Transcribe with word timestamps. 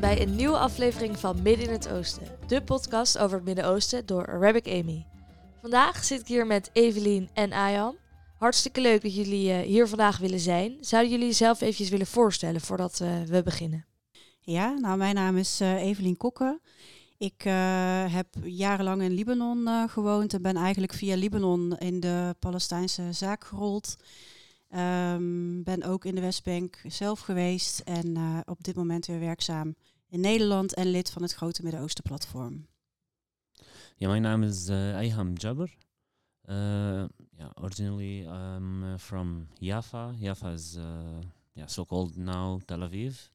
Bij 0.00 0.22
een 0.22 0.36
nieuwe 0.36 0.58
aflevering 0.58 1.18
van 1.18 1.42
Midden 1.42 1.66
in 1.66 1.72
het 1.72 1.88
Oosten, 1.88 2.26
de 2.46 2.62
podcast 2.62 3.18
over 3.18 3.36
het 3.36 3.46
Midden-Oosten 3.46 4.06
door 4.06 4.26
Arabic 4.26 4.66
Amy. 4.66 5.06
Vandaag 5.60 6.04
zit 6.04 6.20
ik 6.20 6.26
hier 6.26 6.46
met 6.46 6.70
Evelien 6.72 7.28
en 7.32 7.52
Ayam. 7.52 7.96
Hartstikke 8.38 8.80
leuk 8.80 9.02
dat 9.02 9.14
jullie 9.14 9.48
uh, 9.48 9.58
hier 9.58 9.88
vandaag 9.88 10.18
willen 10.18 10.40
zijn. 10.40 10.76
Zouden 10.80 11.10
jullie 11.10 11.26
jezelf 11.26 11.60
eventjes 11.60 11.88
willen 11.88 12.06
voorstellen 12.06 12.60
voordat 12.60 13.00
uh, 13.02 13.22
we 13.22 13.42
beginnen? 13.42 13.86
Ja, 14.40 14.72
nou 14.78 14.96
mijn 14.96 15.14
naam 15.14 15.36
is 15.36 15.60
uh, 15.60 15.82
Evelien 15.82 16.16
Kokke. 16.16 16.60
Ik 17.18 17.42
heb 18.10 18.26
jarenlang 18.42 19.02
in 19.02 19.12
Libanon 19.12 19.88
gewoond 19.88 20.34
en 20.34 20.42
ben 20.42 20.56
eigenlijk 20.56 20.92
via 20.92 21.16
Libanon 21.16 21.76
in 21.78 22.00
de 22.00 22.34
Palestijnse 22.38 23.12
zaak 23.12 23.44
gerold. 23.44 23.96
Um, 24.74 25.62
ben 25.62 25.82
ook 25.82 26.04
in 26.04 26.14
de 26.14 26.20
Westbank 26.20 26.80
zelf 26.86 27.20
geweest 27.20 27.78
en 27.78 28.16
op 28.46 28.64
dit 28.64 28.76
moment 28.76 29.06
weer 29.06 29.20
werkzaam 29.20 29.74
in 30.08 30.20
Nederland 30.20 30.74
en 30.74 30.86
lid 30.86 31.10
van 31.10 31.22
het 31.22 31.32
Grote 31.32 31.62
Midden-Oosten 31.62 32.02
Platform. 32.04 32.66
Ja, 33.96 34.08
mijn 34.08 34.22
naam 34.22 34.42
is 34.42 34.68
uh, 34.68 34.94
Ayham 34.94 35.32
Jabber. 35.32 35.76
Uh, 36.48 37.04
originally 37.54 38.24
I'm 38.24 38.82
uh, 38.82 38.98
from 38.98 39.48
Jaffa. 39.58 40.14
Jaffa 40.20 40.52
is 40.52 40.76
uh, 40.76 40.84
yeah, 41.52 41.66
so-called 41.66 42.16
now 42.16 42.60
Tel 42.64 42.82
Aviv. 42.82 43.30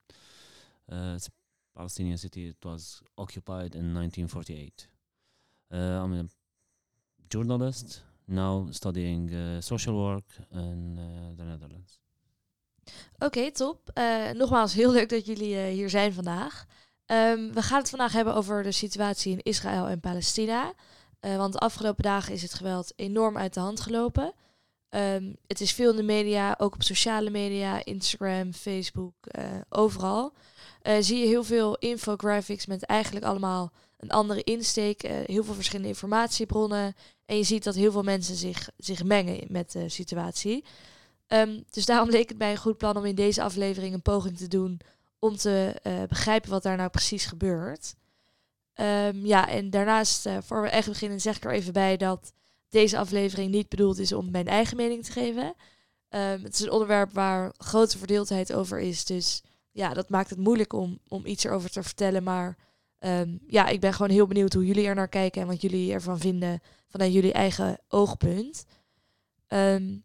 It's 0.87 1.27
a 1.27 1.31
Palestinian 1.73 2.17
city. 2.17 2.47
It 2.47 2.63
was 2.63 3.01
occupied 3.15 3.75
in 3.75 3.93
1948. 3.93 4.87
Uh, 5.71 5.77
I'm 5.77 6.13
a 6.13 6.25
journalist, 7.29 8.03
now 8.27 8.67
studying 8.71 9.61
social 9.61 9.95
work 9.95 10.25
in 10.51 10.95
the 11.37 11.43
Netherlands. 11.43 12.00
Oké, 13.15 13.25
okay, 13.25 13.51
top. 13.51 13.91
Uh, 13.93 14.29
nogmaals, 14.29 14.73
heel 14.73 14.91
leuk 14.91 15.09
dat 15.09 15.25
jullie 15.25 15.57
hier 15.57 15.89
zijn 15.89 16.13
vandaag. 16.13 16.65
Um, 17.05 17.53
we 17.53 17.61
gaan 17.61 17.79
het 17.79 17.89
vandaag 17.89 18.11
hebben 18.11 18.35
over 18.35 18.63
de 18.63 18.71
situatie 18.71 19.31
in 19.31 19.41
Israël 19.43 19.87
en 19.87 19.99
Palestina. 19.99 20.73
want 21.19 21.53
de 21.53 21.59
afgelopen 21.59 22.03
dagen 22.03 22.33
is 22.33 22.41
het 22.41 22.53
geweld 22.53 22.93
enorm 22.95 23.37
uit 23.37 23.53
de 23.53 23.59
hand 23.59 23.79
gelopen. 23.79 24.33
Um, 24.89 25.35
het 25.47 25.61
is 25.61 25.71
veel 25.71 25.89
in 25.89 25.95
de 25.95 26.03
media, 26.03 26.55
ook 26.57 26.73
op 26.73 26.83
sociale 26.83 27.29
media, 27.29 27.85
Instagram, 27.85 28.53
Facebook, 28.53 29.13
overal. 29.69 30.33
zie 30.99 31.19
je 31.19 31.27
heel 31.27 31.43
veel 31.43 31.77
infographics 31.77 32.65
met 32.65 32.83
eigenlijk 32.83 33.25
allemaal 33.25 33.71
een 33.97 34.11
andere 34.11 34.43
insteek, 34.43 35.01
heel 35.01 35.43
veel 35.43 35.53
verschillende 35.53 35.89
informatiebronnen 35.89 36.95
en 37.31 37.37
je 37.37 37.43
ziet 37.43 37.63
dat 37.63 37.75
heel 37.75 37.91
veel 37.91 38.03
mensen 38.03 38.35
zich, 38.35 38.69
zich 38.77 39.03
mengen 39.03 39.45
met 39.47 39.71
de 39.71 39.89
situatie. 39.89 40.63
Um, 41.33 41.63
dus 41.69 41.85
daarom 41.85 42.09
leek 42.09 42.29
het 42.29 42.37
mij 42.37 42.51
een 42.51 42.57
goed 42.57 42.77
plan 42.77 42.97
om 42.97 43.05
in 43.05 43.15
deze 43.15 43.41
aflevering 43.41 43.93
een 43.93 44.01
poging 44.01 44.37
te 44.37 44.47
doen 44.47 44.79
om 45.19 45.35
te 45.35 45.79
uh, 45.83 46.03
begrijpen 46.07 46.49
wat 46.49 46.63
daar 46.63 46.77
nou 46.77 46.89
precies 46.89 47.25
gebeurt. 47.25 47.95
Um, 48.75 49.25
ja, 49.25 49.47
en 49.47 49.69
daarnaast, 49.69 50.25
uh, 50.25 50.37
voor 50.41 50.61
we 50.61 50.69
echt 50.69 50.87
beginnen, 50.87 51.21
zeg 51.21 51.35
ik 51.35 51.45
er 51.45 51.51
even 51.51 51.73
bij 51.73 51.97
dat 51.97 52.33
deze 52.69 52.97
aflevering 52.97 53.51
niet 53.51 53.69
bedoeld 53.69 53.99
is 53.99 54.13
om 54.13 54.31
mijn 54.31 54.47
eigen 54.47 54.77
mening 54.77 55.05
te 55.05 55.11
geven. 55.11 55.45
Um, 56.09 56.43
het 56.43 56.53
is 56.53 56.59
een 56.59 56.71
onderwerp 56.71 57.13
waar 57.13 57.53
grote 57.57 57.97
verdeeldheid 57.97 58.53
over 58.53 58.79
is. 58.79 59.05
Dus 59.05 59.43
ja, 59.71 59.93
dat 59.93 60.09
maakt 60.09 60.29
het 60.29 60.39
moeilijk 60.39 60.73
om, 60.73 60.99
om 61.07 61.25
iets 61.25 61.43
erover 61.43 61.69
te 61.69 61.83
vertellen. 61.83 62.23
Maar 62.23 62.57
ja, 63.47 63.67
ik 63.67 63.79
ben 63.79 63.93
gewoon 63.93 64.11
heel 64.11 64.27
benieuwd 64.27 64.53
hoe 64.53 64.65
jullie 64.65 64.85
er 64.85 64.95
naar 64.95 65.07
kijken 65.07 65.41
en 65.41 65.47
wat 65.47 65.61
jullie 65.61 65.93
ervan 65.93 66.19
vinden 66.19 66.61
vanuit 66.87 67.13
jullie 67.13 67.33
eigen 67.33 67.79
oogpunt. 67.87 68.65
Um, 69.47 70.03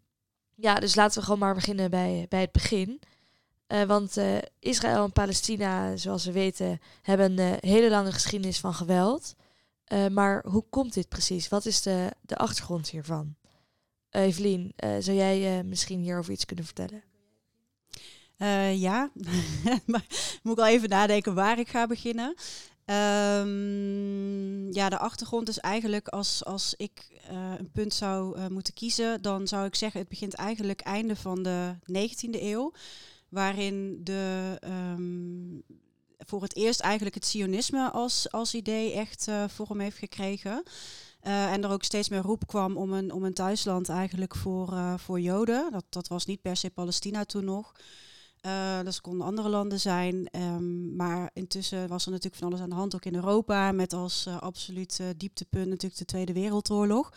ja, 0.57 0.75
dus 0.75 0.95
laten 0.95 1.19
we 1.19 1.25
gewoon 1.25 1.41
maar 1.41 1.55
beginnen 1.55 1.91
bij, 1.91 2.27
bij 2.29 2.41
het 2.41 2.53
begin. 2.53 3.01
Uh, 3.69 3.83
want 3.83 4.19
uh, 4.19 4.39
Israël 4.59 5.05
en 5.05 5.13
Palestina, 5.13 5.97
zoals 5.97 6.25
we 6.25 6.33
weten, 6.33 6.81
hebben 7.03 7.39
een 7.39 7.53
uh, 7.53 7.71
hele 7.71 7.91
lange 7.91 8.13
geschiedenis 8.13 8.61
van 8.61 8.75
geweld. 8.75 9.35
maar 10.11 10.45
hoe 10.47 10.65
komt 10.71 10.95
dit 10.95 11.09
precies? 11.09 11.49
Wat 11.49 11.67
is 11.67 11.83
de, 11.83 12.11
de 12.21 12.37
achtergrond 12.37 12.91
hiervan? 12.91 13.35
Evelien, 14.11 14.73
zou 14.77 15.17
jij 15.17 15.65
misschien 15.65 16.01
hierover 16.01 16.33
iets 16.33 16.45
kunnen 16.45 16.65
vertellen? 16.65 17.03
ja, 18.79 19.11
maar 19.87 20.07
moet 20.43 20.59
ik 20.59 20.65
al 20.65 20.67
even 20.67 20.89
nadenken 20.89 21.35
waar 21.35 21.59
ik 21.59 21.69
ga 21.69 21.87
beginnen. 21.87 22.35
Um, 22.91 24.73
ja, 24.73 24.89
de 24.89 24.99
achtergrond 24.99 25.49
is 25.49 25.59
eigenlijk 25.59 26.09
als, 26.09 26.45
als 26.45 26.75
ik 26.77 27.21
uh, 27.31 27.53
een 27.59 27.71
punt 27.71 27.95
zou 27.95 28.39
uh, 28.39 28.47
moeten 28.47 28.75
kiezen, 28.75 29.23
dan 29.23 29.49
zou 29.49 29.67
ik 29.67 29.75
zeggen 29.75 30.01
het 30.01 30.09
begint 30.09 30.35
eigenlijk 30.35 30.81
einde 30.81 31.17
van 31.17 31.43
de 31.43 31.75
19e 31.81 32.41
eeuw, 32.41 32.73
waarin 33.29 34.01
de, 34.05 34.59
um, 34.65 35.63
voor 36.19 36.43
het 36.43 36.57
eerst 36.57 36.81
eigenlijk 36.81 37.15
het 37.15 37.27
sionisme 37.27 37.91
als, 37.91 38.31
als 38.31 38.55
idee 38.55 38.93
echt 38.93 39.27
uh, 39.29 39.45
vorm 39.49 39.81
heeft 39.81 39.99
gekregen. 39.99 40.63
en 41.21 41.65
er 41.65 41.71
ook 41.71 41.85
steeds 41.85 42.09
meer 42.09 42.23
roep 42.23 42.47
kwam 42.47 42.77
om 42.77 42.93
een, 42.93 43.13
om 43.13 43.25
een 43.25 43.35
thuisland 43.35 43.89
eigenlijk 43.89 44.35
voor, 44.35 44.99
voor 44.99 45.21
Joden. 45.21 45.73
Dat, 45.73 45.85
dat 45.89 46.09
was 46.09 46.27
niet 46.27 46.43
per 46.43 46.57
se 46.57 46.71
Palestina 46.71 47.25
toen 47.25 47.45
nog. 47.45 47.73
Uh, 48.47 48.83
dat 48.85 49.01
konden 49.01 49.27
andere 49.27 49.49
landen 49.49 49.81
zijn. 49.81 50.29
Um, 50.33 50.97
maar 50.97 51.31
intussen 51.33 51.89
was 51.89 52.05
er 52.05 52.11
natuurlijk 52.11 52.43
van 52.43 52.49
alles 52.49 52.61
aan 52.61 52.69
de 52.69 52.75
hand, 52.75 52.95
ook 52.95 53.05
in 53.05 53.15
Europa. 53.15 53.73
Met 53.73 53.93
als 53.93 54.25
uh, 54.29 54.39
absoluut 54.41 54.99
uh, 55.01 55.07
dieptepunt 55.17 55.69
natuurlijk 55.69 55.99
de 55.99 56.05
Tweede 56.05 56.33
Wereldoorlog. 56.33 57.13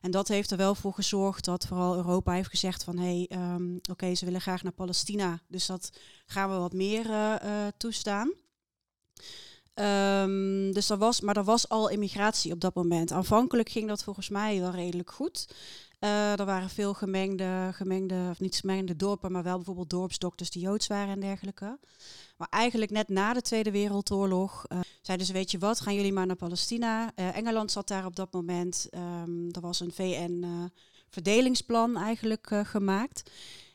En 0.00 0.10
dat 0.10 0.28
heeft 0.28 0.50
er 0.50 0.56
wel 0.56 0.74
voor 0.74 0.92
gezorgd 0.92 1.44
dat 1.44 1.66
vooral 1.66 1.96
Europa 1.96 2.32
heeft 2.32 2.48
gezegd 2.48 2.84
van... 2.84 2.98
hé, 2.98 3.26
hey, 3.28 3.54
um, 3.54 3.80
oké, 3.90 4.14
ze 4.14 4.24
willen 4.24 4.40
graag 4.40 4.62
naar 4.62 4.72
Palestina. 4.72 5.40
Dus 5.48 5.66
dat 5.66 5.90
gaan 6.26 6.50
we 6.50 6.56
wat 6.56 6.72
meer 6.72 7.40
toestaan. 7.76 8.32
Um, 9.74 10.72
dus 10.72 10.90
er 10.90 10.98
was, 10.98 11.20
maar 11.20 11.36
er 11.36 11.44
was 11.44 11.68
al 11.68 11.88
immigratie 11.88 12.52
op 12.52 12.60
dat 12.60 12.74
moment. 12.74 13.12
Aanvankelijk 13.12 13.68
ging 13.68 13.88
dat 13.88 14.02
volgens 14.02 14.28
mij 14.28 14.60
wel 14.60 14.70
redelijk 14.70 15.10
goed. 15.10 15.54
Uh, 16.00 16.38
er 16.38 16.44
waren 16.44 16.70
veel 16.70 16.94
gemengde, 16.94 17.70
gemengde, 17.72 18.28
of 18.30 18.40
niet 18.40 18.56
gemengde 18.56 18.96
dorpen, 18.96 19.32
maar 19.32 19.42
wel 19.42 19.56
bijvoorbeeld 19.56 19.90
dorpsdokters 19.90 20.50
die 20.50 20.62
Joods 20.62 20.86
waren 20.86 21.12
en 21.12 21.20
dergelijke. 21.20 21.78
Maar 22.36 22.48
eigenlijk 22.50 22.90
net 22.90 23.08
na 23.08 23.32
de 23.32 23.42
Tweede 23.42 23.70
Wereldoorlog 23.70 24.64
uh, 24.68 24.80
zeiden 25.02 25.26
ze, 25.26 25.32
weet 25.32 25.50
je 25.50 25.58
wat, 25.58 25.80
gaan 25.80 25.94
jullie 25.94 26.12
maar 26.12 26.26
naar 26.26 26.36
Palestina. 26.36 27.12
Uh, 27.16 27.36
Engeland 27.36 27.72
zat 27.72 27.88
daar 27.88 28.06
op 28.06 28.16
dat 28.16 28.32
moment. 28.32 28.88
Um, 28.94 29.48
er 29.50 29.60
was 29.60 29.80
een 29.80 29.92
VN-verdelingsplan 29.92 31.96
eigenlijk 31.96 32.50
gemaakt. 32.64 33.30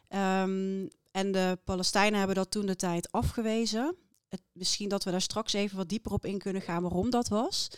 Um, 0.09 0.89
en 1.11 1.31
de 1.31 1.59
Palestijnen 1.63 2.17
hebben 2.17 2.35
dat 2.35 2.51
toen 2.51 2.65
de 2.65 2.75
tijd 2.75 3.11
afgewezen. 3.11 3.95
Het, 4.29 4.41
misschien 4.51 4.89
dat 4.89 5.03
we 5.03 5.11
daar 5.11 5.21
straks 5.21 5.53
even 5.53 5.77
wat 5.77 5.89
dieper 5.89 6.11
op 6.11 6.25
in 6.25 6.37
kunnen 6.37 6.61
gaan 6.61 6.81
waarom 6.81 7.09
dat 7.09 7.27
was. 7.27 7.69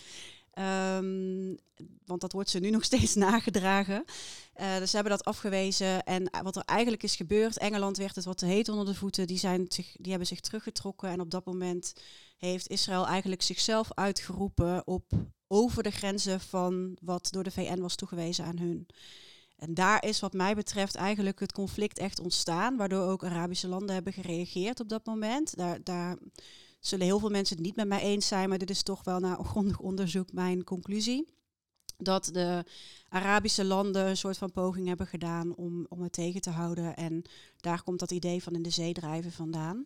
Um, 0.59 1.57
want 2.05 2.21
dat 2.21 2.31
wordt 2.31 2.49
ze 2.49 2.59
nu 2.59 2.69
nog 2.69 2.83
steeds 2.83 3.15
nagedragen. 3.29 4.03
Uh, 4.59 4.77
dus 4.77 4.89
ze 4.89 4.95
hebben 4.95 5.17
dat 5.17 5.25
afgewezen. 5.25 6.03
En 6.03 6.29
wat 6.43 6.55
er 6.55 6.63
eigenlijk 6.65 7.03
is 7.03 7.15
gebeurd, 7.15 7.57
Engeland 7.57 7.97
werd 7.97 8.15
het 8.15 8.25
wat 8.25 8.37
te 8.37 8.45
heet 8.45 8.69
onder 8.69 8.85
de 8.85 8.95
voeten. 8.95 9.27
Die, 9.27 9.37
zijn 9.37 9.65
zich, 9.67 9.95
die 9.97 10.09
hebben 10.09 10.27
zich 10.27 10.39
teruggetrokken. 10.39 11.09
En 11.09 11.19
op 11.19 11.31
dat 11.31 11.45
moment 11.45 11.93
heeft 12.37 12.67
Israël 12.67 13.07
eigenlijk 13.07 13.41
zichzelf 13.41 13.93
uitgeroepen 13.93 14.87
op 14.87 15.11
over 15.47 15.83
de 15.83 15.91
grenzen 15.91 16.39
van 16.39 16.97
wat 17.01 17.27
door 17.31 17.43
de 17.43 17.51
VN 17.51 17.79
was 17.79 17.95
toegewezen 17.95 18.45
aan 18.45 18.57
hun. 18.57 18.87
En 19.57 19.73
daar 19.73 20.03
is 20.05 20.19
wat 20.19 20.33
mij 20.33 20.55
betreft 20.55 20.95
eigenlijk 20.95 21.39
het 21.39 21.51
conflict 21.51 21.97
echt 21.97 22.19
ontstaan, 22.19 22.77
waardoor 22.77 23.07
ook 23.07 23.23
Arabische 23.23 23.67
landen 23.67 23.95
hebben 23.95 24.13
gereageerd 24.13 24.79
op 24.79 24.89
dat 24.89 25.05
moment. 25.05 25.57
Daar, 25.57 25.83
daar 25.83 26.17
zullen 26.87 27.05
heel 27.05 27.19
veel 27.19 27.29
mensen 27.29 27.55
het 27.55 27.65
niet 27.65 27.75
met 27.75 27.87
mij 27.87 28.01
eens 28.01 28.27
zijn, 28.27 28.49
maar 28.49 28.57
dit 28.57 28.69
is 28.69 28.83
toch 28.83 29.03
wel 29.03 29.19
na 29.19 29.35
grondig 29.35 29.79
onderzoek 29.79 30.33
mijn 30.33 30.63
conclusie. 30.63 31.35
Dat 31.97 32.29
de 32.33 32.63
Arabische 33.09 33.65
landen 33.65 34.07
een 34.07 34.17
soort 34.17 34.37
van 34.37 34.51
poging 34.51 34.87
hebben 34.87 35.07
gedaan 35.07 35.55
om, 35.55 35.85
om 35.89 36.01
het 36.01 36.13
tegen 36.13 36.41
te 36.41 36.49
houden. 36.49 36.95
En 36.95 37.23
daar 37.57 37.83
komt 37.83 37.99
dat 37.99 38.11
idee 38.11 38.43
van 38.43 38.55
in 38.55 38.61
de 38.61 38.69
zee 38.69 38.93
drijven 38.93 39.31
vandaan. 39.31 39.85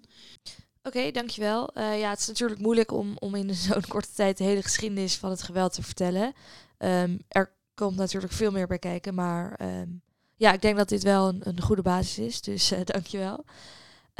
Oké, 0.83 1.11
dankjewel. 1.11 1.77
Uh, 1.77 1.99
ja, 1.99 2.09
het 2.09 2.19
is 2.19 2.27
natuurlijk 2.27 2.61
moeilijk 2.61 2.91
om, 2.91 3.17
om 3.19 3.35
in 3.35 3.55
zo'n 3.55 3.87
korte 3.95 4.13
tijd 4.15 4.37
de 4.37 4.43
hele 4.43 4.61
geschiedenis 4.61 5.17
van 5.17 5.29
het 5.29 5.41
geweld 5.41 5.73
te 5.73 5.83
vertellen. 5.83 6.33
Um, 6.77 7.19
er 7.27 7.53
komt 7.73 7.95
natuurlijk 7.95 8.33
veel 8.33 8.51
meer 8.51 8.67
bij 8.67 8.79
kijken, 8.79 9.13
maar 9.13 9.59
um, 9.61 10.01
ja, 10.35 10.53
ik 10.53 10.61
denk 10.61 10.77
dat 10.77 10.89
dit 10.89 11.03
wel 11.03 11.27
een, 11.27 11.41
een 11.43 11.61
goede 11.61 11.81
basis 11.81 12.17
is. 12.17 12.41
Dus 12.41 12.71
uh, 12.71 12.79
dankjewel. 12.93 13.45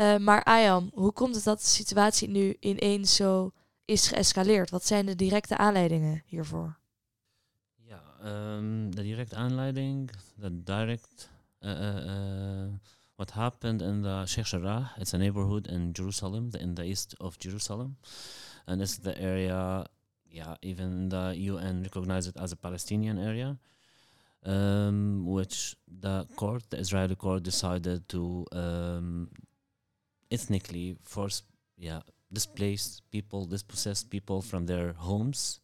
Uh, 0.02 0.18
maar 0.18 0.44
Ayam, 0.44 0.92
hoe 0.94 1.12
komt 1.12 1.36
het 1.36 1.44
dat 1.44 1.60
de 1.60 1.68
situatie 1.68 2.30
nu 2.30 2.56
ineens 2.60 3.16
zo 3.16 3.52
is 3.86 4.08
geëscaleerd? 4.08 4.70
Wat 4.70 4.86
zijn 4.86 5.06
de 5.06 5.16
directe 5.16 5.58
aanleidingen 5.58 6.24
hiervoor? 6.26 6.78
Ja, 7.76 8.02
um, 8.56 8.96
de 8.96 9.02
directe 9.02 9.36
aanleiding, 9.36 10.12
de 10.36 10.64
direct, 10.64 11.30
uh, 11.60 12.06
uh, 12.06 12.68
what 13.16 13.32
happened 13.32 13.82
in 13.82 14.02
the 14.02 14.24
Sheikh 14.26 14.48
Jarrah, 14.48 14.98
it's 14.98 15.14
a 15.14 15.18
neighborhood 15.18 15.68
in 15.68 15.90
Jerusalem, 15.92 16.50
in 16.60 16.74
the 16.74 16.84
east 16.84 17.20
of 17.20 17.36
Jerusalem. 17.38 17.98
And 18.66 18.82
it's 18.82 18.98
the 18.98 19.20
area, 19.20 19.86
yeah, 20.24 20.56
even 20.60 21.10
the 21.10 21.36
UN 21.38 21.82
recognized 21.82 22.28
it 22.28 22.38
as 22.38 22.52
a 22.52 22.56
Palestinian 22.56 23.18
area. 23.18 23.58
Um, 24.44 25.26
which 25.26 25.76
the 26.02 26.26
court, 26.36 26.64
the 26.70 26.78
Israeli 26.78 27.16
court, 27.16 27.44
decided 27.44 28.08
to 28.08 28.46
um, 28.52 29.30
ethnically 30.32 30.96
force 31.04 31.44
yeah 31.78 32.02
displaced 32.32 33.04
people, 33.12 33.46
dispossessed 33.46 34.10
people 34.10 34.42
from 34.42 34.66
their 34.66 34.94
homes, 34.94 35.60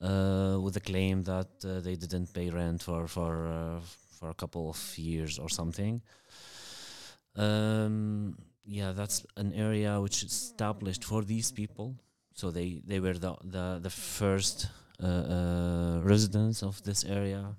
uh, 0.00 0.58
with 0.60 0.74
the 0.74 0.80
claim 0.80 1.22
that 1.24 1.48
uh, 1.64 1.80
they 1.80 1.96
didn't 1.96 2.32
pay 2.32 2.50
rent 2.50 2.82
for 2.82 3.06
for 3.08 3.46
uh, 3.46 3.80
for 4.18 4.30
a 4.30 4.34
couple 4.34 4.68
of 4.70 4.98
years 4.98 5.38
or 5.38 5.48
something. 5.48 6.02
Um, 7.36 8.36
yeah, 8.64 8.92
that's 8.92 9.26
an 9.36 9.52
area 9.52 10.00
which 10.00 10.22
is 10.22 10.32
established 10.32 11.04
for 11.04 11.22
these 11.22 11.50
people. 11.52 11.96
So 12.34 12.50
they 12.50 12.82
they 12.86 13.00
were 13.00 13.18
the 13.18 13.34
the 13.42 13.80
the 13.82 13.90
first 13.90 14.68
uh, 15.02 15.06
uh, 15.06 16.00
residents 16.02 16.62
of 16.62 16.82
this 16.82 17.04
area. 17.04 17.56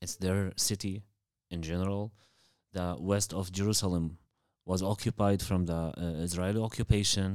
It's 0.00 0.16
their 0.16 0.52
city 0.56 1.02
in 1.50 1.62
general. 1.62 2.12
The 2.72 2.96
west 3.00 3.32
of 3.32 3.50
Jerusalem 3.50 4.18
was 4.68 4.82
occupied 4.82 5.40
from 5.48 5.64
the 5.64 5.80
uh, 5.96 6.26
Israeli 6.26 6.60
occupation. 6.60 7.28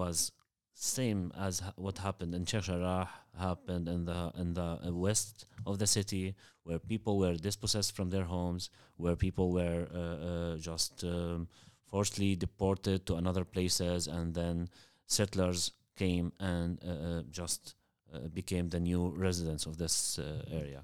Was 0.00 0.32
same 0.74 1.30
as 1.38 1.60
ha- 1.60 1.74
what 1.76 1.98
happened 1.98 2.34
in 2.34 2.44
Sheikh 2.44 2.64
Jarrah 2.68 3.08
happened 3.46 3.86
in 3.94 4.00
the 4.10 4.20
in 4.42 4.48
the 4.60 4.70
uh, 4.72 4.92
west 5.06 5.46
of 5.70 5.74
the 5.78 5.86
city, 5.86 6.34
where 6.64 6.80
people 6.92 7.14
were 7.22 7.36
dispossessed 7.48 7.92
from 7.96 8.08
their 8.10 8.26
homes, 8.34 8.70
where 8.96 9.16
people 9.26 9.48
were 9.58 9.82
uh, 9.94 10.18
uh, 10.30 10.56
just 10.70 11.04
um, 11.04 11.46
forcibly 11.92 12.34
deported 12.34 13.06
to 13.06 13.14
another 13.22 13.44
places, 13.44 14.08
and 14.08 14.34
then 14.34 14.68
settlers 15.06 15.60
came 15.96 16.32
and 16.40 16.70
uh, 16.84 16.90
uh, 16.90 17.22
just 17.40 17.76
uh, 18.12 18.26
became 18.40 18.66
the 18.68 18.80
new 18.80 19.02
residents 19.28 19.64
of 19.66 19.76
this 19.82 20.18
area. 20.50 20.82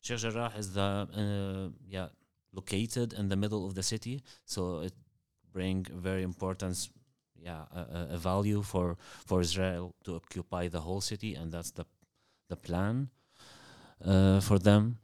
Sheikh 0.00 0.20
Jarrah 0.24 0.52
is 0.56 0.72
the 0.72 0.90
yeah 1.96 2.08
located 2.54 3.12
in 3.12 3.28
the 3.28 3.36
middle 3.36 3.66
of 3.66 3.74
the 3.74 3.82
city, 3.82 4.22
so 4.44 4.80
it 4.80 4.94
bring 5.52 5.86
very 5.92 6.22
important 6.22 6.88
yeah 7.36 7.64
a, 7.72 8.14
a- 8.14 8.18
value 8.18 8.62
for 8.62 8.96
for 9.26 9.40
Israel 9.40 9.94
to 10.04 10.16
occupy 10.16 10.68
the 10.68 10.80
whole 10.80 11.00
city, 11.00 11.34
and 11.34 11.52
that's 11.52 11.72
the 11.72 11.84
the 12.48 12.56
plan 12.56 13.08
uh, 14.04 14.40
for 14.40 14.58
them. 14.58 14.98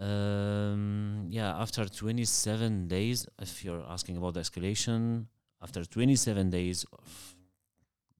Um, 0.00 1.26
yeah, 1.30 1.54
after 1.60 1.84
27 1.84 2.88
days, 2.88 3.26
if 3.40 3.64
you're 3.64 3.84
asking 3.86 4.16
about 4.16 4.34
the 4.34 4.40
escalation, 4.40 5.26
after 5.62 5.84
27 5.84 6.48
days, 6.50 6.86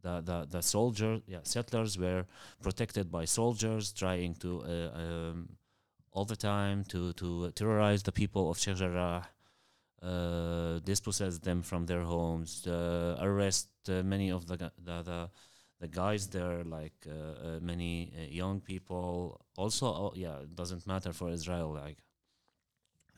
the 0.02 0.20
the 0.20 0.46
the 0.50 0.62
soldier, 0.62 1.20
yeah, 1.26 1.40
settlers 1.42 1.98
were 1.98 2.24
protected 2.62 3.10
by 3.10 3.24
soldiers 3.24 3.92
trying 3.92 4.34
to 4.36 4.62
uh, 4.62 4.98
um, 4.98 5.48
all 6.12 6.24
the 6.24 6.36
time 6.36 6.84
to 6.84 7.12
to 7.14 7.50
terrorize 7.52 8.02
the 8.02 8.12
people 8.12 8.50
of 8.50 8.58
Sheikh 8.58 8.76
Jarrah, 8.76 9.28
uh, 10.02 10.78
dispossess 10.80 11.38
them 11.38 11.62
from 11.62 11.86
their 11.86 12.02
homes, 12.02 12.66
uh, 12.66 13.16
arrest 13.20 13.68
uh, 13.88 14.02
many 14.02 14.30
of 14.30 14.46
the, 14.46 14.56
the 14.56 15.02
the 15.02 15.30
the 15.80 15.88
guys 15.88 16.28
there, 16.28 16.62
like 16.64 17.06
uh, 17.06 17.12
uh, 17.12 17.60
many 17.60 18.12
uh, 18.14 18.26
young 18.28 18.60
people. 18.60 19.40
Also, 19.56 20.12
yeah, 20.14 20.40
it 20.40 20.54
doesn't 20.54 20.86
matter 20.86 21.12
for 21.12 21.30
Israel, 21.30 21.72
like 21.72 21.98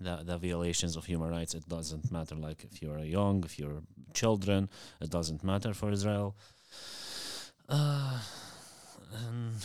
the 0.00 0.22
the 0.24 0.38
violations 0.38 0.96
of 0.96 1.06
human 1.06 1.30
rights. 1.30 1.54
It 1.54 1.68
doesn't 1.68 2.10
matter, 2.12 2.36
like 2.36 2.64
if 2.64 2.82
you're 2.82 2.98
young, 3.00 3.44
if 3.44 3.58
you're 3.58 3.82
children, 4.12 4.68
it 5.00 5.10
doesn't 5.10 5.42
matter 5.42 5.72
for 5.74 5.90
Israel. 5.90 6.36
And 7.68 9.56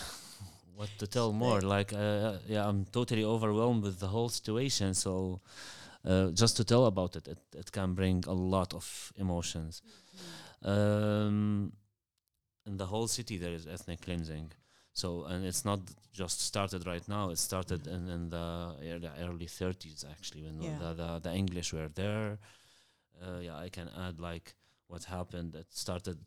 what 0.78 0.90
to 1.00 1.08
tell 1.08 1.32
more? 1.34 1.62
Like, 1.62 1.92
uh, 1.94 2.34
yeah, 2.48 2.68
I'm 2.70 2.86
totally 2.86 3.24
overwhelmed 3.24 3.84
with 3.84 4.00
the 4.00 4.08
whole 4.08 4.30
situation. 4.30 4.94
So, 4.94 5.42
uh, 6.06 6.28
just 6.42 6.56
to 6.58 6.64
tell 6.64 6.86
about 6.86 7.16
it, 7.16 7.28
it, 7.28 7.40
it 7.56 7.72
can 7.72 7.94
bring 7.94 8.24
a 8.28 8.34
lot 8.34 8.74
of 8.74 8.86
emotions. 9.18 9.82
Um, 10.64 11.74
in 12.66 12.78
the 12.78 12.86
whole 12.86 13.08
city, 13.08 13.38
there 13.38 13.54
is 13.54 13.66
ethnic 13.68 14.02
cleansing. 14.02 14.52
So, 14.94 15.26
and 15.26 15.46
it's 15.46 15.64
not 15.66 15.80
just 16.14 16.42
started 16.42 16.86
right 16.88 17.08
now. 17.08 17.30
It 17.30 17.38
started 17.38 17.88
in, 17.88 18.10
in 18.10 18.30
the 18.30 18.74
early, 18.84 19.10
early 19.20 19.46
30s, 19.48 20.06
actually, 20.10 20.44
when 20.44 20.62
Yeah. 20.62 20.78
the, 20.80 20.94
the 20.94 21.20
the 21.20 21.34
English 21.34 21.74
were 21.74 21.90
there. 21.90 22.40
Uh, 23.22 23.40
yeah, 23.42 23.58
I 23.66 23.70
can 23.70 23.90
add 24.06 24.20
like 24.20 24.56
what 24.88 25.04
happened. 25.06 25.56
It 25.56 25.68
started. 25.72 26.18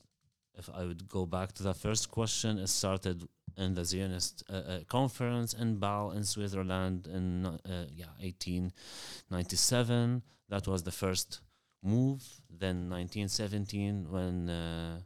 If 0.58 0.68
I 0.68 0.84
would 0.84 1.08
go 1.08 1.26
back 1.26 1.52
to 1.52 1.62
the 1.62 1.74
first 1.74 2.10
question, 2.10 2.58
it 2.58 2.68
started 2.68 3.28
in 3.60 3.74
the 3.74 3.84
Zionist 3.84 4.42
uh, 4.48 4.54
uh, 4.54 4.78
conference 4.88 5.54
in 5.54 5.76
Bâle 5.76 6.16
in 6.16 6.24
Switzerland 6.24 7.06
in 7.06 7.46
uh, 7.46 7.86
yeah 7.94 8.06
1897. 8.20 10.22
That 10.48 10.66
was 10.66 10.82
the 10.82 10.90
first 10.90 11.40
move. 11.82 12.22
Then 12.50 12.90
1917, 12.90 14.10
when 14.10 14.48
uh, 14.48 15.00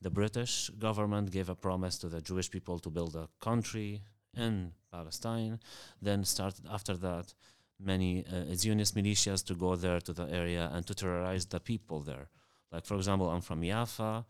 the 0.00 0.10
British 0.10 0.70
government 0.78 1.30
gave 1.30 1.48
a 1.48 1.54
promise 1.54 1.98
to 1.98 2.08
the 2.08 2.20
Jewish 2.20 2.50
people 2.50 2.78
to 2.80 2.90
build 2.90 3.16
a 3.16 3.28
country 3.40 4.02
in 4.36 4.72
Palestine. 4.92 5.58
Then 6.00 6.24
started 6.24 6.66
after 6.70 6.96
that 6.96 7.34
many 7.80 8.24
uh, 8.26 8.54
Zionist 8.54 8.96
militias 8.96 9.44
to 9.46 9.54
go 9.54 9.76
there 9.76 10.00
to 10.00 10.12
the 10.12 10.28
area 10.30 10.70
and 10.72 10.86
to 10.86 10.94
terrorize 10.94 11.46
the 11.46 11.60
people 11.60 12.00
there. 12.00 12.28
Like 12.72 12.84
for 12.84 12.96
example, 12.96 13.30
I'm 13.30 13.40
from 13.40 13.62
Jaffa. 13.62 14.24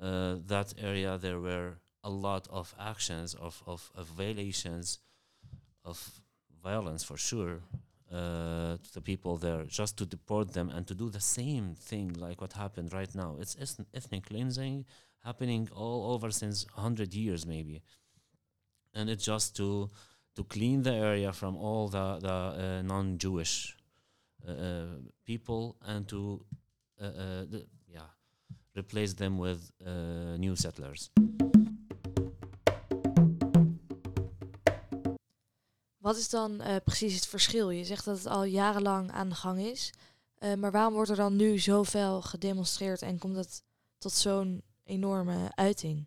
Uh, 0.00 0.36
that 0.46 0.74
area 0.80 1.18
there 1.18 1.40
were 1.40 1.78
a 2.04 2.10
lot 2.10 2.46
of 2.50 2.74
actions 2.78 3.34
of, 3.34 3.62
of, 3.66 3.90
of 3.96 4.06
violations 4.06 4.98
of 5.84 5.98
violence 6.62 7.02
for 7.02 7.16
sure 7.16 7.60
uh, 8.12 8.76
to 8.84 8.94
the 8.94 9.00
people 9.00 9.36
there 9.36 9.64
just 9.64 9.96
to 9.98 10.06
deport 10.06 10.52
them 10.52 10.70
and 10.70 10.86
to 10.86 10.94
do 10.94 11.10
the 11.10 11.20
same 11.20 11.74
thing 11.74 12.12
like 12.12 12.40
what 12.40 12.52
happened 12.52 12.92
right 12.92 13.14
now. 13.14 13.36
It's 13.40 13.56
ethnic 13.92 14.26
cleansing 14.26 14.84
happening 15.24 15.68
all 15.74 16.12
over 16.12 16.30
since 16.30 16.66
100 16.74 17.12
years 17.14 17.44
maybe. 17.46 17.82
And 18.94 19.10
it's 19.10 19.24
just 19.24 19.56
to 19.56 19.90
to 20.36 20.44
clean 20.44 20.82
the 20.82 20.92
area 20.92 21.32
from 21.32 21.56
all 21.56 21.88
the, 21.88 22.18
the 22.18 22.32
uh, 22.32 22.82
non-jewish 22.82 23.76
uh, 24.46 24.52
uh, 24.52 24.84
people 25.24 25.76
and 25.86 26.08
to 26.08 26.44
uh, 27.00 27.04
uh, 27.04 27.10
the, 27.50 27.64
yeah 27.88 28.08
replace 28.76 29.14
them 29.14 29.38
with 29.38 29.70
new 30.38 30.56
settlers 30.56 31.10
Wat 36.04 36.16
is 36.16 36.30
dan 36.30 36.60
eh, 36.60 36.76
precies 36.84 37.14
het 37.14 37.26
verschil? 37.26 37.70
Je 37.70 37.84
zegt 37.84 38.04
dat 38.04 38.18
het 38.18 38.26
al 38.26 38.44
jarenlang 38.44 39.10
aan 39.10 39.28
de 39.28 39.34
gang 39.34 39.58
is. 39.58 39.92
Eh, 40.38 40.54
maar 40.54 40.70
waarom 40.70 40.94
wordt 40.94 41.10
er 41.10 41.16
dan 41.16 41.36
nu 41.36 41.58
zoveel 41.58 42.22
gedemonstreerd 42.22 43.02
en 43.02 43.18
komt 43.18 43.36
het 43.36 43.62
tot 43.98 44.12
zo'n 44.12 44.62
enorme 44.84 45.52
uiting? 45.54 46.06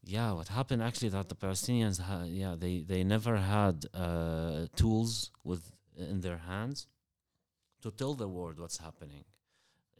yeah 0.00 0.32
what 0.32 0.48
happened 0.48 0.82
actually 0.82 1.10
that 1.10 1.28
the 1.28 1.34
palestinians 1.34 1.98
ha- 1.98 2.24
yeah 2.24 2.58
they 2.58 2.84
they 2.86 3.02
never 3.02 3.38
had 3.38 3.88
uh, 3.94 4.62
tools 4.74 5.30
with 5.42 5.60
in 5.94 6.20
their 6.20 6.38
hands 6.38 6.86
to 7.78 7.90
tell 7.94 8.14
the 8.14 8.28
world 8.28 8.58
what's 8.58 8.78
happening 8.78 9.24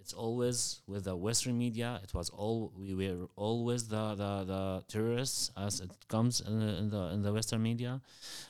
it's 0.05 0.13
always 0.13 0.83
with 0.87 1.05
the 1.05 1.17
western 1.17 1.57
media 1.57 1.99
it 2.07 2.13
was 2.13 2.29
all 2.29 2.59
we 2.79 2.93
were 3.01 3.27
always 3.37 3.89
the 3.89 4.05
the, 4.23 4.33
the 4.53 4.63
terrorists 4.93 5.51
as 5.57 5.81
it 5.81 5.91
comes 6.09 6.43
in 6.49 6.61
the, 6.61 6.73
in 6.81 6.91
the 6.91 7.03
in 7.15 7.23
the 7.23 7.33
western 7.33 7.63
media 7.63 7.93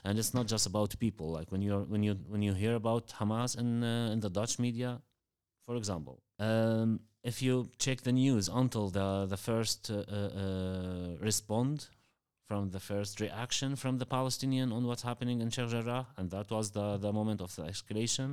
and 0.05 0.19
it's 0.19 0.35
not 0.35 0.47
just 0.47 0.67
about 0.67 0.99
people 0.99 1.29
like 1.31 1.49
when 1.53 1.63
you're 1.63 1.85
when 1.93 2.03
you 2.03 2.15
when 2.33 2.43
you 2.43 2.53
hear 2.63 2.75
about 2.75 3.05
hamas 3.21 3.57
in 3.57 3.85
uh, 3.85 4.13
in 4.15 4.19
the 4.19 4.31
dutch 4.39 4.59
media 4.59 5.01
for 5.65 5.77
example 5.77 6.17
um, 6.41 6.99
if 7.23 7.41
you 7.41 7.71
check 7.79 7.99
the 8.09 8.15
news 8.23 8.49
until 8.63 8.87
the 8.99 9.09
the 9.27 9.41
first 9.49 9.81
uh, 9.91 9.95
uh, 9.95 11.11
respond 11.29 11.87
from 12.49 12.71
the 12.71 12.81
first 12.81 13.21
reaction 13.21 13.77
from 13.77 13.99
the 13.99 14.09
Palestinian 14.17 14.69
on 14.73 14.83
what's 14.89 15.05
happening 15.11 15.41
in 15.41 15.49
Sheikh 15.51 15.73
and 16.19 16.27
that 16.35 16.51
was 16.51 16.67
the 16.79 16.87
the 17.05 17.13
moment 17.13 17.41
of 17.41 17.51
the 17.57 17.65
escalation. 17.75 18.29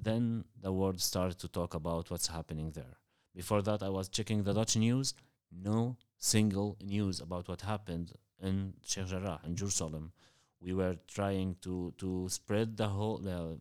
Then 0.00 0.44
the 0.60 0.72
world 0.72 1.00
started 1.00 1.38
to 1.38 1.48
talk 1.48 1.74
about 1.74 2.10
what's 2.10 2.26
happening 2.26 2.70
there. 2.72 2.98
Before 3.34 3.62
that, 3.62 3.82
I 3.82 3.88
was 3.88 4.08
checking 4.08 4.42
the 4.42 4.52
Dutch 4.52 4.76
news. 4.76 5.14
No 5.50 5.96
single 6.18 6.76
news 6.82 7.20
about 7.20 7.48
what 7.48 7.62
happened 7.62 8.12
in 8.42 8.74
Sheikh 8.84 9.06
Jarrah 9.06 9.40
in 9.44 9.56
Jerusalem. 9.56 10.12
We 10.60 10.72
were 10.74 10.96
trying 11.06 11.56
to 11.62 11.94
to 11.98 12.28
spread 12.28 12.76
the 12.76 12.88
whole 12.88 13.18
the 13.18 13.58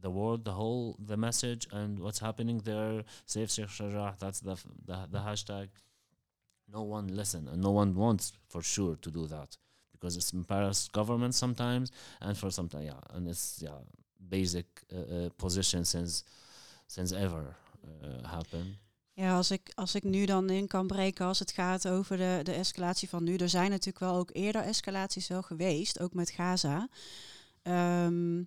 the 0.00 0.10
word, 0.10 0.44
the 0.44 0.52
whole 0.52 0.96
the 0.98 1.16
message, 1.16 1.66
and 1.72 1.98
what's 1.98 2.18
happening 2.18 2.58
there. 2.64 3.04
Save 3.26 3.50
Sheikh 3.50 3.68
Jarrah. 3.68 4.16
That's 4.18 4.40
the 4.40 4.56
the, 4.84 5.06
the 5.10 5.18
hashtag. 5.18 5.68
No 6.72 6.82
one 6.82 7.08
listen, 7.08 7.48
and 7.48 7.62
no 7.62 7.70
one 7.70 7.94
wants 7.94 8.32
for 8.48 8.62
sure 8.62 8.96
to 8.96 9.10
do 9.10 9.26
that 9.26 9.56
because 9.92 10.16
it's 10.16 10.32
embarrassed 10.32 10.92
government 10.92 11.34
sometimes, 11.34 11.90
and 12.20 12.36
for 12.36 12.50
some 12.50 12.68
time, 12.68 12.84
yeah, 12.84 13.00
and 13.10 13.28
it's 13.28 13.60
yeah 13.62 13.80
basic 14.28 14.66
uh, 14.88 14.98
uh, 14.98 15.26
position 15.36 15.84
since 15.84 16.22
since 16.86 17.16
ever 17.16 17.56
uh, 17.84 18.22
happened. 18.22 18.78
Ja, 19.12 19.36
als 19.36 19.50
ik, 19.50 19.72
als 19.74 19.94
ik 19.94 20.02
nu 20.02 20.24
dan 20.26 20.50
in 20.50 20.66
kan 20.66 20.86
breken 20.86 21.26
als 21.26 21.38
het 21.38 21.52
gaat 21.52 21.88
over 21.88 22.16
de, 22.16 22.40
de 22.42 22.52
escalatie 22.52 23.08
van 23.08 23.24
nu. 23.24 23.36
Er 23.36 23.48
zijn 23.48 23.70
natuurlijk 23.70 23.98
wel 23.98 24.14
ook 24.14 24.30
eerder 24.32 24.62
escalaties 24.62 25.28
wel 25.28 25.42
geweest, 25.42 26.00
ook 26.00 26.14
met 26.14 26.30
Gaza. 26.30 26.88
Ehm, 27.62 28.42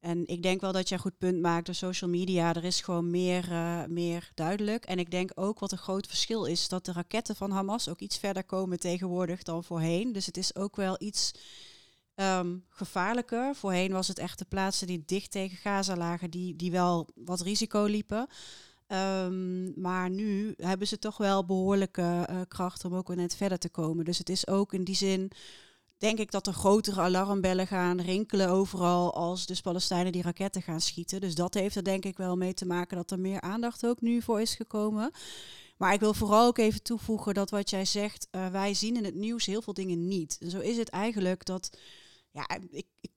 En 0.00 0.26
ik 0.26 0.42
denk 0.42 0.60
wel 0.60 0.72
dat 0.72 0.88
je 0.88 0.94
een 0.94 1.00
goed 1.00 1.18
punt 1.18 1.40
maakt 1.40 1.66
door 1.66 1.74
social 1.74 2.10
media. 2.10 2.54
Er 2.54 2.64
is 2.64 2.80
gewoon 2.80 3.10
meer, 3.10 3.48
meer 3.88 4.30
duidelijk. 4.34 4.84
En 4.84 4.98
ik 4.98 5.10
denk 5.10 5.30
ook 5.34 5.58
wat 5.58 5.72
een 5.72 5.78
groot 5.78 6.06
verschil 6.06 6.44
is, 6.44 6.68
dat 6.68 6.84
de 6.84 6.92
raketten 6.92 7.36
van 7.36 7.50
Hamas 7.50 7.88
ook 7.88 8.00
iets 8.00 8.18
verder 8.18 8.44
komen 8.44 8.78
tegenwoordig 8.80 9.42
dan 9.42 9.64
voorheen. 9.64 10.12
Dus 10.12 10.26
het 10.26 10.36
is 10.36 10.54
ook 10.54 10.76
wel 10.76 10.96
iets 10.98 11.32
um, 12.20 12.64
gevaarlijker. 12.68 13.54
Voorheen 13.54 13.92
was 13.92 14.08
het 14.08 14.18
echt 14.18 14.38
de 14.38 14.44
plaatsen 14.44 14.86
die 14.86 15.02
dicht 15.06 15.30
tegen 15.30 15.56
Gaza 15.56 15.96
lagen, 15.96 16.30
die, 16.30 16.56
die 16.56 16.70
wel 16.70 17.08
wat 17.14 17.40
risico 17.40 17.84
liepen. 17.84 18.26
Um, 18.92 19.80
maar 19.80 20.10
nu 20.10 20.54
hebben 20.56 20.86
ze 20.86 20.98
toch 20.98 21.16
wel 21.16 21.44
behoorlijke 21.44 22.28
uh, 22.30 22.40
kracht 22.48 22.84
om 22.84 22.94
ook 22.94 23.08
weer 23.08 23.16
net 23.16 23.36
verder 23.36 23.58
te 23.58 23.68
komen. 23.68 24.04
Dus 24.04 24.18
het 24.18 24.28
is 24.28 24.46
ook 24.46 24.72
in 24.72 24.84
die 24.84 24.96
zin 24.96 25.32
denk 25.98 26.18
ik 26.18 26.30
dat 26.30 26.46
er 26.46 26.52
grotere 26.52 27.00
alarmbellen 27.00 27.66
gaan 27.66 28.00
rinkelen 28.00 28.48
overal 28.48 29.14
als 29.14 29.46
dus 29.46 29.60
Palestijnen 29.60 30.12
die 30.12 30.22
raketten 30.22 30.62
gaan 30.62 30.80
schieten. 30.80 31.20
Dus 31.20 31.34
dat 31.34 31.54
heeft 31.54 31.76
er 31.76 31.84
denk 31.84 32.04
ik 32.04 32.16
wel 32.16 32.36
mee 32.36 32.54
te 32.54 32.66
maken 32.66 32.96
dat 32.96 33.10
er 33.10 33.20
meer 33.20 33.40
aandacht 33.40 33.86
ook 33.86 34.00
nu 34.00 34.22
voor 34.22 34.40
is 34.40 34.54
gekomen. 34.54 35.10
Maar 35.76 35.92
ik 35.92 36.00
wil 36.00 36.14
vooral 36.14 36.46
ook 36.46 36.58
even 36.58 36.82
toevoegen 36.82 37.34
dat 37.34 37.50
wat 37.50 37.70
jij 37.70 37.84
zegt, 37.84 38.28
uh, 38.30 38.46
wij 38.46 38.74
zien 38.74 38.96
in 38.96 39.04
het 39.04 39.14
nieuws 39.14 39.46
heel 39.46 39.62
veel 39.62 39.74
dingen 39.74 40.08
niet. 40.08 40.36
En 40.40 40.50
zo 40.50 40.58
is 40.58 40.76
het 40.76 40.88
eigenlijk 40.88 41.44
dat, 41.44 41.78
ja, 42.38 42.56
ik, 42.70 42.86
ik, 43.00 43.10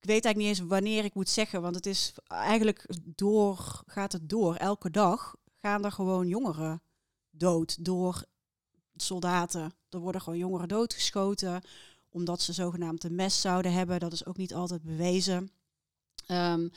weet 0.00 0.24
eigenlijk 0.24 0.36
niet 0.36 0.46
eens 0.46 0.68
wanneer 0.68 1.04
ik 1.04 1.14
moet 1.14 1.28
zeggen, 1.28 1.62
want 1.62 1.74
het 1.74 1.86
is 1.86 2.12
eigenlijk 2.26 2.86
door, 3.04 3.82
gaat 3.86 4.12
het 4.12 4.28
door. 4.28 4.54
Elke 4.54 4.90
dag 4.90 5.36
gaan 5.60 5.84
er 5.84 5.92
gewoon 5.92 6.28
jongeren 6.28 6.82
dood 7.30 7.84
door 7.84 8.24
soldaten. 8.96 9.74
Er 9.88 9.98
worden 9.98 10.20
gewoon 10.20 10.38
jongeren 10.38 10.68
doodgeschoten 10.68 11.62
omdat 12.08 12.42
ze 12.42 12.52
zogenaamd 12.52 13.04
een 13.04 13.14
mes 13.14 13.40
zouden 13.40 13.72
hebben. 13.72 14.00
Dat 14.00 14.12
is 14.12 14.26
ook 14.26 14.36
niet 14.36 14.54
altijd 14.54 14.82
bewezen. 14.82 15.50
Um, 16.28 16.70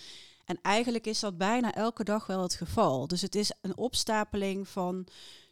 en 0.46 0.60
eigenlijk 0.62 1.08
is 1.08 1.20
dat 1.20 1.38
bijna 1.38 1.74
elke 1.74 2.04
dag 2.04 2.28
wel 2.28 2.42
het 2.42 2.54
geval. 2.54 3.08
Dus 3.08 3.22
het 3.22 3.36
is 3.36 3.52
een 3.62 3.78
opstapeling 3.78 4.68
van 4.68 5.08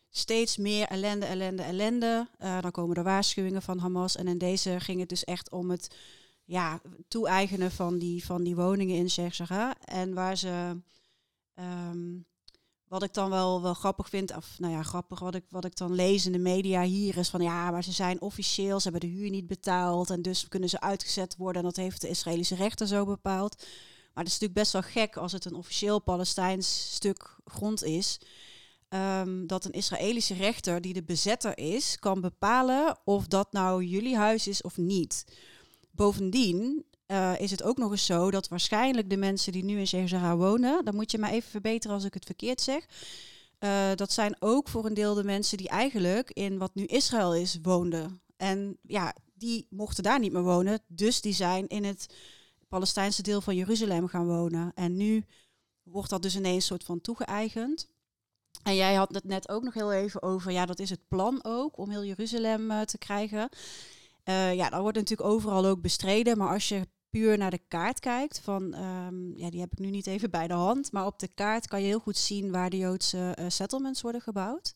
steeds 0.09 0.57
meer 0.57 0.87
ellende, 0.87 1.25
ellende, 1.25 1.63
ellende. 1.63 2.27
Uh, 2.39 2.61
dan 2.61 2.71
komen 2.71 2.95
er 2.95 3.03
waarschuwingen 3.03 3.61
van 3.61 3.77
Hamas. 3.79 4.15
En 4.15 4.27
in 4.27 4.37
deze 4.37 4.79
ging 4.79 4.99
het 4.99 5.09
dus 5.09 5.23
echt 5.23 5.49
om 5.49 5.69
het 5.69 5.95
ja, 6.45 6.81
toe-eigenen 7.07 7.71
van 7.71 7.97
die, 7.97 8.25
van 8.25 8.43
die 8.43 8.55
woningen 8.55 8.95
in 8.95 9.09
Sheikh 9.09 9.71
En 9.85 10.13
waar 10.13 10.37
ze 10.37 10.81
um, 11.55 12.25
wat 12.87 13.03
ik 13.03 13.13
dan 13.13 13.29
wel, 13.29 13.61
wel 13.61 13.73
grappig 13.73 14.09
vind, 14.09 14.35
of 14.35 14.55
nou 14.57 14.73
ja, 14.73 14.83
grappig, 14.83 15.19
wat 15.19 15.35
ik, 15.35 15.43
wat 15.49 15.65
ik 15.65 15.75
dan 15.75 15.93
lees 15.93 16.25
in 16.25 16.31
de 16.31 16.37
media 16.37 16.81
hier 16.81 17.17
is 17.17 17.29
van 17.29 17.41
ja, 17.41 17.71
maar 17.71 17.83
ze 17.83 17.91
zijn 17.91 18.21
officieel, 18.21 18.79
ze 18.79 18.89
hebben 18.89 19.09
de 19.09 19.15
huur 19.15 19.29
niet 19.29 19.47
betaald 19.47 20.09
en 20.09 20.21
dus 20.21 20.47
kunnen 20.47 20.69
ze 20.69 20.81
uitgezet 20.81 21.35
worden 21.37 21.61
en 21.61 21.67
dat 21.67 21.75
heeft 21.75 22.01
de 22.01 22.09
Israëlische 22.09 22.55
rechter 22.55 22.87
zo 22.87 23.05
bepaald. 23.05 23.55
Maar 24.13 24.23
het 24.23 24.33
is 24.33 24.39
natuurlijk 24.39 24.59
best 24.59 24.71
wel 24.71 24.81
gek 24.81 25.17
als 25.17 25.31
het 25.31 25.45
een 25.45 25.53
officieel 25.53 25.99
Palestijns 25.99 26.93
stuk 26.93 27.37
grond 27.45 27.83
is, 27.83 28.19
um, 28.89 29.47
dat 29.47 29.65
een 29.65 29.71
Israëlische 29.71 30.33
rechter 30.33 30.81
die 30.81 30.93
de 30.93 31.03
bezetter 31.03 31.57
is, 31.57 31.99
kan 31.99 32.21
bepalen 32.21 32.97
of 33.05 33.27
dat 33.27 33.51
nou 33.51 33.83
jullie 33.83 34.17
huis 34.17 34.47
is 34.47 34.61
of 34.61 34.77
niet. 34.77 35.25
Bovendien 35.95 36.85
uh, 37.07 37.39
is 37.39 37.51
het 37.51 37.63
ook 37.63 37.77
nog 37.77 37.91
eens 37.91 38.05
zo 38.05 38.31
dat 38.31 38.47
waarschijnlijk 38.47 39.09
de 39.09 39.17
mensen 39.17 39.51
die 39.51 39.63
nu 39.63 39.79
in 39.79 39.87
Sheikh 39.87 40.33
wonen, 40.33 40.85
dan 40.85 40.95
moet 40.95 41.11
je 41.11 41.17
maar 41.17 41.31
even 41.31 41.49
verbeteren 41.49 41.95
als 41.95 42.05
ik 42.05 42.13
het 42.13 42.25
verkeerd 42.25 42.61
zeg. 42.61 42.85
Uh, 43.59 43.91
dat 43.95 44.11
zijn 44.11 44.35
ook 44.39 44.67
voor 44.67 44.85
een 44.85 44.93
deel 44.93 45.13
de 45.13 45.23
mensen 45.23 45.57
die 45.57 45.69
eigenlijk 45.69 46.31
in 46.31 46.57
wat 46.57 46.75
nu 46.75 46.85
Israël 46.85 47.35
is 47.35 47.59
woonden. 47.61 48.21
En 48.37 48.77
ja, 48.81 49.15
die 49.33 49.67
mochten 49.69 50.03
daar 50.03 50.19
niet 50.19 50.31
meer 50.31 50.43
wonen, 50.43 50.79
dus 50.87 51.21
die 51.21 51.33
zijn 51.33 51.67
in 51.67 51.83
het 51.83 52.15
Palestijnse 52.67 53.21
deel 53.21 53.41
van 53.41 53.55
Jeruzalem 53.55 54.07
gaan 54.07 54.27
wonen. 54.27 54.71
En 54.75 54.95
nu 54.95 55.25
wordt 55.83 56.09
dat 56.09 56.21
dus 56.21 56.35
ineens 56.35 56.65
soort 56.65 56.83
van 56.83 57.01
toegeëigend. 57.01 57.87
En 58.63 58.75
jij 58.75 58.95
had 58.95 59.13
het 59.13 59.23
net 59.23 59.49
ook 59.49 59.63
nog 59.63 59.73
heel 59.73 59.93
even 59.93 60.21
over, 60.21 60.51
ja, 60.51 60.65
dat 60.65 60.79
is 60.79 60.89
het 60.89 61.07
plan 61.07 61.39
ook 61.43 61.77
om 61.77 61.89
heel 61.89 62.03
Jeruzalem 62.03 62.71
uh, 62.71 62.81
te 62.81 62.97
krijgen. 62.97 63.49
Uh, 64.25 64.53
ja, 64.53 64.69
dat 64.69 64.81
wordt 64.81 64.97
natuurlijk 64.97 65.29
overal 65.29 65.65
ook 65.65 65.81
bestreden. 65.81 66.37
Maar 66.37 66.49
als 66.49 66.69
je 66.69 66.87
puur 67.09 67.37
naar 67.37 67.51
de 67.51 67.61
kaart 67.67 67.99
kijkt, 67.99 68.39
van, 68.39 68.63
um, 68.63 69.37
ja, 69.37 69.49
die 69.49 69.59
heb 69.59 69.71
ik 69.71 69.79
nu 69.79 69.89
niet 69.89 70.07
even 70.07 70.29
bij 70.29 70.47
de 70.47 70.53
hand, 70.53 70.91
maar 70.91 71.05
op 71.05 71.19
de 71.19 71.27
kaart 71.27 71.67
kan 71.67 71.81
je 71.81 71.87
heel 71.87 71.99
goed 71.99 72.17
zien 72.17 72.51
waar 72.51 72.69
de 72.69 72.77
Joodse 72.77 73.37
uh, 73.39 73.45
settlements 73.47 74.01
worden 74.01 74.21
gebouwd. 74.21 74.73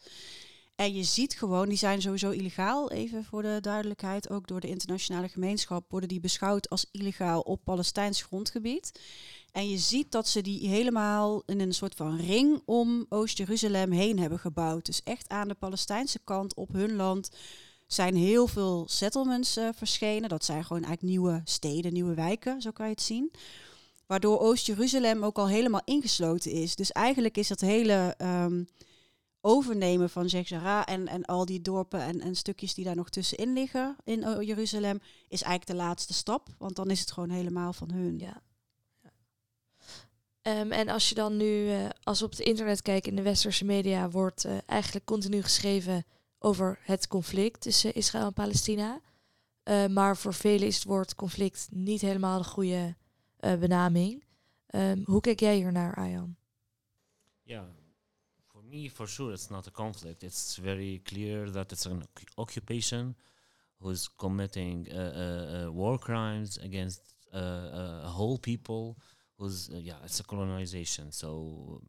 En 0.75 0.94
je 0.94 1.03
ziet 1.03 1.38
gewoon, 1.38 1.70
die 1.70 1.77
zijn 1.77 2.01
sowieso 2.01 2.29
illegaal, 2.29 2.91
even 2.91 3.24
voor 3.24 3.41
de 3.41 3.58
duidelijkheid, 3.62 4.29
ook 4.29 4.48
door 4.48 4.60
de 4.60 4.68
internationale 4.68 5.27
gemeenschap 5.27 5.91
worden 5.91 6.10
die 6.10 6.20
beschouwd 6.20 6.70
als 6.70 6.86
illegaal 6.91 7.41
op 7.41 7.63
Palestijns 7.63 8.22
grondgebied. 8.22 9.01
En 9.51 9.70
je 9.70 9.77
ziet 9.77 10.12
dat 10.12 10.27
ze 10.27 10.41
die 10.41 10.68
helemaal 10.68 11.44
in 11.46 11.60
een 11.60 11.74
soort 11.74 11.96
van 11.96 12.18
ring 12.18 12.62
om 12.65 13.06
Oost-Jeruzalem 13.10 13.91
heen 13.91 14.20
hebben 14.20 14.39
gebouwd. 14.39 14.86
Dus 14.86 15.03
echt 15.03 15.29
aan 15.29 15.48
de 15.48 15.53
Palestijnse 15.53 16.20
kant 16.24 16.56
op 16.56 16.72
hun 16.72 16.96
land 16.96 17.29
zijn 17.93 18.15
heel 18.15 18.48
veel 18.48 18.86
settlements 18.89 19.58
uh, 19.58 19.69
verschenen. 19.75 20.29
Dat 20.29 20.46
zijn 20.46 20.65
gewoon 20.65 20.84
eigenlijk 20.84 21.13
nieuwe 21.13 21.41
steden, 21.43 21.93
nieuwe 21.93 22.13
wijken, 22.13 22.62
zo 22.62 22.72
kan 22.72 22.86
je 22.86 22.91
het 22.91 23.01
zien. 23.01 23.31
Waardoor 24.05 24.39
Oost-Jeruzalem 24.39 25.24
ook 25.24 25.38
al 25.38 25.48
helemaal 25.48 25.81
ingesloten 25.86 26.51
is. 26.51 26.75
Dus 26.75 26.91
eigenlijk 26.91 27.38
is 27.38 27.48
dat 27.48 27.60
hele 27.60 28.15
um, 28.17 28.67
overnemen 29.41 30.10
van 30.10 30.29
Sheikh 30.29 30.81
en, 30.86 31.08
en 31.08 31.25
al 31.25 31.46
die 31.46 31.62
dorpen 31.62 32.01
en, 32.01 32.22
en 32.22 32.36
stukjes 32.36 32.74
die 32.74 32.86
daar 32.86 32.96
nog 32.96 33.10
tussenin 33.10 33.53
liggen 33.53 33.96
in 34.03 34.43
Jeruzalem, 34.46 35.00
is 35.27 35.41
eigenlijk 35.41 35.79
de 35.79 35.86
laatste 35.86 36.13
stap. 36.13 36.48
Want 36.58 36.75
dan 36.75 36.89
is 36.89 37.00
het 37.00 37.12
gewoon 37.12 37.29
helemaal 37.29 37.74
van 37.74 37.91
hun. 37.91 38.19
Ja. 38.19 38.41
Um, 40.41 40.72
en 40.72 40.89
als 40.89 41.10
je 41.10 41.15
dan 41.15 41.38
nu, 41.38 41.65
uh, 41.65 41.89
als 42.03 42.19
we 42.19 42.25
op 42.25 42.31
het 42.31 42.39
internet 42.39 42.81
kijken 42.81 43.10
in 43.10 43.15
de 43.15 43.22
westerse 43.22 43.65
media, 43.65 44.10
wordt 44.10 44.48
eigenlijk 44.65 45.05
continu 45.05 45.41
geschreven 45.41 46.05
over 46.39 46.79
het 46.81 47.08
conflict 47.08 47.62
tussen 47.62 47.93
Israël 47.93 48.25
en 48.25 48.34
Palestina. 48.34 49.01
Uh, 49.63 49.86
maar 49.88 50.17
voor 50.17 50.34
velen 50.34 50.67
is 50.67 50.75
het 50.75 50.84
woord 50.84 51.15
conflict 51.15 51.67
niet 51.72 52.01
helemaal 52.01 52.38
de 52.38 52.43
goede 52.43 52.96
uh, 53.39 53.55
benaming. 53.55 54.24
Um, 54.75 55.01
hoe 55.05 55.22
kijk 55.22 55.39
jij 55.39 55.55
hier 55.55 55.72
naar, 55.72 55.96
Ayan? 55.96 56.38
Yeah, 57.43 57.65
for 58.48 58.63
me, 58.63 58.91
for 58.91 59.08
sure, 59.08 59.34
it's 59.34 59.48
not 59.48 59.67
a 59.67 59.72
conflict. 59.72 60.24
It's 60.24 60.58
very 60.62 61.00
clear 61.03 61.51
that 61.51 61.72
it's 61.72 61.86
an 61.86 62.03
occupation 62.36 63.17
who's 63.77 64.15
committing 64.15 64.93
uh, 64.93 65.69
war 65.72 66.00
crimes 66.00 66.60
against 66.60 67.15
a 67.31 68.10
whole 68.15 68.39
people. 68.39 68.96
Who's 69.36 69.69
yeah, 69.72 70.03
it's 70.03 70.19
a 70.19 70.24
colonization. 70.24 71.12
So 71.12 71.81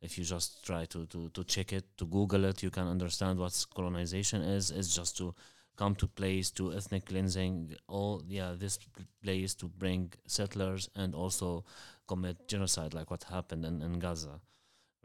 if 0.00 0.16
you 0.16 0.24
just 0.24 0.64
try 0.64 0.84
to, 0.86 1.06
to, 1.06 1.28
to 1.30 1.44
check 1.44 1.72
it, 1.72 1.84
to 1.98 2.06
Google 2.06 2.44
it, 2.44 2.62
you 2.62 2.70
can 2.70 2.86
understand 2.86 3.38
what 3.38 3.66
colonization 3.74 4.42
is. 4.42 4.70
It's 4.70 4.94
just 4.94 5.16
to 5.18 5.34
come 5.76 5.94
to 5.94 6.08
place 6.08 6.50
to 6.50 6.72
ethnic 6.72 7.06
cleansing, 7.06 7.74
all 7.86 8.22
yeah, 8.26 8.54
this 8.56 8.78
place 9.22 9.54
to 9.54 9.68
bring 9.68 10.12
settlers 10.26 10.88
and 10.96 11.14
also 11.14 11.64
commit 12.06 12.48
genocide 12.48 12.94
like 12.94 13.10
what 13.10 13.24
happened 13.24 13.64
in, 13.64 13.80
in 13.82 13.98
Gaza 13.98 14.40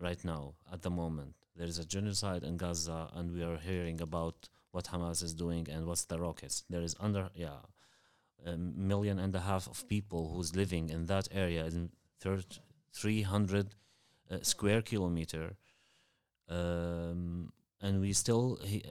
right 0.02 0.24
now 0.26 0.54
at 0.72 0.82
the 0.82 0.90
moment. 0.90 1.36
There 1.56 1.68
is 1.68 1.78
a 1.78 1.86
genocide 1.86 2.44
in 2.44 2.58
Gaza 2.58 3.10
and 3.14 3.32
we 3.32 3.44
are 3.44 3.58
hearing 3.58 4.02
about 4.02 4.50
what 4.72 4.86
Hamas 4.86 5.22
is 5.22 5.34
doing 5.34 5.68
and 5.70 5.86
what's 5.86 6.06
the 6.06 6.20
rockets. 6.20 6.64
There 6.70 6.82
is 6.82 6.96
under 7.00 7.30
yeah 7.36 7.62
a 8.46 8.58
million 8.58 9.20
and 9.20 9.34
a 9.36 9.40
half 9.40 9.68
of 9.68 9.88
people 9.88 10.34
who's 10.34 10.56
living 10.56 10.90
in 10.90 11.06
that 11.06 11.28
area 11.32 11.66
in 11.66 11.90
300 12.94 13.76
uh, 14.32 14.38
square 14.42 14.82
kilometer, 14.82 15.56
um, 16.50 17.52
and 17.82 18.02
we 18.02 18.14
still 18.14 18.60
he, 18.64 18.84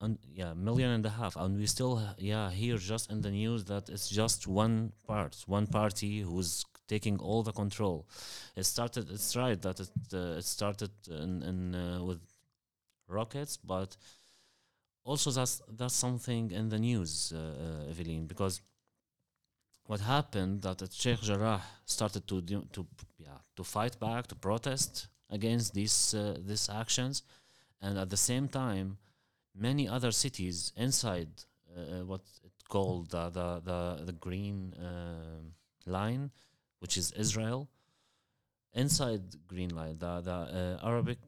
un, 0.00 0.18
yeah 0.32 0.54
million 0.54 0.90
and 0.90 1.06
a 1.06 1.10
half, 1.10 1.36
and 1.36 1.58
we 1.58 1.66
still 1.66 2.02
yeah 2.18 2.50
hear 2.50 2.76
just 2.78 3.10
in 3.10 3.20
the 3.20 3.30
news 3.30 3.64
that 3.64 3.88
it's 3.88 4.08
just 4.08 4.46
one 4.46 4.92
part, 5.06 5.36
one 5.46 5.66
party 5.66 6.20
who's 6.20 6.64
taking 6.88 7.18
all 7.20 7.42
the 7.42 7.52
control. 7.52 8.06
It 8.56 8.64
started. 8.64 9.10
It's 9.10 9.36
right 9.36 9.60
that 9.62 9.80
it 9.80 9.90
uh, 10.12 10.38
it 10.38 10.44
started 10.44 10.90
in, 11.08 11.42
in 11.42 11.74
uh, 11.74 12.02
with 12.04 12.20
rockets, 13.08 13.56
but 13.56 13.96
also 15.04 15.30
that's 15.30 15.62
that's 15.78 15.94
something 15.94 16.50
in 16.50 16.68
the 16.68 16.78
news, 16.78 17.32
uh, 17.34 17.38
uh, 17.38 17.90
Evelyn, 17.90 18.26
because 18.26 18.60
what 19.90 20.00
happened 20.02 20.62
that 20.62 20.80
at 20.82 20.92
Sheikh 20.92 21.20
Jarrah 21.28 21.62
started 21.84 22.24
to 22.28 22.36
to 22.76 22.86
yeah 23.26 23.38
to 23.56 23.64
fight 23.64 23.94
back 24.06 24.22
to 24.28 24.36
protest 24.48 25.08
against 25.36 25.74
these 25.78 25.98
uh, 26.14 26.36
these 26.48 26.66
actions. 26.82 27.14
And 27.82 27.98
at 27.98 28.08
the 28.14 28.22
same 28.30 28.46
time 28.62 28.98
many 29.68 29.84
other 29.96 30.12
cities 30.24 30.72
inside 30.76 31.32
uh, 31.76 32.04
what 32.10 32.24
it 32.48 32.56
called 32.68 33.10
the 33.10 33.24
the 33.38 33.48
the, 33.70 33.80
the 34.08 34.16
green 34.26 34.56
uh, 34.74 35.42
line 35.96 36.30
which 36.80 36.96
is 36.96 37.06
Israel 37.24 37.60
inside 38.82 39.24
green 39.52 39.72
line 39.80 39.96
the 40.04 40.12
the 40.28 40.38
uh, 40.60 40.88
Arabic 40.90 41.20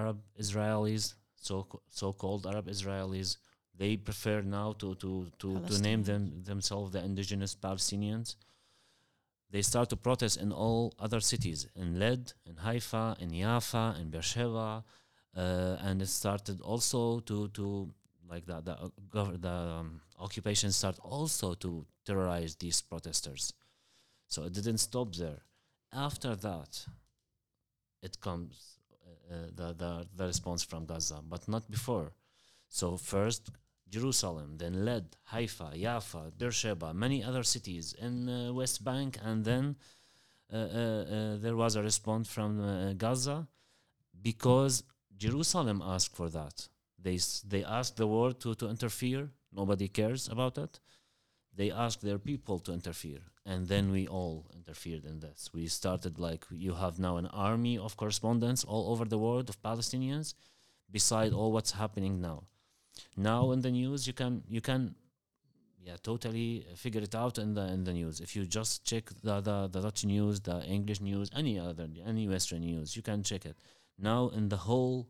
Arab 0.00 0.18
Israelis 0.44 1.04
so 1.48 1.54
so 2.00 2.06
called 2.22 2.42
Arab 2.52 2.66
Israelis 2.76 3.30
they 3.78 3.96
prefer 3.96 4.42
now 4.42 4.72
to 4.74 4.94
to 4.96 5.30
to, 5.38 5.60
to 5.60 5.78
name 5.80 6.02
them 6.04 6.42
themselves 6.44 6.92
the 6.92 7.02
indigenous 7.04 7.54
Palestinians. 7.54 8.36
they 9.50 9.62
start 9.62 9.88
to 9.90 9.96
protest 9.96 10.36
in 10.40 10.52
all 10.52 10.92
other 10.98 11.20
cities, 11.20 11.66
in 11.76 11.98
Led, 11.98 12.32
in 12.44 12.56
Haifa, 12.56 13.16
in 13.20 13.30
Jaffa, 13.32 13.96
in 14.00 14.10
Beersheba, 14.10 14.84
uh, 15.36 15.76
and 15.80 16.02
it 16.02 16.08
started 16.08 16.60
also 16.60 17.20
to 17.20 17.48
to 17.48 17.92
like 18.28 18.46
the 18.46 18.60
the, 18.60 18.72
uh, 18.72 18.88
gov- 19.08 19.40
the 19.40 19.48
um, 19.50 20.00
occupation 20.18 20.72
start 20.72 20.98
also 21.02 21.54
to 21.54 21.86
terrorize 22.04 22.56
these 22.56 22.80
protesters. 22.82 23.52
So 24.28 24.44
it 24.44 24.52
didn't 24.54 24.78
stop 24.78 25.14
there. 25.14 25.42
After 25.92 26.34
that, 26.36 26.86
it 28.02 28.20
comes 28.20 28.78
uh, 28.92 29.34
uh, 29.34 29.38
the, 29.54 29.74
the 29.74 30.06
the 30.16 30.26
response 30.26 30.62
from 30.62 30.86
Gaza, 30.86 31.20
but 31.28 31.46
not 31.48 31.70
before. 31.70 32.12
So 32.68 32.96
first 32.96 33.50
Jerusalem, 33.88 34.56
then 34.58 34.84
Led, 34.84 35.16
Haifa, 35.24 35.72
Jaffa, 35.76 36.32
Beersheba, 36.36 36.92
many 36.92 37.22
other 37.22 37.42
cities 37.42 37.94
in 37.98 38.28
uh, 38.28 38.52
West 38.52 38.82
Bank, 38.84 39.18
and 39.22 39.44
then 39.44 39.76
uh, 40.52 40.56
uh, 40.56 40.58
uh, 40.58 41.36
there 41.36 41.56
was 41.56 41.76
a 41.76 41.82
response 41.82 42.28
from 42.28 42.60
uh, 42.60 42.92
Gaza 42.94 43.46
because 44.22 44.82
Jerusalem 45.16 45.82
asked 45.84 46.16
for 46.16 46.28
that. 46.30 46.68
They 46.98 47.18
they 47.46 47.64
asked 47.64 47.96
the 47.96 48.06
world 48.06 48.40
to 48.40 48.54
to 48.54 48.68
interfere. 48.68 49.30
Nobody 49.52 49.88
cares 49.88 50.28
about 50.28 50.58
it. 50.58 50.80
They 51.54 51.70
asked 51.70 52.02
their 52.02 52.18
people 52.18 52.58
to 52.60 52.72
interfere, 52.72 53.22
and 53.44 53.68
then 53.68 53.90
we 53.90 54.06
all 54.08 54.46
interfered 54.54 55.04
in 55.04 55.20
this. 55.20 55.50
We 55.54 55.68
started 55.68 56.18
like 56.18 56.44
you 56.50 56.74
have 56.74 56.98
now 56.98 57.16
an 57.16 57.26
army 57.26 57.78
of 57.78 57.96
correspondents 57.96 58.64
all 58.64 58.90
over 58.92 59.04
the 59.04 59.18
world 59.18 59.48
of 59.48 59.62
Palestinians, 59.62 60.34
beside 60.90 61.32
all 61.32 61.52
what's 61.52 61.72
happening 61.72 62.20
now 62.20 62.44
now 63.16 63.50
in 63.52 63.60
the 63.60 63.70
news 63.70 64.06
you 64.06 64.12
can 64.12 64.42
you 64.48 64.60
can 64.60 64.94
yeah 65.82 65.96
totally 66.02 66.66
figure 66.74 67.00
it 67.00 67.14
out 67.14 67.38
in 67.38 67.54
the 67.54 67.66
in 67.68 67.84
the 67.84 67.92
news. 67.92 68.20
If 68.20 68.34
you 68.36 68.44
just 68.44 68.84
check 68.84 69.10
the 69.22 69.40
the, 69.40 69.68
the 69.68 69.80
dutch 69.80 70.04
news 70.04 70.40
the 70.40 70.64
english 70.64 71.00
news 71.00 71.30
any 71.34 71.58
other 71.58 71.88
any 72.04 72.28
western 72.28 72.60
news 72.60 72.96
you 72.96 73.02
can 73.02 73.22
check 73.22 73.46
it. 73.46 73.56
Now 73.98 74.28
in 74.28 74.48
the 74.48 74.56
whole 74.56 75.08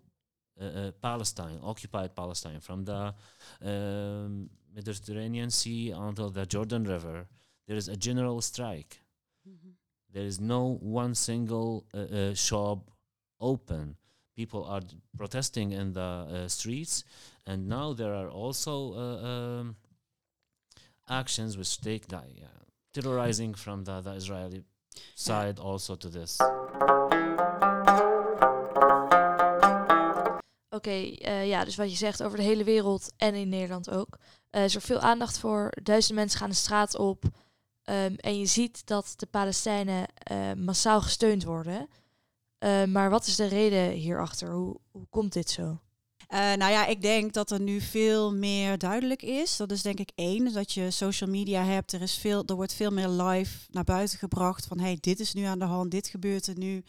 uh, 0.60 0.64
uh, 0.64 0.90
palestine 1.02 1.58
occupied 1.62 2.14
palestine 2.14 2.60
from 2.60 2.84
the 2.84 3.14
um, 3.62 4.50
mediterranean 4.74 5.50
sea 5.50 5.90
until 5.90 6.30
the 6.30 6.46
jordan 6.46 6.84
river 6.84 7.26
there 7.66 7.76
is 7.76 7.88
a 7.88 7.96
general 7.96 8.40
strike. 8.40 9.00
There 10.12 10.24
is 10.24 10.40
no 10.40 10.78
one 10.80 11.14
single 11.14 11.84
uh, 11.92 11.98
uh, 11.98 12.34
shop 12.34 12.90
open 13.40 13.96
people 14.36 14.64
are 14.64 14.82
protesting 15.16 15.72
in 15.72 15.92
the 15.92 16.00
uh, 16.00 16.48
streets 16.48 17.04
and 17.46 17.68
now 17.68 17.94
there 17.94 18.14
are 18.14 18.30
also 18.30 18.92
uh, 18.92 19.26
um, 19.26 19.76
actions 21.08 21.56
which 21.56 21.80
take 21.80 22.06
the, 22.08 22.20
yeah, 22.34 22.46
terrorizing 22.92 23.54
from 23.54 23.84
the, 23.84 24.12
Israeli 24.16 24.62
side 25.14 25.58
also 25.58 25.96
to 25.96 26.08
this. 26.08 26.36
Oké, 30.70 30.90
eh, 30.90 31.48
ja, 31.48 31.64
dus 31.64 31.76
wat 31.76 31.90
je 31.90 31.96
zegt 31.96 32.22
over 32.22 32.38
de 32.38 32.44
hele 32.44 32.64
wereld 32.64 33.12
en 33.16 33.34
in 33.34 33.48
Nederland 33.48 33.90
ook. 33.90 34.18
Eh, 34.50 34.64
is 34.64 34.74
er 34.74 34.80
veel 34.80 35.00
aandacht 35.00 35.38
voor. 35.38 35.72
Duizenden 35.82 36.16
mensen 36.16 36.38
gaan 36.38 36.48
de 36.48 36.54
straat 36.54 36.96
op. 36.96 37.24
Ehm, 37.82 38.14
en 38.14 38.38
je 38.38 38.46
ziet 38.46 38.86
dat 38.86 39.12
de 39.16 39.26
Palestijnen 39.26 40.06
eh, 40.16 40.52
massaal 40.52 41.00
gesteund 41.02 41.44
worden. 41.44 41.88
Eh, 42.58 42.84
maar 42.84 43.10
wat 43.10 43.26
is 43.26 43.36
de 43.36 43.46
reden 43.46 43.90
hierachter? 43.90 44.52
Hoe, 44.52 44.76
hoe 44.90 45.06
komt 45.10 45.32
dit 45.32 45.50
zo? 45.50 45.80
Eh, 46.28 46.38
nou 46.38 46.72
ja, 46.72 46.86
ik 46.86 47.02
denk 47.02 47.32
dat 47.32 47.50
er 47.50 47.60
nu 47.60 47.80
veel 47.80 48.34
meer 48.34 48.78
duidelijk 48.78 49.22
is. 49.22 49.56
Dat 49.56 49.70
is 49.70 49.82
denk 49.82 49.98
ik 49.98 50.10
één, 50.14 50.52
dat 50.52 50.72
je 50.72 50.90
social 50.90 51.30
media 51.30 51.64
hebt. 51.64 51.92
Er, 51.92 52.02
is 52.02 52.18
veel, 52.18 52.42
er 52.46 52.54
wordt 52.54 52.74
veel 52.74 52.90
meer 52.90 53.08
live 53.08 53.58
naar 53.70 53.84
buiten 53.84 54.18
gebracht 54.18 54.66
van 54.66 54.78
hey, 54.78 54.98
dit 55.00 55.20
is 55.20 55.32
nu 55.32 55.42
aan 55.42 55.58
de 55.58 55.64
hand, 55.64 55.90
dit 55.90 56.08
gebeurt 56.08 56.46
er 56.46 56.58
nu. 56.58 56.84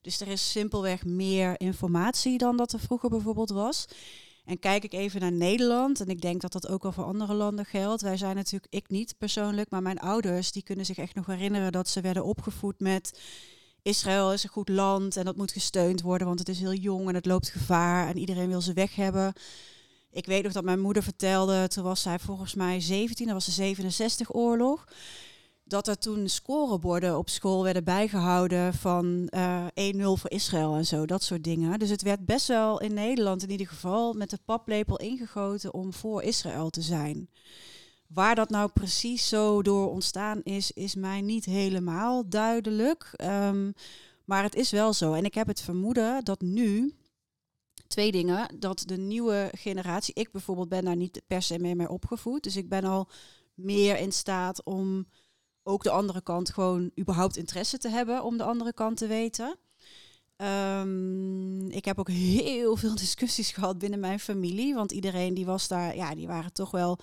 Dus 0.00 0.20
er 0.20 0.28
is 0.28 0.50
simpelweg 0.50 1.04
meer 1.04 1.60
informatie 1.60 2.38
dan 2.38 2.56
dat 2.56 2.72
er 2.72 2.80
vroeger 2.80 3.10
bijvoorbeeld 3.10 3.50
was. 3.50 3.86
En 4.44 4.58
kijk 4.58 4.84
ik 4.84 4.92
even 4.92 5.20
naar 5.20 5.32
Nederland, 5.32 6.00
en 6.00 6.08
ik 6.08 6.20
denk 6.20 6.40
dat 6.40 6.52
dat 6.52 6.68
ook 6.68 6.82
wel 6.82 6.92
voor 6.92 7.04
andere 7.04 7.34
landen 7.34 7.64
geldt. 7.64 8.02
Wij 8.02 8.16
zijn 8.16 8.36
natuurlijk, 8.36 8.74
ik 8.74 8.88
niet 8.88 9.14
persoonlijk, 9.18 9.70
maar 9.70 9.82
mijn 9.82 9.98
ouders, 9.98 10.52
die 10.52 10.62
kunnen 10.62 10.86
zich 10.86 10.98
echt 10.98 11.14
nog 11.14 11.26
herinneren 11.26 11.72
dat 11.72 11.88
ze 11.88 12.00
werden 12.00 12.24
opgevoed 12.24 12.80
met 12.80 13.20
Israël 13.84 14.32
is 14.32 14.42
een 14.42 14.50
goed 14.50 14.68
land 14.68 15.16
en 15.16 15.24
dat 15.24 15.36
moet 15.36 15.52
gesteund 15.52 16.00
worden, 16.00 16.26
want 16.26 16.38
het 16.38 16.48
is 16.48 16.60
heel 16.60 16.72
jong 16.72 17.08
en 17.08 17.14
het 17.14 17.26
loopt 17.26 17.48
gevaar 17.48 18.08
en 18.08 18.18
iedereen 18.18 18.48
wil 18.48 18.60
ze 18.60 18.72
weg 18.72 18.94
hebben. 18.94 19.32
Ik 20.10 20.26
weet 20.26 20.42
nog 20.42 20.52
dat 20.52 20.64
mijn 20.64 20.80
moeder 20.80 21.02
vertelde, 21.02 21.68
toen 21.68 21.84
was 21.84 22.02
zij 22.02 22.18
volgens 22.18 22.54
mij 22.54 22.80
17, 22.80 23.26
dat 23.26 23.34
was 23.34 23.56
de 23.56 23.74
67-oorlog, 23.76 24.88
dat 25.64 25.88
er 25.88 25.98
toen 25.98 26.28
scoreborden 26.28 27.18
op 27.18 27.28
school 27.28 27.62
werden 27.62 27.84
bijgehouden 27.84 28.74
van 28.74 29.28
eh 29.28 29.66
1-0 29.94 29.98
voor 30.00 30.30
Israël 30.30 30.74
en 30.74 30.86
zo, 30.86 31.06
dat 31.06 31.22
soort 31.22 31.44
dingen. 31.44 31.78
Dus 31.78 31.90
het 31.90 32.02
werd 32.02 32.24
best 32.24 32.46
wel 32.48 32.80
in 32.80 32.94
Nederland 32.94 33.42
in 33.42 33.50
ieder 33.50 33.66
geval 33.66 34.12
met 34.12 34.30
de 34.30 34.38
paplepel 34.44 34.98
ingegoten 34.98 35.74
om 35.74 35.92
voor 35.92 36.22
Israël 36.22 36.70
te 36.70 36.82
zijn. 36.82 37.28
Waar 38.06 38.34
dat 38.34 38.50
nou 38.50 38.70
precies 38.70 39.28
zo 39.28 39.62
door 39.62 39.90
ontstaan 39.90 40.42
is, 40.42 40.70
is 40.70 40.94
mij 40.94 41.20
niet 41.20 41.44
helemaal 41.44 42.28
duidelijk. 42.28 43.10
Ehm, 43.12 43.70
maar 44.24 44.42
het 44.42 44.54
is 44.54 44.70
wel 44.70 44.92
zo. 44.92 45.12
En 45.12 45.24
ik 45.24 45.34
heb 45.34 45.46
het 45.46 45.60
vermoeden 45.60 46.24
dat 46.24 46.40
nu, 46.40 46.94
twee 47.86 48.12
dingen, 48.12 48.58
dat 48.58 48.82
de 48.86 48.96
nieuwe 48.96 49.50
generatie, 49.52 50.14
ik 50.14 50.32
bijvoorbeeld 50.32 50.68
ben 50.68 50.84
daar 50.84 50.96
niet 50.96 51.22
per 51.26 51.42
se 51.42 51.58
mee, 51.58 51.74
mee 51.74 51.88
opgevoed. 51.88 52.42
Dus 52.42 52.56
ik 52.56 52.68
ben 52.68 52.84
al 52.84 53.08
meer 53.54 53.98
in 53.98 54.12
staat 54.12 54.64
om 54.64 55.06
ook 55.62 55.82
de 55.82 55.90
andere 55.90 56.22
kant 56.22 56.50
gewoon 56.50 56.90
überhaupt 56.98 57.36
interesse 57.36 57.78
te 57.78 57.88
hebben 57.88 58.22
om 58.22 58.36
de 58.36 58.44
andere 58.44 58.72
kant 58.72 58.96
te 58.96 59.06
weten. 59.06 59.58
Ehm, 60.36 61.66
ik 61.70 61.84
heb 61.84 61.98
ook 61.98 62.08
heel 62.08 62.76
veel 62.76 62.94
discussies 63.04 63.50
gehad 63.50 63.78
binnen 63.78 64.00
mijn 64.00 64.20
familie, 64.20 64.74
want 64.74 64.92
iedereen 64.92 65.34
die 65.34 65.46
was 65.46 65.68
daar, 65.68 65.96
ja, 65.96 66.14
die 66.14 66.26
waren 66.26 66.52
toch 66.52 66.70
wel 66.70 66.98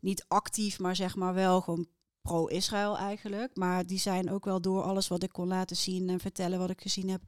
niet 0.00 0.24
actief, 0.28 0.78
maar 0.78 0.96
zeg 0.96 1.16
maar 1.16 1.34
wel 1.34 1.60
gewoon 1.60 1.86
pro-Israël 2.22 2.96
eigenlijk. 2.96 3.56
Maar 3.56 3.86
die 3.86 3.98
zijn 3.98 4.30
ook 4.30 4.44
wel 4.44 4.60
door 4.60 4.82
alles 4.82 5.08
wat 5.08 5.22
ik 5.22 5.32
kon 5.32 5.48
laten 5.48 5.76
zien 5.76 6.08
en 6.08 6.20
vertellen 6.20 6.58
wat 6.58 6.70
ik 6.70 6.80
gezien 6.80 7.08
heb, 7.08 7.22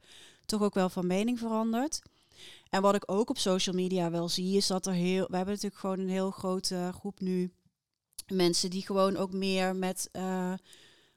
toch 0.45 0.61
ook 0.61 0.73
wel 0.73 0.89
van 0.89 1.07
mening 1.07 1.39
veranderd. 1.39 2.01
En 2.69 2.81
wat 2.81 2.95
ik 2.95 3.11
ook 3.11 3.29
op 3.29 3.37
social 3.37 3.75
media 3.75 4.11
wel 4.11 4.29
zie, 4.29 4.57
is 4.57 4.67
dat 4.67 4.85
er 4.85 4.93
heel. 4.93 5.27
We 5.29 5.35
hebben 5.35 5.53
natuurlijk 5.53 5.81
gewoon 5.81 5.99
een 5.99 6.09
heel 6.09 6.31
grote 6.31 6.91
groep 6.93 7.19
nu 7.19 7.51
mensen 8.27 8.69
die 8.69 8.85
gewoon 8.85 9.17
ook 9.17 9.33
meer 9.33 9.75
met 9.75 10.09
eh, 10.11 10.53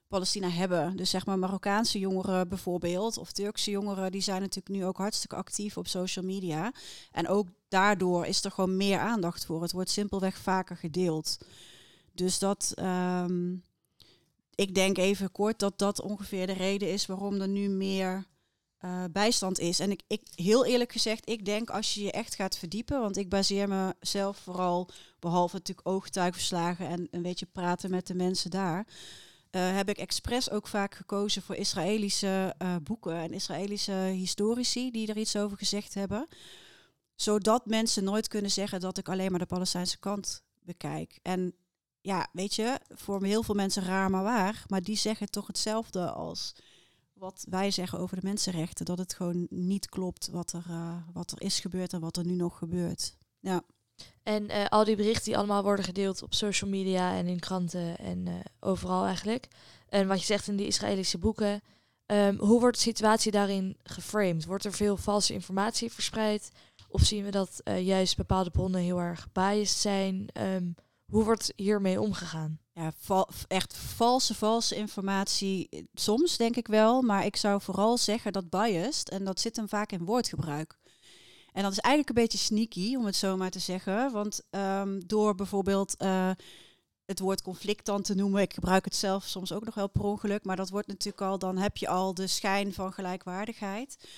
Palestina 0.09 0.49
hebben. 0.49 0.97
Dus 0.97 1.11
zeg 1.11 1.27
maar 1.27 1.38
Marokkaanse 1.38 1.99
jongeren 1.99 2.49
bijvoorbeeld, 2.49 3.19
of 3.19 3.33
Turkse 3.33 3.71
jongeren, 3.71 4.12
die 4.12 4.21
zijn 4.21 4.41
natuurlijk 4.41 4.75
nu 4.75 4.85
ook 4.85 4.97
hartstikke 4.97 5.37
actief 5.37 5.77
op 5.77 5.87
social 5.87 6.25
media. 6.25 6.73
En 7.11 7.29
ook 7.29 7.49
daardoor 7.72 8.26
is 8.26 8.44
er 8.44 8.50
gewoon 8.50 8.76
meer 8.76 8.98
aandacht 8.98 9.44
voor. 9.44 9.62
Het 9.62 9.72
wordt 9.72 9.90
simpelweg 9.90 10.38
vaker 10.38 10.76
gedeeld. 10.76 11.38
Dus 12.12 12.38
dat, 12.38 12.72
ehm, 12.74 13.54
ik 14.54 14.74
denk 14.74 14.98
even 14.98 15.32
kort 15.32 15.58
dat 15.58 15.78
dat 15.78 16.00
ongeveer 16.00 16.46
de 16.46 16.52
reden 16.52 16.92
is 16.92 17.06
waarom 17.06 17.40
er 17.40 17.48
nu 17.48 17.68
meer 17.68 18.26
eh, 18.78 19.04
bijstand 19.12 19.58
is. 19.58 19.80
En 19.80 19.90
ik, 19.90 20.02
ik, 20.06 20.22
heel 20.35 20.66
eerlijk 20.66 20.92
gezegd, 20.92 21.28
ik 21.28 21.44
denk 21.44 21.70
als 21.70 21.94
je 21.94 22.02
je 22.02 22.12
echt 22.12 22.35
gaat 22.35 22.58
verdiepen, 22.58 23.00
want 23.00 23.16
ik 23.16 23.28
baseer 23.28 23.68
mezelf 23.68 24.37
vooral, 24.37 24.88
behalve 25.18 25.56
natuurlijk 25.56 25.88
ooggetuigverslagen 25.88 26.88
en 26.88 27.08
een 27.11 27.22
beetje 27.22 27.46
praten 27.46 27.90
met 27.90 28.06
de 28.06 28.14
mensen 28.14 28.50
daar, 28.50 28.87
eh, 29.50 29.76
heb 29.76 29.88
ik 29.88 29.98
expres 29.98 30.50
ook 30.50 30.68
vaak 30.68 30.94
gekozen 30.94 31.42
voor 31.42 31.54
Israëlische 31.54 32.54
eh, 32.58 32.76
boeken 32.82 33.16
en 33.16 33.32
Israëlische 33.32 33.92
historici 33.92 34.90
die 34.90 35.08
er 35.08 35.16
iets 35.16 35.37
over 35.37 35.58
gezegd 35.58 35.94
hebben. 35.94 36.28
Zodat 37.22 37.66
mensen 37.66 38.04
nooit 38.04 38.28
kunnen 38.28 38.50
zeggen 38.50 38.80
dat 38.80 38.98
ik 38.98 39.08
alleen 39.08 39.30
maar 39.30 39.40
de 39.40 39.46
Palestijnse 39.46 39.98
kant 39.98 40.42
bekijk. 40.61 41.18
En 41.22 41.54
ja, 42.00 42.28
weet 42.32 42.54
je, 42.54 42.80
voor 42.88 43.24
heel 43.24 43.42
veel 43.42 43.54
mensen 43.54 43.85
raar 43.85 44.11
maar 44.11 44.22
waar, 44.22 44.64
maar 44.66 44.82
die 44.82 44.96
zeggen 44.96 45.30
toch 45.30 45.46
hetzelfde 45.46 46.11
als 46.11 46.54
wat 47.12 47.46
wij 47.48 47.70
zeggen 47.70 47.98
over 47.98 48.16
de 48.16 48.26
mensenrechten. 48.26 48.85
Dat 48.85 48.98
het 48.98 49.14
gewoon 49.14 49.46
niet 49.50 49.88
klopt 49.88 50.28
wat 50.28 50.52
er, 50.52 50.64
eh, 50.68 50.96
wat 51.12 51.30
er 51.30 51.42
is 51.42 51.61
gebeurd 51.61 51.92
en 51.92 52.00
wat 52.00 52.16
er 52.16 52.26
nu 52.26 52.35
nog 52.35 52.58
gebeurt. 52.58 53.16
Ja. 53.40 53.62
En 54.22 54.48
eh, 54.48 54.66
al 54.68 54.85
die 54.85 54.96
berichten 54.96 55.24
die 55.24 55.37
allemaal 55.37 55.62
worden 55.62 55.85
gedeeld 55.85 56.22
op 56.22 56.35
social 56.35 56.70
media 56.70 57.14
en 57.14 57.26
in 57.26 57.40
kranten 57.40 57.98
en 57.98 58.26
eh, 58.26 58.35
overal 58.61 59.04
eigenlijk. 59.04 59.48
En 59.88 60.06
wat 60.06 60.20
je 60.20 60.26
zegt 60.26 60.48
in 60.48 60.56
die 60.56 60.66
Israëlische 60.66 61.18
boeken. 61.18 61.61
ehm, 62.06 62.37
hoe 62.37 62.61
wordt 62.61 62.76
de 62.76 62.82
situatie 62.82 63.32
daarin 63.32 63.76
geframed? 63.82 64.44
Wordt 64.44 64.64
er 64.64 64.72
veel 64.72 64.96
valse 64.96 65.32
informatie 65.32 65.92
verspreid? 65.92 66.50
Of 66.92 67.02
zien 67.02 67.24
we 67.24 67.31
dat 67.31 67.61
eh, 67.64 67.87
juist 67.87 68.16
bepaalde 68.16 68.50
bronnen 68.50 68.81
heel 68.81 68.98
erg 69.00 69.28
biased 69.33 69.78
zijn? 69.81 70.28
Ehm, 70.33 70.70
hoe 71.05 71.24
wordt 71.24 71.52
hiermee 71.57 72.00
omgegaan? 72.00 72.61
Ja, 72.72 72.92
echt 73.48 73.76
valse, 73.76 74.35
valse 74.35 74.74
informatie. 74.76 75.68
eh, 75.70 75.83
Soms 75.94 76.37
denk 76.37 76.57
ik 76.57 76.66
wel, 76.66 77.02
maar 77.02 77.24
ik 77.24 77.37
zou 77.37 77.61
vooral 77.61 77.98
zeggen 77.98 78.33
dat 78.33 78.50
biased, 78.50 79.09
en 79.11 79.24
dat 79.24 79.40
zit 79.40 79.57
hem 79.57 79.68
vaak 79.68 79.92
in 79.92 80.05
woordgebruik. 80.05 80.78
En 81.52 81.62
dat 81.62 81.72
is 81.72 81.78
eigenlijk 81.78 82.16
een 82.16 82.22
beetje 82.22 82.38
sneaky, 82.38 82.96
om 82.96 83.05
het 83.05 83.16
zo 83.16 83.37
maar 83.37 83.50
te 83.50 83.59
zeggen. 83.59 84.12
Want 84.12 84.40
ehm, 84.50 85.00
door 85.07 85.35
bijvoorbeeld 85.35 85.96
eh, 85.96 86.31
het 87.05 87.18
woord 87.20 87.42
conflict 87.42 87.87
dan 87.87 88.02
te 88.02 88.14
noemen. 88.14 88.42
Ik 88.42 88.55
gebruik 88.55 88.85
het 88.85 88.96
zelf 88.96 89.24
soms 89.24 89.52
ook 89.52 89.64
nog 89.64 89.74
wel 89.74 89.88
per 89.88 90.02
ongeluk. 90.02 90.44
Maar 90.44 90.57
dat 90.57 90.70
wordt 90.70 90.87
natuurlijk 90.87 91.22
al, 91.22 91.38
dan 91.38 91.57
heb 91.59 91.76
je 91.76 91.88
al 91.88 92.14
de 92.14 92.26
schijn 92.26 92.72
van 92.74 92.92
gelijkwaardigheid. 92.92 94.09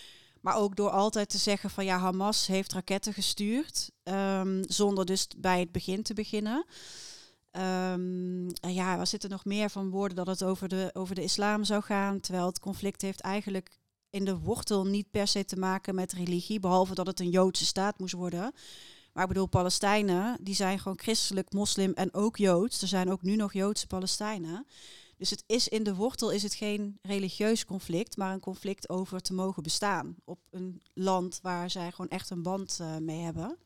Maar 0.45 0.57
ook 0.57 0.77
door 0.77 0.91
altijd 0.91 1.29
te 1.29 1.39
zeggen 1.39 1.71
van 1.71 1.85
ja, 1.85 1.99
Hamas 1.99 2.47
heeft 2.47 2.73
raketten 2.73 3.13
gestuurd. 3.13 3.91
ehm, 4.03 4.63
zonder 4.67 5.07
dus 5.07 5.29
bij 5.37 5.61
het 5.61 5.73
begin 5.73 6.03
te 6.03 6.15
beginnen. 6.15 6.67
En 7.51 8.75
ja, 8.75 8.99
er 8.99 9.07
zitten 9.07 9.31
nog 9.31 9.45
meer 9.45 9.71
van 9.71 9.91
woorden 9.91 10.17
dat 10.17 10.27
het 10.27 10.43
over 10.43 10.69
de, 10.69 10.91
over 10.93 11.15
de 11.15 11.23
islam 11.23 11.65
zou 11.65 11.83
gaan. 11.83 12.21
Terwijl 12.21 12.47
het 12.47 12.59
conflict 12.61 13.03
heeft 13.03 13.21
eigenlijk 13.21 13.79
in 14.11 14.25
de 14.25 14.39
wortel 14.39 14.87
niet 14.87 15.11
per 15.11 15.29
se 15.29 15.45
te 15.45 15.57
maken 15.57 15.95
met 15.95 16.13
religie. 16.13 16.61
Behalve 16.61 16.95
dat 16.95 17.07
het 17.07 17.21
een 17.21 17.31
Joodse 17.31 17.65
staat 17.65 17.99
moest 17.99 18.15
worden. 18.15 18.53
Maar 19.13 19.23
ik 19.23 19.29
bedoel, 19.29 19.47
Palestijnen, 19.47 20.37
die 20.41 20.55
zijn 20.55 20.79
gewoon 20.79 20.99
christelijk, 20.99 21.53
moslim 21.53 21.93
en 21.93 22.15
ook 22.15 22.37
Joods. 22.37 22.83
Er 22.83 22.89
zijn 22.89 23.11
ook 23.11 23.23
nu 23.23 23.37
nog 23.37 23.53
Joodse 23.53 23.87
Palestijnen. 23.87 24.67
Dus 25.17 25.31
het 25.31 25.45
is 25.47 25.69
in 25.69 25.83
de 25.83 25.95
wortel 25.95 26.31
is 26.31 26.43
het 26.43 26.55
geen 26.55 26.99
religieus 27.03 27.65
conflict, 27.65 28.17
maar 28.17 28.33
een 28.33 28.41
conflict 28.41 28.89
over 28.89 29.21
te 29.21 29.35
mogen 29.35 29.63
bestaan 29.63 30.17
op 30.25 30.39
een 30.51 30.83
land 30.95 31.39
waar 31.43 31.71
zij 31.71 31.91
gewoon 31.91 32.11
echt 32.11 32.31
een 32.31 32.43
band 32.43 32.79
eh, 32.81 32.97
mee 32.97 33.21
hebben. 33.21 33.59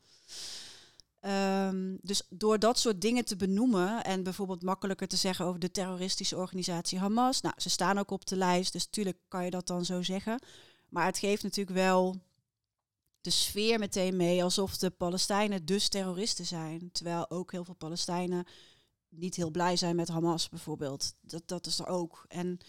Ehm, 1.19 1.95
dus 2.01 2.21
door 2.29 2.59
dat 2.59 2.79
soort 2.79 3.01
dingen 3.01 3.25
te 3.25 3.35
benoemen 3.35 4.03
en 4.03 4.23
bijvoorbeeld 4.23 4.63
makkelijker 4.63 5.07
te 5.07 5.15
zeggen 5.15 5.45
over 5.45 5.59
de 5.59 5.71
terroristische 5.71 6.37
organisatie 6.37 6.99
Hamas. 6.99 7.41
Nou, 7.41 7.55
ze 7.57 7.69
staan 7.69 7.97
ook 7.97 8.11
op 8.11 8.25
de 8.25 8.35
lijst, 8.35 8.73
dus 8.73 8.85
natuurlijk 8.85 9.17
kan 9.27 9.43
je 9.45 9.49
dat 9.49 9.67
dan 9.67 9.85
zo 9.85 10.03
zeggen. 10.03 10.41
Maar 10.89 11.05
het 11.05 11.17
geeft 11.17 11.43
natuurlijk 11.43 11.77
wel 11.77 12.15
de 13.21 13.29
sfeer 13.29 13.79
meteen 13.79 14.15
mee 14.15 14.43
alsof 14.43 14.77
de 14.77 14.89
Palestijnen 14.89 15.65
dus 15.65 15.89
terroristen 15.89 16.45
zijn. 16.45 16.89
Terwijl 16.91 17.29
ook 17.29 17.51
heel 17.51 17.65
veel 17.65 17.73
Palestijnen 17.73 18.45
niet 19.09 19.35
heel 19.35 19.51
blij 19.51 19.75
zijn 19.75 19.95
met 19.95 20.07
Hamas 20.07 20.49
bijvoorbeeld. 20.49 21.13
Dat, 21.21 21.43
dat 21.45 21.65
is 21.65 21.79
er 21.79 21.87
ook. 21.87 22.25
En 22.27 22.59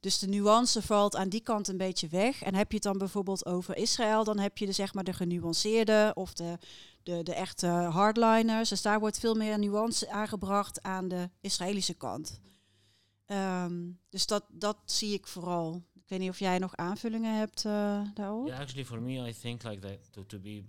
dus 0.00 0.18
de 0.18 0.28
nuance 0.28 0.82
valt 0.82 1.16
aan 1.16 1.28
die 1.28 1.40
kant 1.40 1.68
een 1.68 1.76
beetje 1.76 2.08
weg. 2.08 2.42
En 2.42 2.54
heb 2.54 2.68
je 2.68 2.74
het 2.74 2.84
dan 2.84 2.98
bijvoorbeeld 2.98 3.46
over 3.46 3.76
Israël, 3.76 4.24
dan 4.24 4.38
heb 4.38 4.58
je 4.58 4.66
de, 4.66 4.72
zeg 4.72 4.94
maar, 4.94 5.04
de 5.04 5.12
genuanceerde 5.12 6.10
of 6.14 6.34
de, 6.34 6.58
de, 7.02 7.22
de 7.22 7.34
echte 7.34 7.66
hardliners. 7.66 8.68
Dus 8.68 8.82
daar 8.82 9.00
wordt 9.00 9.18
veel 9.18 9.34
meer 9.34 9.58
nuance 9.58 10.10
aangebracht 10.10 10.82
aan 10.82 11.08
de 11.08 11.30
Israëlische 11.40 11.94
kant. 11.94 12.40
Ehm, 13.26 13.90
dus 14.08 14.26
dat, 14.26 14.44
dat 14.48 14.76
zie 14.84 15.12
ik 15.12 15.26
vooral. 15.26 15.82
Ik 15.94 16.08
weet 16.08 16.18
niet 16.18 16.30
of 16.30 16.38
jij 16.38 16.58
nog 16.58 16.76
aanvullingen 16.76 17.38
hebt 17.38 17.64
uh, 17.64 18.00
daarop. 18.14 18.46
Yeah, 18.46 18.60
actually, 18.60 18.84
for 18.84 19.02
me, 19.02 19.28
I 19.28 19.34
think 19.40 19.62
like 19.62 19.80
that 19.80 20.12
to, 20.12 20.26
to 20.26 20.38
be 20.38 20.64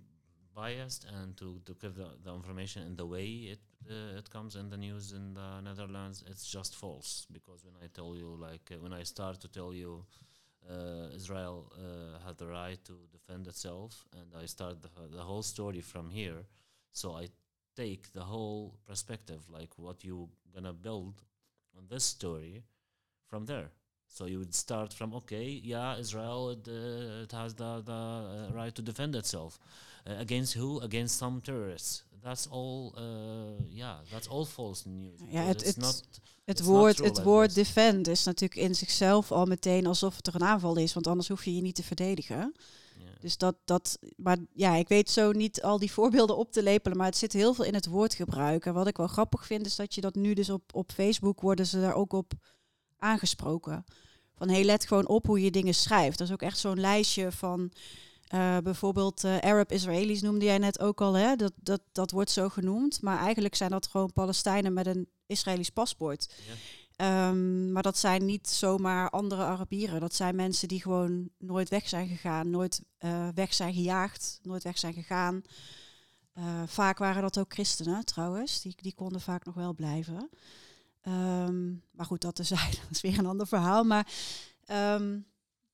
biased 0.54 1.06
and 1.06 1.38
to, 1.38 1.60
to 1.64 1.76
give 1.78 1.94
the, 1.94 2.18
the 2.24 2.34
information 2.34 2.86
in 2.86 2.96
the 2.96 3.08
way 3.08 3.26
it 3.26 3.60
uh, 3.90 4.18
it 4.18 4.30
comes 4.30 4.56
in 4.56 4.70
the 4.70 4.78
news 4.78 5.12
in 5.12 5.34
the 5.34 5.62
Netherlands, 5.62 6.24
it's 6.28 6.48
just 6.48 6.76
false. 6.76 7.26
Because 7.32 7.64
when 7.64 7.76
I 7.84 7.88
tell 7.94 8.16
you, 8.16 8.38
like 8.40 8.72
uh, 8.72 8.76
when 8.80 8.94
I 8.94 9.04
start 9.04 9.40
to 9.42 9.48
tell 9.48 9.74
you, 9.74 10.06
uh, 10.70 11.16
Israel 11.16 11.72
uh, 11.78 12.26
had 12.26 12.38
the 12.38 12.48
right 12.48 12.84
to 12.86 12.94
defend 13.12 13.48
itself, 13.48 14.06
and 14.14 14.42
I 14.42 14.46
start 14.46 14.82
the, 14.82 14.90
the 15.16 15.22
whole 15.22 15.44
story 15.44 15.82
from 15.82 16.10
here, 16.10 16.46
so 16.92 17.14
I 17.14 17.28
take 17.76 18.14
the 18.14 18.24
whole 18.24 18.76
perspective, 18.88 19.42
like 19.50 19.78
what 19.78 20.04
you're 20.04 20.30
gonna 20.54 20.74
build 20.74 21.22
on 21.78 21.84
this 21.90 22.04
story, 22.04 22.64
from 23.30 23.46
there. 23.46 23.70
So 24.16 24.28
you 24.28 24.38
would 24.38 24.56
start 24.56 24.94
from 24.94 25.14
okay, 25.14 25.60
yeah, 25.64 26.00
Israel 26.00 26.50
it, 26.52 26.68
uh, 26.68 27.24
it 27.24 27.32
has 27.32 27.54
the 27.54 27.82
the 27.84 27.92
uh, 27.92 28.54
right 28.54 28.76
to 28.76 28.82
defend 28.82 29.16
itself 29.16 29.60
uh, 30.08 30.20
against 30.20 30.54
who? 30.54 30.80
Against 30.82 31.18
some 31.18 31.42
terrorists. 31.42 32.04
That's 32.24 32.48
all. 32.48 32.94
Yeah, 33.70 33.96
that's 34.12 34.28
all 34.28 34.46
false 34.46 34.88
news. 34.90 35.20
Ja, 35.30 35.42
het, 35.42 35.62
it's 35.62 35.76
het, 35.76 35.78
not. 35.78 36.04
het 36.44 36.60
it's 36.60 36.62
woord, 36.62 36.98
het 36.98 37.24
woord 37.24 37.56
defend 37.56 38.08
is 38.08 38.24
natuurlijk 38.24 38.62
in 38.62 38.76
zichzelf 38.76 39.32
al 39.32 39.46
meteen 39.46 39.88
alsof 39.88 40.16
het 40.16 40.28
er 40.28 40.36
een 40.36 40.48
aanval 40.48 40.78
is, 40.78 40.94
want 40.94 41.08
anders 41.08 41.28
hoef 41.28 41.46
je 41.46 41.56
je 41.56 41.62
niet 41.62 41.76
te 41.76 41.84
verdedigen. 41.84 42.56
Yeah. 42.98 43.10
Dus 43.20 43.38
dat, 43.38 43.56
dat, 43.66 44.00
maar 44.18 44.38
ja, 44.54 44.76
ik 44.76 44.88
weet 44.88 45.10
zo 45.10 45.32
niet 45.32 45.62
al 45.62 45.80
die 45.80 45.92
voorbeelden 46.00 46.38
op 46.38 46.52
te 46.52 46.64
lepelen, 46.64 46.98
maar 46.98 47.08
het 47.08 47.18
zit 47.18 47.34
heel 47.34 47.54
veel 47.54 47.66
in 47.66 47.74
het 47.74 47.86
woordgebruik. 47.86 48.66
En 48.66 48.74
wat 48.74 48.88
ik 48.88 48.98
wel 48.98 49.08
grappig 49.08 49.46
vind, 49.46 49.66
is 49.66 49.76
dat 49.76 49.96
je 49.96 50.02
dat 50.02 50.16
nu 50.16 50.34
dus 50.34 50.50
op, 50.50 50.64
op 50.74 50.92
Facebook 50.92 51.42
worden 51.42 51.68
ze 51.68 51.80
daar 51.80 51.96
ook 51.96 52.14
op 52.14 52.34
aangesproken. 52.98 53.86
Van 54.38 54.50
hey, 54.50 54.64
let 54.64 54.88
gewoon 54.88 55.08
op 55.08 55.26
hoe 55.26 55.42
je 55.42 55.52
dingen 55.52 55.74
schrijft. 55.74 56.18
Dat 56.18 56.28
is 56.28 56.34
ook 56.34 56.42
echt 56.42 56.58
zo'n 56.58 56.80
lijstje 56.80 57.32
van 57.32 57.72
eh, 58.28 58.58
bijvoorbeeld 58.58 59.24
eh, 59.24 59.38
Arab 59.38 59.72
Israëli's 59.72 60.22
noemde 60.22 60.46
jij 60.46 60.58
net 60.58 60.80
ook 60.80 61.02
al, 61.02 61.14
hè? 61.14 61.36
Dat, 61.36 61.54
dat, 61.56 61.82
dat 61.92 62.12
wordt 62.12 62.32
zo 62.32 62.50
genoemd. 62.50 63.02
Maar 63.02 63.20
eigenlijk 63.20 63.56
zijn 63.56 63.70
dat 63.70 63.88
gewoon 63.88 64.14
Palestijnen 64.14 64.74
met 64.74 64.88
een 64.88 65.08
Israëlisch 65.26 65.70
paspoort. 65.70 66.34
Yeah. 66.46 66.58
Ehm, 66.96 67.72
maar 67.72 67.84
dat 67.84 67.98
zijn 67.98 68.26
niet 68.26 68.50
zomaar 68.50 69.10
andere 69.10 69.44
Arabieren. 69.44 70.00
Dat 70.00 70.16
zijn 70.16 70.36
mensen 70.36 70.68
die 70.68 70.82
gewoon 70.82 71.30
nooit 71.38 71.70
weg 71.70 71.90
zijn 71.90 72.08
gegaan, 72.08 72.50
nooit 72.50 72.82
eh, 72.98 73.28
weg 73.34 73.54
zijn 73.54 73.74
gejaagd, 73.74 74.40
nooit 74.42 74.64
weg 74.64 74.78
zijn 74.78 74.94
gegaan. 74.94 75.42
Eh, 76.34 76.64
vaak 76.66 76.98
waren 76.98 77.22
dat 77.22 77.40
ook 77.40 77.54
christenen 77.54 78.06
trouwens, 78.06 78.62
die, 78.62 78.74
die 78.76 78.94
konden 78.94 79.22
vaak 79.22 79.46
nog 79.46 79.56
wel 79.56 79.74
blijven. 79.74 80.30
Ehm, 81.06 81.72
maar 81.92 82.06
goed, 82.06 82.22
dat 82.22 82.40
is, 82.40 82.50
dat 82.82 82.88
is 82.92 83.02
weer 83.02 83.18
een 83.20 83.26
ander 83.26 83.48
verhaal. 83.48 83.84
Maar 83.84 84.08
ehm, 84.66 85.20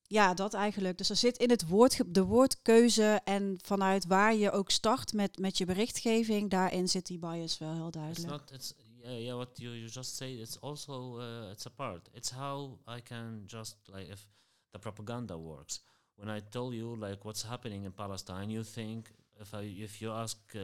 ja, 0.02 0.34
dat 0.34 0.54
eigenlijk. 0.54 0.98
Dus 0.98 1.10
er 1.10 1.16
zit 1.16 1.36
in 1.38 1.50
het 1.50 1.68
woord, 1.68 2.14
de 2.14 2.22
woordkeuze 2.24 3.20
en 3.24 3.58
vanuit 3.62 4.06
waar 4.06 4.34
je 4.34 4.50
ook 4.50 4.70
start 4.70 5.12
met, 5.12 5.38
met 5.38 5.58
je 5.58 5.64
berichtgeving, 5.64 6.50
daarin 6.50 6.88
zit 6.88 7.06
die 7.06 7.18
bias 7.18 7.58
wel 7.58 7.72
heel 7.72 7.86
It's 7.86 7.96
duidelijk. 7.96 8.30
not. 8.30 8.50
It's 8.52 8.74
yeah, 9.02 9.22
yeah. 9.22 9.34
What 9.36 9.48
you, 9.58 9.74
you 9.74 9.88
just 9.88 10.16
say. 10.16 10.32
It's 10.32 10.60
also 10.60 11.18
uh, 11.18 11.50
it's 11.50 11.66
a 11.66 11.70
part. 11.70 12.08
It's 12.12 12.30
how 12.30 12.78
I 12.96 13.02
can 13.02 13.42
just 13.46 13.76
like 13.92 14.10
if 14.12 14.26
the 14.70 14.78
propaganda 14.78 15.36
works. 15.38 15.82
When 16.14 16.36
I 16.36 16.40
tell 16.50 16.72
you 16.74 16.96
like 17.08 17.24
what's 17.24 17.42
happening 17.42 17.84
in 17.84 17.92
Palestine, 17.92 18.50
you 18.50 18.64
think 18.64 19.10
if 19.40 19.54
I 19.54 19.82
if 19.82 20.00
you 20.00 20.12
ask 20.12 20.36
uh, 20.54 20.60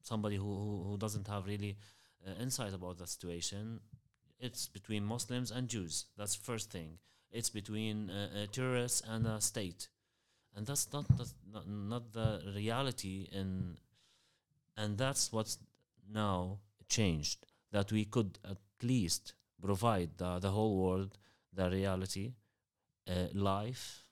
somebody 0.00 0.36
who, 0.36 0.54
who 0.54 0.82
who 0.82 0.96
doesn't 0.96 1.26
have 1.26 1.46
really 1.46 1.76
uh, 2.26 2.42
insight 2.42 2.74
about 2.74 2.96
the 2.98 3.06
situation, 3.06 3.80
it's 4.44 4.68
between 4.68 5.04
Muslims 5.04 5.50
and 5.50 5.68
Jews. 5.68 6.06
That's 6.18 6.34
first 6.34 6.70
thing. 6.70 6.98
It's 7.32 7.50
between 7.50 8.10
uh, 8.10 8.28
uh, 8.42 8.46
terrorists 8.52 9.02
and 9.08 9.26
a 9.26 9.40
state, 9.40 9.88
and 10.54 10.66
that's 10.66 10.92
not 10.92 11.06
that's 11.16 11.34
not, 11.52 11.66
not 11.66 12.12
the 12.12 12.52
reality 12.54 13.26
in 13.32 13.78
and 14.76 14.98
that's 14.98 15.32
what's 15.32 15.58
now 16.12 16.58
changed 16.88 17.46
that 17.72 17.90
we 17.90 18.04
could 18.04 18.38
at 18.48 18.58
least 18.82 19.34
provide 19.60 20.10
the, 20.18 20.38
the 20.38 20.50
whole 20.50 20.76
world 20.76 21.16
the 21.52 21.70
reality 21.70 22.34
uh, 23.08 23.26
life 23.32 24.04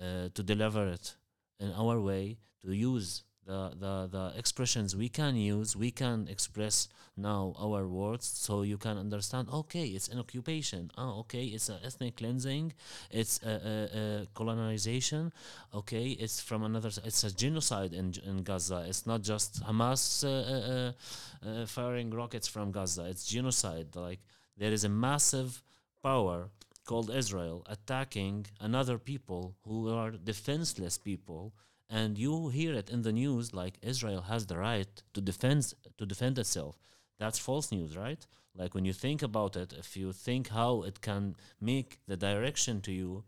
uh, 0.00 0.28
to 0.34 0.42
deliver 0.42 0.86
it 0.88 1.16
in 1.58 1.72
our 1.72 2.00
way 2.00 2.36
to 2.62 2.72
use 2.72 3.24
the, 3.46 3.70
the, 3.78 4.08
the 4.10 4.38
expressions 4.38 4.96
we 4.96 5.08
can 5.08 5.36
use 5.36 5.76
we 5.76 5.90
can 5.90 6.26
express 6.28 6.88
now 7.16 7.54
our 7.58 7.86
words 7.86 8.26
so 8.26 8.62
you 8.62 8.76
can 8.76 8.98
understand 8.98 9.48
okay 9.52 9.84
it's 9.84 10.08
an 10.08 10.18
occupation. 10.18 10.90
Oh 10.98 11.20
okay 11.20 11.44
it's 11.44 11.68
an 11.68 11.78
ethnic 11.84 12.16
cleansing 12.16 12.74
it's 13.10 13.40
a, 13.42 13.48
a, 13.48 13.98
a 13.98 14.26
colonization. 14.34 15.32
Okay 15.72 16.08
it's 16.10 16.40
from 16.40 16.64
another 16.64 16.90
it's 17.04 17.24
a 17.24 17.34
genocide 17.34 17.92
in, 17.92 18.14
in 18.26 18.42
gaza. 18.42 18.84
It's 18.88 19.06
not 19.06 19.22
just 19.22 19.62
hamas 19.64 20.24
uh, 20.24 20.28
uh, 20.28 21.48
uh, 21.48 21.62
uh, 21.62 21.66
firing 21.66 22.10
rockets 22.10 22.48
from 22.48 22.72
gaza. 22.72 23.04
It's 23.04 23.26
genocide. 23.26 23.94
Like 23.94 24.20
there 24.56 24.72
is 24.72 24.84
a 24.84 24.88
massive 24.88 25.62
power 26.02 26.50
called 26.84 27.10
israel 27.10 27.64
attacking 27.68 28.46
another 28.60 28.96
people 28.96 29.54
who 29.64 29.92
are 29.92 30.12
defenseless 30.12 30.96
people 30.96 31.52
and 31.88 32.18
you 32.18 32.48
hear 32.48 32.74
it 32.74 32.90
in 32.90 33.02
the 33.02 33.12
news 33.12 33.54
like 33.54 33.78
israel 33.82 34.22
has 34.22 34.46
the 34.46 34.58
right 34.58 35.02
to 35.14 35.20
defend 35.20 35.74
to 35.98 36.06
defend 36.06 36.38
itself. 36.38 36.78
That's 37.18 37.38
false 37.38 37.70
news 37.72 37.96
right? 37.96 38.26
Like 38.54 38.74
when 38.74 38.84
you 38.84 38.92
think 38.92 39.22
about 39.22 39.56
it 39.56 39.72
if 39.72 39.96
you 39.96 40.12
think 40.12 40.48
how 40.48 40.82
it 40.82 41.00
can 41.00 41.36
make 41.60 41.98
the 42.06 42.16
direction 42.16 42.80
to 42.82 42.92
you 42.92 43.24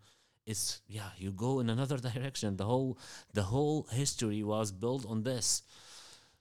it's 0.49 0.81
yeah 0.89 1.11
you 1.19 1.31
go 1.31 1.61
in 1.61 1.69
another 1.71 1.99
direction. 2.11 2.57
The 2.57 2.65
whole 2.65 2.99
the 3.35 3.43
whole 3.43 3.87
history 3.93 4.43
was 4.43 4.73
built 4.73 5.05
on 5.07 5.23
this. 5.23 5.63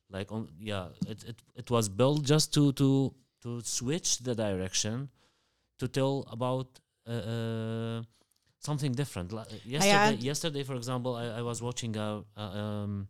Like 0.09 0.31
on 0.31 0.47
yeah 0.59 0.87
it, 1.07 1.23
it, 1.25 1.41
it 1.55 1.69
was 1.69 1.89
built 1.89 2.23
just 2.23 2.53
to 2.53 2.71
to 2.73 3.13
to 3.43 3.61
switch 3.61 4.19
the 4.19 4.33
direction 4.33 5.09
to 5.79 5.87
tell 5.87 6.25
about 6.31 6.79
uh, 7.07 7.11
uh, 7.11 8.01
something 8.69 8.93
different 9.01 9.29
like 9.37 9.47
yesterday 9.65 10.17
yesterday 10.31 10.63
for 10.69 10.75
example 10.81 11.11
i, 11.23 11.25
I 11.39 11.41
was 11.49 11.59
watching 11.67 11.93
a, 12.07 12.09
a 12.43 12.45
um, 12.63 13.07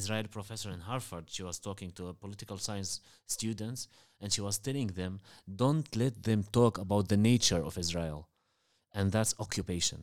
israeli 0.00 0.30
professor 0.38 0.70
in 0.76 0.80
harvard 0.90 1.24
she 1.34 1.42
was 1.48 1.56
talking 1.68 1.90
to 1.98 2.02
a 2.12 2.14
political 2.24 2.58
science 2.66 2.90
students 3.36 3.80
and 4.20 4.28
she 4.34 4.42
was 4.48 4.56
telling 4.66 4.88
them 5.00 5.12
don't 5.62 5.88
let 6.02 6.14
them 6.28 6.40
talk 6.58 6.74
about 6.86 7.04
the 7.12 7.20
nature 7.30 7.62
of 7.68 7.74
israel 7.84 8.20
and 8.96 9.04
that's 9.14 9.32
occupation 9.44 10.00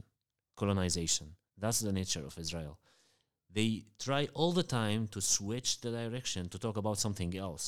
colonization 0.62 1.28
that's 1.62 1.80
the 1.88 1.94
nature 2.02 2.26
of 2.30 2.38
israel 2.46 2.76
they 3.58 3.70
try 4.06 4.22
all 4.40 4.52
the 4.62 4.68
time 4.82 5.02
to 5.14 5.20
switch 5.22 5.70
the 5.84 5.92
direction 6.02 6.50
to 6.54 6.58
talk 6.66 6.76
about 6.84 6.98
something 7.06 7.32
else 7.48 7.66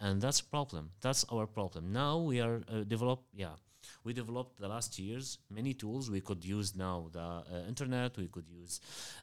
and 0.00 0.20
that's 0.20 0.40
problem. 0.40 0.90
That's 1.00 1.24
our 1.32 1.46
problem. 1.46 1.92
Now 1.92 2.18
we 2.18 2.40
are 2.40 2.62
uh, 2.68 2.84
develop. 2.84 3.22
Yeah, 3.32 3.56
we 4.04 4.12
developed 4.12 4.58
the 4.60 4.68
last 4.68 4.98
years 4.98 5.38
many 5.50 5.74
tools. 5.74 6.10
We 6.10 6.20
could 6.20 6.44
use 6.44 6.74
now 6.76 7.08
the 7.12 7.20
uh, 7.20 7.44
internet. 7.68 8.16
We 8.16 8.28
could 8.28 8.48
use 8.48 8.80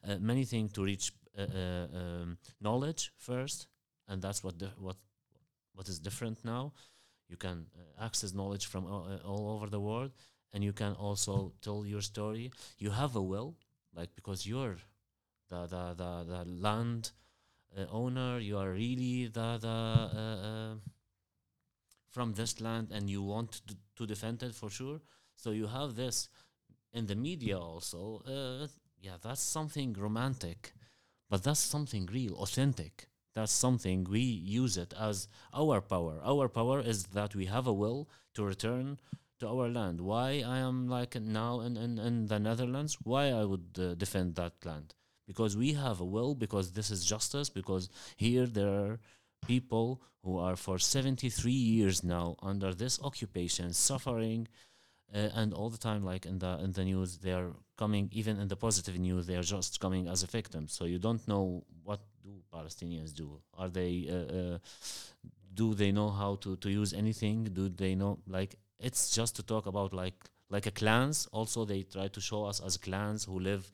uh, 0.08 0.17
many 0.19 0.45
things 0.45 0.71
to 0.73 0.84
reach 0.84 1.12
uh, 1.38 1.41
uh, 1.41 1.88
um, 1.93 2.38
knowledge 2.62 3.12
first, 3.17 3.67
and 4.08 4.21
that's 4.21 4.43
what 4.43 4.56
what 4.78 4.97
what 5.73 5.89
is 5.89 5.99
different 5.99 6.43
now. 6.43 6.73
You 7.28 7.38
can 7.38 7.65
uh, 7.75 8.06
access 8.06 8.34
knowledge 8.34 8.67
from 8.67 8.86
all, 8.86 9.10
all 9.25 9.49
over 9.56 9.69
the 9.69 9.80
world, 9.80 10.12
and 10.54 10.63
you 10.63 10.73
can 10.73 10.93
also 10.93 11.54
tell 11.62 11.86
your 11.86 12.01
story. 12.01 12.51
You 12.78 12.91
have 12.91 13.15
a 13.15 13.21
will, 13.21 13.56
like 13.93 14.15
because 14.15 14.45
you're 14.45 14.78
the 15.49 15.67
the 15.67 15.93
the, 15.95 16.23
the 16.23 16.45
land 16.45 17.12
uh, 17.78 17.86
owner. 17.91 18.39
You 18.39 18.58
are 18.58 18.71
really 18.71 19.28
the 19.28 19.58
the 19.58 19.67
uh, 19.67 20.38
uh, 20.47 20.75
from 22.15 22.34
this 22.34 22.62
land, 22.62 22.88
and 22.95 23.10
you 23.10 23.21
want 23.21 23.49
to, 23.67 23.75
to 23.97 24.04
defend 24.13 24.41
it 24.47 24.56
for 24.56 24.69
sure. 24.69 24.99
So 25.36 25.51
you 25.51 25.67
have 25.67 25.95
this 25.95 26.30
in 26.93 27.08
the 27.08 27.15
media 27.30 27.58
also. 27.60 28.21
Uh, 28.25 28.67
yeah, 29.08 29.17
that's 29.25 29.41
something 29.58 29.89
romantic, 30.06 30.73
but 31.30 31.43
that's 31.43 31.60
something 31.75 32.04
real, 32.17 32.36
authentic. 32.45 32.93
That's 33.36 33.51
something 33.51 33.99
we 34.10 34.21
use 34.62 34.78
it 34.84 34.93
as 35.08 35.28
our 35.54 35.82
power. 35.82 36.15
Our 36.23 36.47
power 36.47 36.80
is 36.80 36.99
that 37.17 37.36
we 37.36 37.45
have 37.56 37.67
a 37.67 37.73
will 37.82 38.08
to 38.36 38.45
return 38.45 38.97
to 39.39 39.49
our 39.54 39.67
land. 39.67 39.99
Why 39.99 40.30
I 40.56 40.60
am 40.69 40.88
like 40.88 41.13
now 41.19 41.60
in, 41.60 41.75
in, 41.75 41.99
in 41.99 42.28
the 42.28 42.39
Netherlands? 42.39 42.97
Why 43.04 43.25
I 43.41 43.43
would 43.43 43.78
uh, 43.78 43.95
defend 43.95 44.36
that 44.36 44.54
land? 44.63 44.95
Because 45.28 45.58
we 45.58 45.73
have 45.73 45.99
a 45.99 46.06
will, 46.15 46.34
because 46.34 46.71
this 46.71 46.89
is 46.95 47.04
justice, 47.04 47.49
because 47.49 47.89
here 48.15 48.47
there 48.58 48.73
are 48.84 48.99
people 49.48 50.02
who 50.24 50.38
are 50.40 50.56
for 50.56 50.80
73 50.80 51.52
years 51.52 52.04
now 52.04 52.36
under 52.42 52.74
this 52.74 53.00
occupation, 53.02 53.74
suffering, 53.74 54.48
uh, 55.14 55.30
and 55.36 55.54
all 55.54 55.70
the 55.70 55.78
time, 55.78 56.04
like 56.04 56.26
in 56.26 56.40
the 56.40 56.60
in 56.64 56.72
the 56.72 56.84
news, 56.84 57.18
they 57.18 57.32
are 57.32 57.52
coming. 57.78 58.10
Even 58.12 58.40
in 58.40 58.48
the 58.48 58.56
positive 58.56 58.98
news, 58.98 59.28
they 59.28 59.36
are 59.36 59.44
just 59.44 59.80
coming 59.80 60.08
as 60.08 60.24
a 60.24 60.28
victim. 60.28 60.68
So 60.68 60.86
you 60.86 61.00
don't 61.00 61.26
know 61.28 61.64
what 61.84 62.00
do 62.24 62.32
Palestinians 62.52 63.14
do. 63.14 63.40
Are 63.54 63.70
they? 63.70 64.08
Uh, 64.10 64.38
uh, 64.40 64.58
do 65.54 65.74
they 65.74 65.92
know 65.92 66.10
how 66.10 66.36
to 66.44 66.58
to 66.58 66.70
use 66.70 66.92
anything? 66.94 67.46
Do 67.46 67.70
they 67.70 67.96
know 67.96 68.20
like 68.28 68.56
it's 68.80 69.16
just 69.16 69.36
to 69.38 69.44
talk 69.44 69.68
about 69.68 69.94
like 69.94 70.20
like 70.50 70.66
a 70.66 70.72
clans. 70.72 71.28
Also, 71.32 71.66
they 71.66 71.84
try 71.84 72.08
to 72.08 72.22
show 72.22 72.46
us 72.46 72.60
as 72.60 72.78
clans 72.78 73.24
who 73.26 73.40
live 73.40 73.72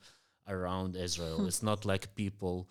around 0.48 0.96
Israel. 0.96 1.46
it's 1.48 1.64
not 1.64 1.86
like 1.86 2.16
people, 2.16 2.70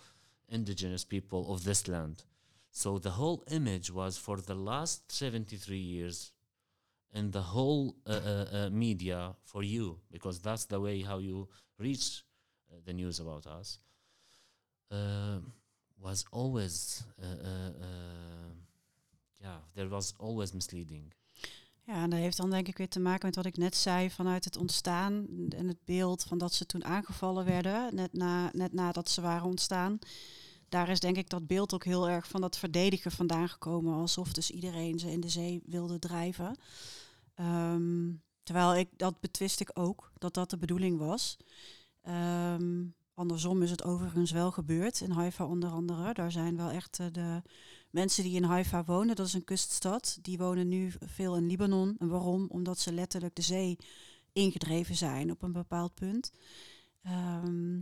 indigenous 0.49 1.05
people 1.05 1.53
of 1.53 1.65
this 1.65 1.89
land. 1.89 2.25
So 2.71 2.99
the 2.99 3.11
whole 3.11 3.43
image 3.51 3.91
was 3.91 4.19
for 4.19 4.41
the 4.41 4.55
last 4.55 5.11
73 5.13 5.77
years 5.77 6.33
in 7.13 7.31
the 7.31 7.43
whole 7.43 7.97
uh, 8.07 8.13
uh, 8.13 8.47
uh, 8.53 8.71
media 8.71 9.35
for 9.45 9.63
you, 9.63 9.99
because 10.11 10.41
that's 10.41 10.67
the 10.67 10.81
way 10.81 11.03
how 11.03 11.19
you 11.19 11.49
reach 11.79 12.23
uh, 12.71 12.77
the 12.85 12.93
news 12.93 13.21
about 13.21 13.47
us, 13.47 13.79
uh, 14.93 15.39
was 15.99 16.25
always, 16.31 17.03
uh, 17.21 17.27
uh, 17.27 17.73
yeah, 19.41 19.59
there 19.75 19.89
was 19.89 20.15
always 20.19 20.53
misleading. 20.53 21.13
Ja, 21.83 22.03
en 22.03 22.11
dat 22.11 22.19
heeft 22.19 22.37
dan 22.37 22.51
denk 22.51 22.69
ik 22.69 22.77
weer 22.77 22.89
te 22.89 23.01
maken 23.01 23.27
met 23.27 23.37
wat 23.37 23.47
ik 23.47 23.57
net 23.57 23.77
zei 23.77 24.11
vanuit 24.11 24.45
het 24.45 24.57
ontstaan 24.57 25.27
en 25.49 25.69
het 25.69 25.85
beeld 25.85 26.23
van 26.23 26.39
dat 26.39 26.55
ze 26.55 26.67
toen 26.67 26.85
aangevallen 26.85 27.45
werden, 27.45 27.95
net, 27.95 28.13
na, 28.13 28.51
net 28.53 28.73
nadat 28.73 29.09
ze 29.09 29.21
waren 29.21 29.47
ontstaan. 29.47 29.99
Daar 30.71 30.89
is 30.89 31.01
denk 31.01 31.17
ik 31.17 31.31
dat 31.31 31.47
beeld 31.47 31.75
ook 31.75 31.85
heel 31.85 32.09
erg 32.09 32.29
van 32.29 32.41
dat 32.41 32.59
verdedigen 32.59 33.11
vandaan 33.11 33.49
gekomen, 33.49 33.95
alsof 33.95 34.33
dus 34.33 34.51
iedereen 34.51 34.99
ze 34.99 35.11
in 35.11 35.21
de 35.21 35.29
zee 35.29 35.63
wilde 35.67 35.99
drijven. 35.99 36.57
Ehm, 37.35 38.13
terwijl 38.43 38.77
ik, 38.77 38.89
dat 38.97 39.21
betwist 39.21 39.61
ik 39.61 39.71
ook, 39.75 40.13
dat 40.19 40.35
dat 40.35 40.51
de 40.51 40.57
bedoeling 40.57 40.99
was. 40.99 41.37
Ehm, 42.03 42.85
andersom 43.15 43.63
is 43.63 43.71
het 43.71 43.85
overigens 43.85 44.31
wel 44.31 44.51
gebeurd, 44.51 45.01
in 45.01 45.11
Haifa 45.11 45.45
onder 45.45 45.71
andere. 45.71 46.15
Daar 46.15 46.33
zijn 46.33 46.57
wel 46.57 46.71
echt 46.71 46.99
eh, 46.99 47.07
de 47.13 47.43
mensen 47.91 48.23
die 48.23 48.35
in 48.35 48.45
Haifa 48.45 48.85
wonen, 48.85 49.17
dat 49.17 49.27
is 49.27 49.35
een 49.35 49.45
kuststad, 49.45 50.19
die 50.23 50.39
wonen 50.39 50.69
nu 50.69 50.93
veel 51.01 51.37
in 51.37 51.47
Libanon. 51.47 51.97
En 51.99 52.09
waarom? 52.09 52.47
Omdat 52.49 52.79
ze 52.79 52.93
letterlijk 52.93 53.35
de 53.35 53.43
zee 53.43 53.77
ingedreven 54.33 54.97
zijn 54.97 55.31
op 55.31 55.43
een 55.43 55.53
bepaald 55.53 55.95
punt. 55.95 56.33
Ehm, 57.03 57.81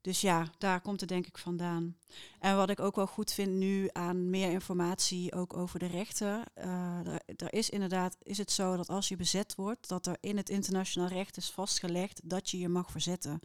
dus 0.00 0.20
ja, 0.20 0.50
daar 0.58 0.80
komt 0.80 1.00
het 1.00 1.08
denk 1.08 1.26
ik 1.26 1.38
vandaan. 1.38 1.96
En 2.40 2.56
wat 2.56 2.70
ik 2.70 2.80
ook 2.80 2.96
wel 2.96 3.06
goed 3.06 3.32
vind 3.32 3.52
nu 3.52 3.88
aan 3.92 4.30
meer 4.30 4.50
informatie 4.50 5.34
ook 5.34 5.56
over 5.56 5.78
de 5.78 5.86
rechten. 5.86 6.44
eh, 6.54 7.06
er, 7.36 7.52
is 7.52 7.70
inderdaad, 7.70 8.16
is 8.22 8.38
het 8.38 8.50
zo 8.50 8.76
dat 8.76 8.88
als 8.88 9.08
je 9.08 9.16
bezet 9.16 9.54
wordt, 9.54 9.88
dat 9.88 10.06
er 10.06 10.16
in 10.20 10.36
het 10.36 10.50
internationaal 10.50 11.08
recht 11.08 11.36
is 11.36 11.50
vastgelegd 11.50 12.20
dat 12.24 12.50
je 12.50 12.58
je 12.58 12.68
mag 12.68 12.90
verzetten. 12.90 13.40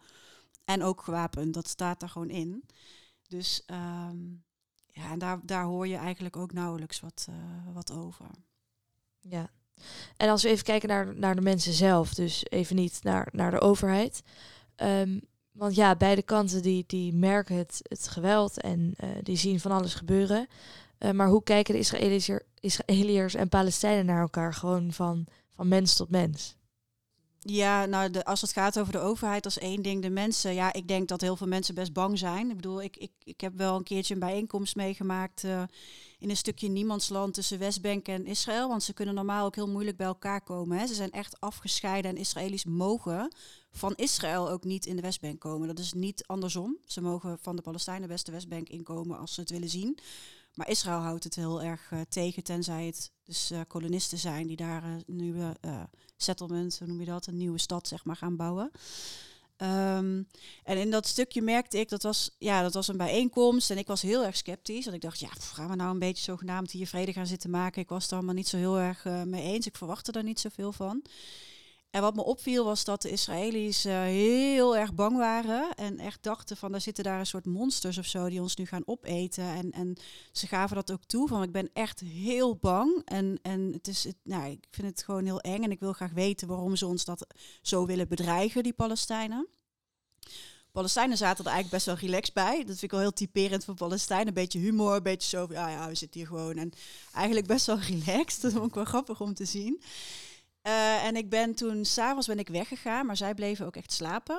En 0.66 0.84
ook 0.84 1.02
gewapend, 1.02 1.54
dat 1.54 1.68
staat 1.68 2.02
er 2.02 2.10
gewoon 2.10 2.30
in. 2.30 2.66
Dus 3.28 3.64
ehm, 3.66 4.18
ja, 4.88 5.12
en 5.12 5.20
daar, 5.20 5.40
daar 5.44 5.64
hoor 5.64 5.88
je 5.88 5.96
eigenlijk 5.96 6.38
ook 6.38 6.54
nauwelijks 6.54 7.00
wat, 7.00 7.26
eh, 7.30 7.74
wat 7.74 7.92
over. 7.92 8.28
Ja. 9.20 9.50
En 10.18 10.30
als 10.30 10.44
we 10.44 10.50
even 10.50 10.64
kijken 10.64 10.90
naar, 10.90 11.16
naar 11.16 11.36
de 11.36 11.42
mensen 11.42 11.74
zelf, 11.74 12.14
dus 12.14 12.46
even 12.50 12.76
niet 12.76 13.04
naar, 13.04 13.30
naar 13.32 13.52
de 13.52 13.60
overheid. 13.60 14.24
Ehm, 14.76 15.20
want 15.54 15.76
ja, 15.76 15.96
beide 15.96 16.22
kanten 16.22 16.62
die, 16.62 16.84
die 16.88 17.14
merken 17.14 17.56
het, 17.56 17.80
het 17.84 18.08
geweld 18.08 18.62
en 18.62 18.94
eh, 18.98 19.10
die 19.24 19.38
zien 19.38 19.60
van 19.60 19.72
alles 19.72 19.94
gebeuren. 19.94 20.48
Eh, 20.98 21.12
maar 21.12 21.28
hoe 21.28 21.44
kijken 21.44 21.74
de 21.74 21.80
Israëliër, 21.80 22.46
Israëliërs 22.60 23.34
en 23.34 23.50
Palestijnen 23.50 24.06
naar 24.06 24.22
elkaar 24.22 24.54
gewoon 24.54 24.92
van, 24.92 25.26
van 25.56 25.68
mens 25.68 25.96
tot 25.96 26.10
mens? 26.10 26.56
Ja, 27.46 27.86
nou, 27.86 28.10
de, 28.10 28.26
als 28.26 28.42
het 28.42 28.54
gaat 28.54 28.80
over 28.80 28.92
de 28.94 29.00
overheid, 29.00 29.46
is 29.46 29.60
één 29.60 29.82
ding. 29.82 30.02
De 30.02 30.10
mensen, 30.10 30.54
ja, 30.54 30.74
ik 30.74 30.88
denk 30.88 31.08
dat 31.08 31.22
heel 31.22 31.36
veel 31.36 31.48
mensen 31.48 31.76
best 31.76 31.94
bang 31.94 32.18
zijn. 32.18 32.50
Ik 32.50 32.56
bedoel, 32.56 32.82
ik, 32.82 32.98
ik, 32.98 33.12
ik 33.24 33.42
heb 33.42 33.54
wel 33.58 33.76
een 33.76 33.84
keertje 33.84 34.14
een 34.14 34.20
bijeenkomst 34.20 34.76
meegemaakt 34.76 35.44
eh, 35.44 35.64
in 36.20 36.30
een 36.30 36.38
stukje 36.38 36.68
niemandsland 36.68 37.34
tussen 37.34 37.60
Westbank 37.60 38.08
en 38.08 38.26
Israël. 38.26 38.68
Want 38.68 38.84
ze 38.84 38.94
kunnen 38.94 39.16
normaal 39.16 39.46
ook 39.46 39.56
heel 39.56 39.70
moeilijk 39.70 39.98
bij 39.98 40.08
elkaar 40.08 40.42
komen. 40.42 40.78
Hè. 40.78 40.88
Ze 40.88 40.94
zijn 40.94 41.12
echt 41.12 41.40
afgescheiden 41.40 42.12
en 42.12 42.18
Israëli's 42.18 42.66
mogen 42.66 43.34
van 43.74 43.94
Israël 43.96 44.50
ook 44.50 44.64
niet 44.64 44.86
in 44.86 44.96
de 44.96 45.02
Westbank 45.02 45.40
komen. 45.40 45.68
Dat 45.68 45.80
is 45.80 45.94
niet 45.94 46.24
andersom. 46.28 46.78
Ze 46.86 47.02
mogen 47.02 47.38
van 47.42 47.56
de 47.56 47.62
Palestijnen 47.62 48.08
best 48.08 48.26
de 48.26 48.32
Westbank 48.32 48.70
inkomen 48.70 49.18
als 49.18 49.34
ze 49.34 49.40
het 49.40 49.50
willen 49.50 49.70
zien. 49.70 50.00
Maar 50.54 50.70
Israël 50.70 51.00
houdt 51.00 51.24
het 51.24 51.36
heel 51.36 51.62
erg 51.62 51.92
eh, 51.92 52.00
tegen, 52.10 52.44
tenzij 52.44 52.86
het 52.86 53.12
dus 53.24 53.52
eh, 53.52 53.60
kolonisten 53.68 54.18
zijn 54.18 54.48
die 54.48 54.56
daar 54.56 54.84
een 54.84 55.04
nieuwe 55.06 55.56
eh, 55.62 55.84
settlement, 56.18 56.80
hoe 56.80 56.88
noem 56.88 57.00
je 57.00 57.06
dat, 57.06 57.26
een 57.26 57.38
nieuwe 57.38 57.60
stad 57.60 57.88
zeg 57.88 58.06
maar 58.06 58.16
gaan 58.16 58.36
bouwen. 58.36 58.72
Ehm, 59.58 60.24
en 60.64 60.78
in 60.78 60.92
dat 60.92 61.08
stukje 61.08 61.42
merkte 61.42 61.80
ik, 61.80 61.90
dat 61.90 62.04
was, 62.04 62.36
ja, 62.38 62.62
dat 62.62 62.74
was 62.74 62.88
een 62.88 62.98
bijeenkomst 62.98 63.72
en 63.72 63.78
ik 63.78 63.88
was 63.88 64.02
heel 64.02 64.26
erg 64.26 64.38
sceptisch. 64.38 64.84
Want 64.84 64.96
ik 64.96 65.02
dacht, 65.02 65.20
ja, 65.20 65.30
pff, 65.30 65.50
gaan 65.50 65.70
we 65.70 65.76
nou 65.76 65.92
een 65.92 66.00
beetje 66.00 66.24
zogenaamd 66.24 66.72
hier 66.72 66.88
vrede 66.88 67.14
gaan 67.14 67.28
zitten 67.28 67.50
maken? 67.50 67.82
Ik 67.82 67.90
was 67.90 68.08
er 68.08 68.14
allemaal 68.14 68.34
niet 68.34 68.48
zo 68.48 68.58
heel 68.58 68.80
erg 68.80 69.04
mee 69.04 69.44
eens. 69.44 69.68
Ik 69.68 69.76
verwachtte 69.76 70.12
daar 70.12 70.24
niet 70.24 70.40
zoveel 70.40 70.72
van. 70.72 71.04
En 71.94 72.02
wat 72.02 72.16
me 72.16 72.24
opviel 72.24 72.66
was 72.66 72.84
dat 72.84 73.02
de 73.02 73.10
Israëli's 73.10 73.86
eh, 73.86 74.02
heel 74.02 74.78
erg 74.78 74.94
bang 74.94 75.18
waren. 75.18 75.76
En 75.76 76.00
echt 76.00 76.24
dachten 76.24 76.58
van, 76.58 76.74
er 76.74 76.82
zitten 76.82 77.04
daar 77.04 77.20
een 77.20 77.26
soort 77.26 77.46
monsters 77.46 77.98
of 77.98 78.06
zo 78.06 78.30
die 78.30 78.42
ons 78.42 78.56
nu 78.56 78.66
gaan 78.66 78.82
opeten. 78.86 79.44
En, 79.44 79.72
en 79.72 79.96
ze 80.32 80.48
gaven 80.48 80.76
dat 80.76 80.92
ook 80.92 81.04
toe 81.04 81.28
van, 81.28 81.44
ik 81.44 81.52
ben 81.52 81.70
echt 81.74 82.00
heel 82.00 82.56
bang. 82.56 83.02
En, 83.06 83.40
en 83.42 83.72
het 83.74 83.88
is, 83.88 84.08
nou, 84.24 84.52
ik 84.52 84.68
vind 84.72 84.88
het 84.88 85.04
gewoon 85.04 85.26
heel 85.26 85.40
eng. 85.40 85.64
En 85.64 85.72
ik 85.72 85.80
wil 85.80 85.94
graag 85.94 86.12
weten 86.12 86.48
waarom 86.48 86.76
ze 86.76 86.86
ons 86.86 87.06
dat 87.06 87.28
zo 87.62 87.86
willen 87.86 88.08
bedreigen, 88.08 88.64
die 88.64 88.74
Palestijnen. 88.74 89.48
Palestijnen 90.72 91.18
zaten 91.18 91.46
er 91.46 91.52
eigenlijk 91.52 91.84
best 91.84 91.86
wel 91.86 92.10
relaxed 92.10 92.34
bij. 92.34 92.58
Dat 92.58 92.66
vind 92.66 92.82
ik 92.82 92.92
wel 92.92 93.00
heel 93.00 93.14
typerend 93.14 93.66
voor 93.66 93.76
Palestijnen. 93.76 94.28
Een 94.28 94.34
beetje 94.34 94.60
humor, 94.60 94.96
een 94.96 95.04
beetje 95.04 95.30
zo 95.30 95.48
ja, 95.50 95.70
ja, 95.70 95.88
we 95.88 95.96
zitten 95.96 96.20
hier 96.20 96.30
gewoon. 96.30 96.58
En 96.58 96.72
eigenlijk 97.14 97.48
best 97.48 97.66
wel 97.66 97.80
relaxed. 97.90 98.42
Dat 98.42 98.52
vond 98.52 98.68
ik 98.68 98.74
wel 98.74 98.86
grappig 98.86 99.22
om 99.22 99.34
te 99.34 99.46
zien. 99.46 99.82
Uh, 100.68 101.06
en 101.06 101.16
ik 101.16 101.30
ben 101.30 101.54
toen, 101.56 101.86
s'avonds 101.86 102.28
ben 102.28 102.40
ik 102.40 102.48
weggegaan, 102.48 103.06
maar 103.06 103.18
zij 103.18 103.34
bleven 103.34 103.66
ook 103.66 103.76
echt 103.76 103.92
slapen. 103.92 104.36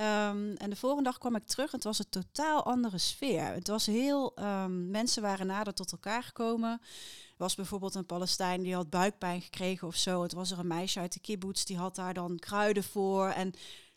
Um, 0.00 0.54
en 0.56 0.70
de 0.70 0.76
volgende 0.76 1.04
dag 1.04 1.18
kwam 1.18 1.36
ik 1.36 1.46
terug 1.46 1.66
en 1.66 1.74
het 1.74 1.84
was 1.84 1.98
een 1.98 2.08
totaal 2.10 2.64
andere 2.64 2.98
sfeer. 2.98 3.44
Het 3.44 3.68
was 3.68 3.86
heel, 3.86 4.32
um, 4.38 4.90
mensen 4.90 5.22
waren 5.22 5.46
nader 5.46 5.74
tot 5.74 5.92
elkaar 5.92 6.22
gekomen. 6.22 6.70
Er 6.70 7.44
was 7.44 7.54
bijvoorbeeld 7.54 7.94
een 7.94 8.06
Palestijn 8.06 8.62
die 8.62 8.74
had 8.74 8.90
buikpijn 8.90 9.42
gekregen 9.42 9.88
of 9.88 9.96
zo. 9.96 10.22
Het 10.22 10.32
was 10.32 10.50
er 10.50 10.58
een 10.58 10.66
meisje 10.66 11.00
uit 11.00 11.12
de 11.12 11.20
kibbutz, 11.20 11.64
die 11.64 11.76
had 11.76 11.94
daar 11.94 12.14
dan 12.14 12.38
kruiden 12.38 12.84
voor. 12.84 13.28
En 13.28 13.52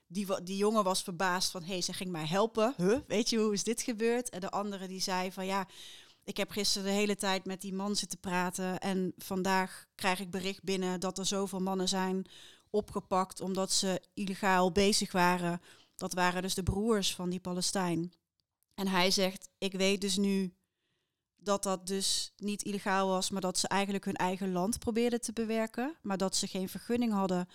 die, 0.07 0.43
die 0.43 0.57
jongen 0.57 0.83
was 0.83 1.03
verbaasd 1.03 1.51
van, 1.51 1.63
hé, 1.63 1.71
hey, 1.71 1.81
ze 1.81 1.93
ging 1.93 2.11
mij 2.11 2.25
helpen. 2.25 2.73
Huh? 2.77 2.99
Weet 3.07 3.29
je, 3.29 3.37
hoe 3.37 3.53
is 3.53 3.63
dit 3.63 3.81
gebeurd? 3.81 4.29
En 4.29 4.39
de 4.39 4.49
andere 4.49 4.87
die 4.87 5.01
zei 5.01 5.31
van, 5.31 5.45
ja, 5.45 5.67
ik 6.23 6.37
heb 6.37 6.51
gisteren 6.51 6.87
de 6.87 6.93
hele 6.93 7.15
tijd 7.15 7.45
met 7.45 7.61
die 7.61 7.73
man 7.73 7.95
zitten 7.95 8.19
praten. 8.19 8.79
En 8.79 9.13
vandaag 9.17 9.87
krijg 9.95 10.19
ik 10.19 10.31
bericht 10.31 10.63
binnen 10.63 10.99
dat 10.99 11.17
er 11.17 11.25
zoveel 11.25 11.59
mannen 11.59 11.87
zijn 11.87 12.25
opgepakt 12.69 13.41
omdat 13.41 13.71
ze 13.71 14.01
illegaal 14.13 14.71
bezig 14.71 15.11
waren. 15.11 15.61
Dat 15.95 16.13
waren 16.13 16.41
dus 16.41 16.53
de 16.53 16.63
broers 16.63 17.15
van 17.15 17.29
die 17.29 17.39
Palestijn. 17.39 18.13
En 18.75 18.87
hij 18.87 19.11
zegt, 19.11 19.49
ik 19.57 19.73
weet 19.73 20.01
dus 20.01 20.17
nu 20.17 20.53
dat 21.35 21.63
dat 21.63 21.87
dus 21.87 22.33
niet 22.37 22.63
illegaal 22.63 23.07
was, 23.07 23.29
maar 23.29 23.41
dat 23.41 23.57
ze 23.57 23.67
eigenlijk 23.67 24.05
hun 24.05 24.15
eigen 24.15 24.51
land 24.51 24.79
probeerden 24.79 25.21
te 25.21 25.33
bewerken. 25.33 25.97
Maar 26.01 26.17
dat 26.17 26.35
ze 26.35 26.47
geen 26.47 26.69
vergunning 26.69 27.11
hadden 27.13 27.49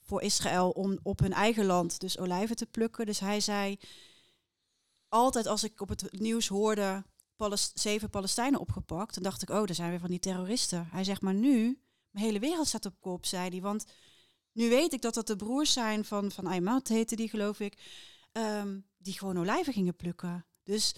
voor 0.00 0.22
Israël 0.22 0.70
om 0.70 0.98
op 1.02 1.18
hun 1.18 1.32
eigen 1.32 1.64
land 1.64 2.00
dus 2.00 2.18
olijven 2.18 2.56
te 2.56 2.66
plukken. 2.66 3.06
Dus 3.06 3.20
hij 3.20 3.40
zei, 3.40 3.78
altijd 5.08 5.46
als 5.46 5.64
ik 5.64 5.80
op 5.80 5.88
het 5.88 6.20
nieuws 6.20 6.48
hoorde 6.48 7.04
Zeven 7.74 8.10
Palestijnen 8.10 8.60
opgepakt, 8.60 9.14
dan 9.14 9.22
dacht 9.22 9.42
ik, 9.42 9.50
oh, 9.50 9.64
daar 9.64 9.74
zijn 9.74 9.90
weer 9.90 10.00
van 10.00 10.10
die 10.10 10.18
terroristen. 10.18 10.88
Hij 10.90 11.04
zegt, 11.04 11.20
maar 11.20 11.34
nu, 11.34 11.80
mijn 12.10 12.24
hele 12.24 12.38
wereld 12.38 12.66
staat 12.66 12.86
op 12.86 13.00
kop, 13.00 13.26
zei 13.26 13.48
hij. 13.48 13.60
Want 13.60 13.84
nu 14.52 14.68
weet 14.68 14.92
ik 14.92 15.02
dat 15.02 15.14
dat 15.14 15.26
de 15.26 15.36
broers 15.36 15.72
zijn 15.72 16.04
van, 16.04 16.30
van 16.30 16.46
Aymat, 16.46 16.88
heette 16.88 17.16
die 17.16 17.28
geloof 17.28 17.60
ik, 17.60 17.78
ehm, 18.32 18.80
die 18.98 19.18
gewoon 19.18 19.38
olijven 19.38 19.72
gingen 19.72 19.96
plukken. 19.96 20.46
Dus 20.62 20.94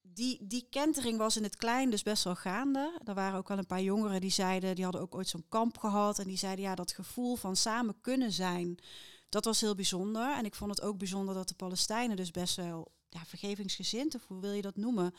die, 0.00 0.46
die 0.46 0.66
kentering 0.70 1.18
was 1.18 1.36
in 1.36 1.42
het 1.42 1.56
klein 1.56 1.90
dus 1.90 2.02
best 2.02 2.24
wel 2.24 2.34
gaande. 2.34 3.00
Er 3.04 3.14
waren 3.14 3.38
ook 3.38 3.50
al 3.50 3.58
een 3.58 3.66
paar 3.66 3.82
jongeren 3.82 4.20
die 4.20 4.30
zeiden, 4.30 4.74
die 4.74 4.84
hadden 4.84 5.02
ook 5.02 5.14
ooit 5.14 5.28
zo'n 5.28 5.48
kamp 5.48 5.78
gehad. 5.78 6.18
En 6.18 6.26
die 6.26 6.38
zeiden, 6.38 6.64
ja, 6.64 6.74
dat 6.74 6.92
gevoel 6.92 7.36
van 7.36 7.56
samen 7.56 8.00
kunnen 8.00 8.32
zijn, 8.32 8.78
dat 9.28 9.44
was 9.44 9.60
heel 9.60 9.74
bijzonder. 9.74 10.36
En 10.36 10.44
ik 10.44 10.54
vond 10.54 10.70
het 10.70 10.82
ook 10.82 10.98
bijzonder 10.98 11.34
dat 11.34 11.48
de 11.48 11.54
Palestijnen 11.54 12.16
dus 12.16 12.30
best 12.30 12.56
wel 12.56 12.92
ja, 13.08 13.24
vergevingsgezind, 13.24 14.14
of 14.14 14.26
hoe 14.26 14.40
wil 14.40 14.52
je 14.52 14.62
dat 14.62 14.76
noemen, 14.76 15.14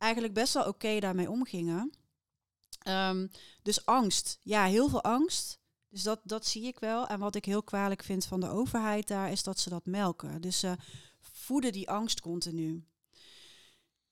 eigenlijk 0.00 0.34
best 0.34 0.54
wel 0.54 0.64
oké 0.64 1.00
daarmee 1.00 1.30
omgingen. 1.30 1.90
Ehm, 2.78 3.26
dus 3.62 3.86
angst, 3.86 4.38
ja, 4.42 4.64
heel 4.64 4.88
veel 4.88 5.02
angst. 5.02 5.58
Dus 5.88 6.02
dat, 6.02 6.20
dat 6.24 6.46
zie 6.46 6.66
ik 6.66 6.78
wel. 6.78 7.06
En 7.06 7.18
wat 7.18 7.34
ik 7.34 7.44
heel 7.44 7.62
kwalijk 7.62 8.02
vind 8.02 8.24
van 8.24 8.40
de 8.40 8.48
overheid 8.48 9.08
daar, 9.08 9.30
is 9.30 9.42
dat 9.42 9.58
ze 9.58 9.68
dat 9.68 9.86
melken. 9.86 10.40
Dus 10.40 10.58
ze 10.58 10.76
voeden 11.20 11.72
die 11.72 11.90
angst 11.90 12.20
continu. 12.20 12.84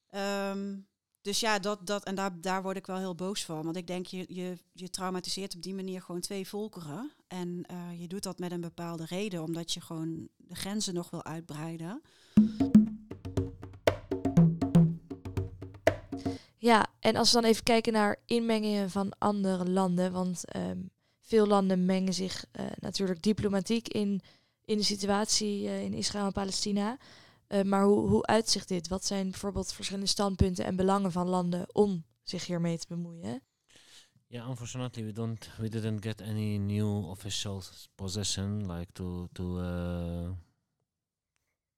Ehm, 0.09 0.77
dus 1.21 1.41
ja, 1.41 1.59
dat, 1.59 1.87
dat, 1.87 2.05
en 2.05 2.15
daar, 2.15 2.41
daar 2.41 2.63
word 2.63 2.77
ik 2.77 2.87
wel 2.87 2.99
heel 2.99 3.15
boos 3.15 3.45
van. 3.45 3.65
Want 3.65 3.77
ik 3.77 3.87
denk, 3.87 4.07
je, 4.07 4.25
je, 4.29 4.59
je 4.73 4.91
traumatiseert 4.91 5.55
op 5.55 5.63
die 5.63 5.75
manier 5.75 6.03
gewoon 6.03 6.21
twee 6.21 6.49
volkeren. 6.49 7.13
En 7.27 7.65
uh, 7.71 8.01
je 8.01 8.07
doet 8.07 8.23
dat 8.23 8.39
met 8.39 8.53
een 8.53 8.61
bepaalde 8.61 9.05
reden, 9.05 9.43
omdat 9.43 9.73
je 9.73 9.81
gewoon 9.81 10.29
de 10.37 10.55
grenzen 10.55 10.95
nog 10.95 11.11
wil 11.11 11.25
uitbreiden. 11.25 12.03
Ja, 16.59 16.87
en 17.01 17.17
als 17.17 17.33
we 17.33 17.41
dan 17.41 17.51
even 17.51 17.63
kijken 17.63 17.93
naar 17.93 18.17
inmengingen 18.25 18.91
van 18.91 19.13
andere 19.19 19.71
landen, 19.71 20.13
want 20.13 20.57
um, 20.57 20.91
veel 21.21 21.47
landen 21.47 21.85
mengen 21.85 22.15
zich 22.15 22.45
uh, 22.53 22.67
natuurlijk 22.81 23.23
diplomatiek 23.23 23.89
in, 23.89 24.21
in 24.65 24.77
de 24.77 24.85
situatie 24.85 25.63
uh, 25.63 25.83
in 25.83 25.95
Israël 25.95 26.27
en 26.27 26.33
Palestina. 26.33 26.99
Uh, 27.49 27.63
maar 27.63 27.85
hoe, 27.85 28.09
hoe 28.09 28.27
uitzicht 28.27 28.69
dit? 28.69 28.89
Wat 28.89 29.05
zijn 29.05 29.31
bijvoorbeeld 29.31 29.73
verschillende 29.73 30.09
standpunten 30.09 30.65
en 30.65 30.77
belangen 30.77 31.13
van 31.13 31.29
landen 31.29 31.75
om 31.75 32.05
zich 32.23 32.47
hiermee 32.47 32.79
te 32.79 32.87
bemoeien? 32.89 33.43
Yeah, 34.27 34.49
unfortunately, 34.49 35.05
we 35.05 35.13
don't, 35.13 35.49
we 35.57 35.69
didn't 35.69 36.03
get 36.03 36.21
any 36.21 36.59
new 36.59 37.09
official 37.09 37.63
position, 37.95 38.73
like 38.73 38.93
to 38.93 39.29
to 39.33 39.61
uh, 39.61 40.31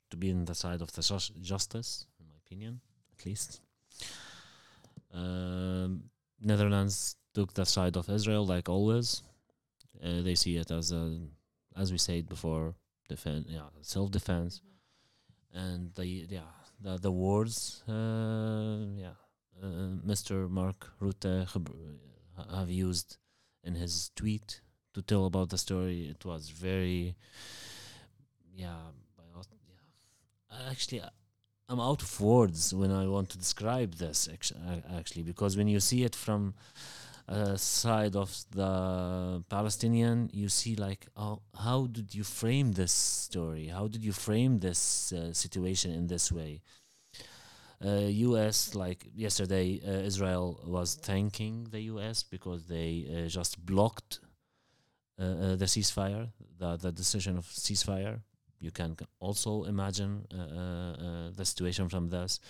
to 0.08 0.16
be 0.18 0.26
in 0.26 0.44
the 0.44 0.54
side 0.54 0.82
of 0.82 0.90
the 0.90 1.00
justice, 1.40 2.06
in 2.18 2.26
my 2.26 2.34
opinion, 2.44 2.80
at 3.16 3.24
least. 3.24 3.60
Um, 5.12 6.04
Netherlands 6.40 7.16
took 7.34 7.54
the 7.54 7.64
side 7.66 7.96
of 7.96 8.08
Israel, 8.08 8.46
like 8.46 8.68
always. 8.68 9.22
Uh, 10.02 10.22
they 10.22 10.34
see 10.34 10.56
it 10.56 10.70
as 10.70 10.92
a, 10.92 11.18
as 11.76 11.92
we 11.92 11.98
said 11.98 12.28
before, 12.28 12.74
defense, 13.08 13.46
yeah, 13.48 13.68
self-defense, 13.82 14.62
and 15.52 15.92
the 15.94 16.06
yeah 16.06 16.52
the 16.80 16.98
the 16.98 17.10
words, 17.10 17.82
uh, 17.88 18.86
yeah, 18.96 19.18
uh, 19.62 20.00
Mr. 20.06 20.48
Mark 20.48 20.88
Rutte 21.00 21.46
have 22.54 22.70
used 22.70 23.18
in 23.62 23.74
his 23.74 24.10
tweet 24.16 24.62
to 24.94 25.02
tell 25.02 25.26
about 25.26 25.50
the 25.50 25.58
story. 25.58 26.08
It 26.08 26.24
was 26.24 26.48
very, 26.48 27.16
yeah, 28.54 28.76
yeah. 30.48 30.70
Actually, 30.70 31.02
I'm 31.70 31.78
out 31.78 32.02
of 32.02 32.20
words 32.20 32.74
when 32.74 32.90
I 32.90 33.06
want 33.06 33.30
to 33.30 33.38
describe 33.38 33.94
this 33.94 34.28
actually 34.98 35.22
because 35.22 35.56
when 35.56 35.68
you 35.68 35.78
see 35.78 36.02
it 36.02 36.16
from 36.16 36.54
a 37.28 37.56
side 37.56 38.16
of 38.16 38.44
the 38.50 39.44
Palestinian, 39.48 40.30
you 40.32 40.48
see 40.48 40.74
like, 40.74 41.06
oh, 41.16 41.42
how 41.56 41.86
did 41.86 42.12
you 42.12 42.24
frame 42.24 42.72
this 42.72 42.90
story? 42.90 43.68
How 43.68 43.86
did 43.86 44.04
you 44.04 44.10
frame 44.10 44.58
this 44.58 45.12
uh, 45.12 45.32
situation 45.32 45.92
in 45.92 46.08
this 46.08 46.32
way? 46.32 46.62
Uh, 47.82 48.08
U.S. 48.30 48.74
like 48.74 49.06
yesterday, 49.14 49.80
uh, 49.86 49.90
Israel 50.10 50.60
was 50.66 50.96
thanking 50.96 51.68
the 51.70 51.82
U.S. 51.92 52.24
because 52.24 52.64
they 52.64 53.06
uh, 53.06 53.28
just 53.28 53.64
blocked 53.64 54.18
uh, 55.20 55.54
the 55.54 55.66
ceasefire, 55.66 56.30
the 56.58 56.76
the 56.76 56.90
decision 56.90 57.38
of 57.38 57.46
ceasefire 57.46 58.22
you 58.60 58.72
can 58.72 58.94
also 59.18 59.64
imagine 59.64 60.26
uh, 60.34 60.38
uh, 60.38 61.34
the 61.34 61.44
situation 61.44 61.88
from 61.88 62.08
this. 62.08 62.40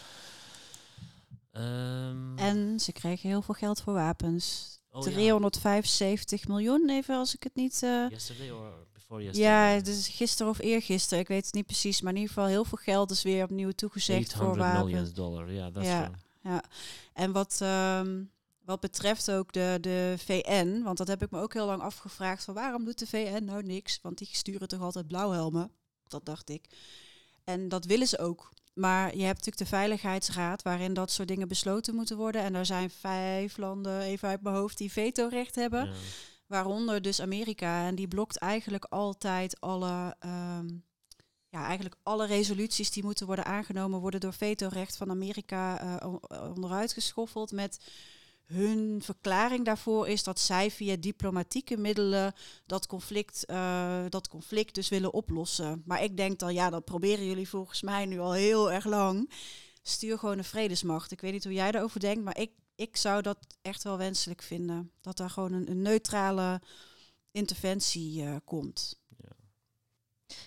Um, 1.52 2.38
en 2.38 2.80
ze 2.80 2.92
kregen 2.92 3.28
heel 3.28 3.42
veel 3.42 3.54
geld 3.54 3.80
voor 3.80 3.92
wapens. 3.92 4.68
Oh 4.90 5.02
375 5.02 6.48
miljoen, 6.48 6.90
even 6.90 7.16
als 7.16 7.34
ik 7.34 7.42
het 7.42 7.54
niet. 7.54 7.80
Uh, 7.84 8.08
yesterday 8.08 8.50
or 8.50 8.72
before 8.92 9.22
yesterday? 9.22 9.74
Ja, 9.76 9.82
dus 9.82 10.08
gisteren 10.08 10.52
of 10.52 10.58
eergisteren, 10.58 11.18
ik 11.18 11.28
weet 11.28 11.44
het 11.44 11.54
niet 11.54 11.66
precies, 11.66 12.00
maar 12.00 12.12
in 12.12 12.18
ieder 12.18 12.34
geval 12.34 12.48
heel 12.48 12.64
veel 12.64 12.78
geld 12.78 13.10
is 13.10 13.22
weer 13.22 13.44
opnieuw 13.44 13.70
toegezegd 13.70 14.32
voor 14.34 14.56
wapens. 14.56 14.84
million 14.84 15.10
dollar, 15.14 15.52
ja, 15.52 15.70
dat 15.70 15.84
ja, 15.84 16.10
ja. 16.42 16.62
En 17.12 17.32
wat, 17.32 17.60
um, 17.62 18.30
wat 18.64 18.80
betreft 18.80 19.30
ook 19.30 19.52
de, 19.52 19.78
de 19.80 20.14
VN, 20.18 20.82
want 20.82 20.98
dat 20.98 21.08
heb 21.08 21.22
ik 21.22 21.30
me 21.30 21.40
ook 21.40 21.52
heel 21.52 21.66
lang 21.66 21.82
afgevraagd 21.82 22.44
van 22.44 22.54
waarom 22.54 22.84
doet 22.84 22.98
de 22.98 23.06
VN 23.06 23.44
nou 23.44 23.62
niks? 23.62 23.98
Want 24.02 24.18
die 24.18 24.28
sturen 24.30 24.68
toch 24.68 24.80
altijd 24.80 25.06
blauwhelmen. 25.06 25.70
Dat 26.10 26.26
dacht 26.26 26.48
ik. 26.48 26.64
En 27.44 27.68
dat 27.68 27.84
willen 27.84 28.06
ze 28.08 28.18
ook. 28.18 28.50
Maar 28.74 29.16
je 29.16 29.22
hebt 29.22 29.36
natuurlijk 29.44 29.56
de 29.56 29.76
Veiligheidsraad, 29.76 30.62
waarin 30.62 30.94
dat 30.94 31.10
soort 31.10 31.28
dingen 31.28 31.48
besloten 31.48 31.94
moeten 31.94 32.16
worden. 32.16 32.42
En 32.42 32.52
daar 32.52 32.66
zijn 32.66 32.90
vijf 32.90 33.56
landen, 33.56 34.00
even 34.00 34.28
uit 34.28 34.42
mijn 34.42 34.54
hoofd, 34.54 34.78
die 34.78 34.92
vetorecht 34.92 35.54
hebben. 35.54 35.92
Waaronder 36.46 37.02
dus 37.02 37.20
Amerika. 37.20 37.86
En 37.86 37.94
die 37.94 38.08
blokt 38.08 38.36
eigenlijk 38.36 38.84
altijd 38.84 39.60
alle, 39.60 40.16
um, 40.24 40.84
ja, 41.48 41.64
eigenlijk 41.64 41.96
alle 42.02 42.26
resoluties 42.26 42.90
die 42.90 43.04
moeten 43.04 43.26
worden 43.26 43.44
aangenomen, 43.44 44.00
worden 44.00 44.20
door 44.20 44.32
vetorecht 44.32 44.96
van 44.96 45.10
Amerika 45.10 45.82
uh, 46.02 46.14
onderuit 46.54 46.92
geschoffeld 46.92 47.52
met 47.52 47.78
hun 48.52 49.02
verklaring 49.02 49.64
daarvoor 49.64 50.08
is 50.08 50.22
dat 50.22 50.40
zij 50.40 50.70
via 50.70 50.96
diplomatieke 50.96 51.76
middelen 51.76 52.32
dat 52.66 52.86
conflict, 52.86 53.44
uh, 53.50 54.04
dat 54.08 54.28
conflict 54.28 54.74
dus 54.74 54.88
willen 54.88 55.12
oplossen. 55.12 55.82
Maar 55.86 56.02
ik 56.02 56.16
denk 56.16 56.38
dan, 56.38 56.54
ja, 56.54 56.70
dat 56.70 56.84
proberen 56.84 57.26
jullie 57.26 57.48
volgens 57.48 57.82
mij 57.82 58.06
nu 58.06 58.18
al 58.18 58.32
heel 58.32 58.72
erg 58.72 58.84
lang. 58.84 59.30
Stuur 59.82 60.18
gewoon 60.18 60.38
een 60.38 60.44
vredesmacht. 60.44 61.10
Ik 61.10 61.20
weet 61.20 61.32
niet 61.32 61.44
hoe 61.44 61.52
jij 61.52 61.70
daarover 61.70 62.00
denkt, 62.00 62.24
maar 62.24 62.38
ik, 62.38 62.50
ik 62.74 62.96
zou 62.96 63.22
dat 63.22 63.38
echt 63.62 63.82
wel 63.82 63.96
wenselijk 63.96 64.42
vinden. 64.42 64.92
Dat 65.00 65.16
daar 65.16 65.30
gewoon 65.30 65.52
een, 65.52 65.82
neutrale 65.82 66.60
interventie 67.30 68.22
uh, 68.22 68.36
komt. 68.44 69.00
Ja. 69.16 69.36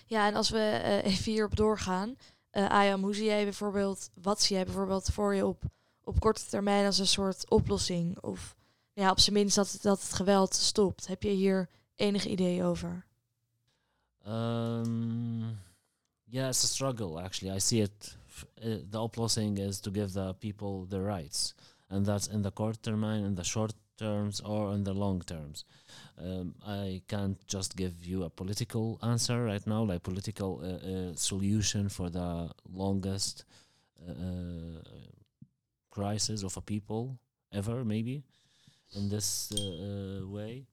ja, 0.06 0.26
en 0.26 0.34
als 0.34 0.50
we 0.50 0.80
uh, 0.84 1.04
even 1.04 1.32
hierop 1.32 1.56
doorgaan. 1.56 2.16
Ayam, 2.50 3.02
hoe 3.02 3.14
zie 3.14 3.24
jij 3.24 3.44
bijvoorbeeld, 3.44 4.10
wat 4.22 4.42
zie 4.42 4.56
jij 4.56 4.64
bijvoorbeeld 4.64 5.08
voor 5.12 5.34
je 5.34 5.46
op 5.46 5.64
op 6.04 6.20
korte 6.20 6.46
termijn 6.46 6.86
als 6.86 6.98
een 6.98 7.06
soort 7.06 7.50
oplossing? 7.50 8.20
Of 8.20 8.56
ja, 8.92 9.10
op 9.10 9.20
zijn 9.20 9.34
minst 9.34 9.56
dat, 9.56 9.78
dat 9.82 10.02
het 10.02 10.12
geweld 10.12 10.54
stopt. 10.54 11.06
Heb 11.06 11.22
je 11.22 11.30
hier 11.30 11.68
enig 11.94 12.26
idee 12.26 12.64
over? 12.64 13.06
Um, 14.26 15.58
yeah, 16.24 16.48
it's 16.48 16.64
a 16.64 16.66
struggle 16.66 17.20
actually. 17.20 17.56
I 17.56 17.60
see 17.60 17.82
it. 17.82 18.16
Uh, 18.64 18.76
the 18.90 18.98
oplossing 18.98 19.58
is 19.58 19.80
to 19.80 19.90
give 19.90 20.12
the 20.12 20.34
people 20.38 20.86
the 20.88 21.00
rights, 21.02 21.54
and 21.88 22.04
that's 22.04 22.28
in 22.28 22.42
the 22.42 22.50
short 22.56 22.82
termijn, 22.82 23.24
in 23.24 23.34
the 23.34 23.44
short 23.44 23.74
terms, 23.96 24.42
or 24.42 24.72
in 24.72 24.82
the 24.82 24.94
long 24.94 25.24
terms. 25.24 25.64
Um, 26.18 26.54
I 26.66 27.02
can't 27.06 27.38
just 27.46 27.76
give 27.76 27.92
you 28.00 28.24
a 28.24 28.28
political 28.28 28.98
answer 29.00 29.44
right 29.44 29.66
now, 29.66 29.84
like 29.84 30.02
political 30.02 30.60
uh, 30.62 30.66
uh, 30.66 31.14
solution 31.14 31.90
for 31.90 32.10
the 32.10 32.50
longest 32.72 33.44
uh, 34.08 34.80
crisis 35.94 36.42
of 36.42 36.56
a 36.56 36.60
people 36.60 37.18
ever, 37.52 37.84
maybe, 37.84 38.24
in 38.96 39.08
this 39.08 39.52
uh, 39.52 39.60
uh, 39.60 40.26
way. 40.26 40.66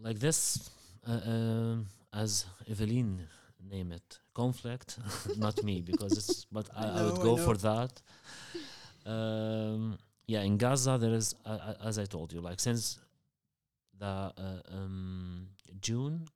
Like 0.00 0.18
this, 0.18 0.70
uh, 1.08 1.20
um, 1.26 1.86
as 2.12 2.44
Evelyn 2.70 3.26
name 3.68 3.90
it, 3.92 4.20
conflict, 4.34 4.98
not 5.36 5.62
me, 5.64 5.80
because 5.80 6.12
it's. 6.12 6.44
But 6.52 6.68
I, 6.76 6.84
I, 6.84 6.88
I 6.88 7.02
would 7.02 7.22
go 7.22 7.36
for 7.36 7.56
that. 7.56 8.00
Um, 9.04 9.98
yeah, 10.26 10.42
in 10.42 10.56
Gaza 10.56 10.98
there 11.00 11.14
is, 11.14 11.34
as 11.84 11.98
I 11.98 12.04
told 12.04 12.32
you, 12.32 12.40
like 12.40 12.60
since 12.60 12.98
the 13.98 14.06
uh, 14.06 14.32
um, 14.72 15.48
June 15.80 16.28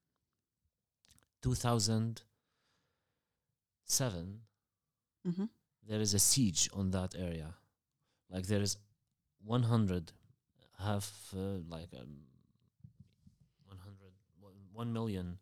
2007, 1.42 4.40
mm-hmm. 5.26 5.44
There 5.88 6.00
is 6.00 6.14
a 6.14 6.18
siege 6.18 6.68
on 6.72 6.90
that 6.90 7.14
area. 7.18 7.54
Like 8.30 8.46
there 8.46 8.60
is 8.60 8.76
100 9.44 10.12
half 10.78 11.34
uh, 11.36 11.58
like 11.68 11.88
um, 11.98 12.24
100 13.68 14.12
1 14.72 14.92
million 14.92 15.38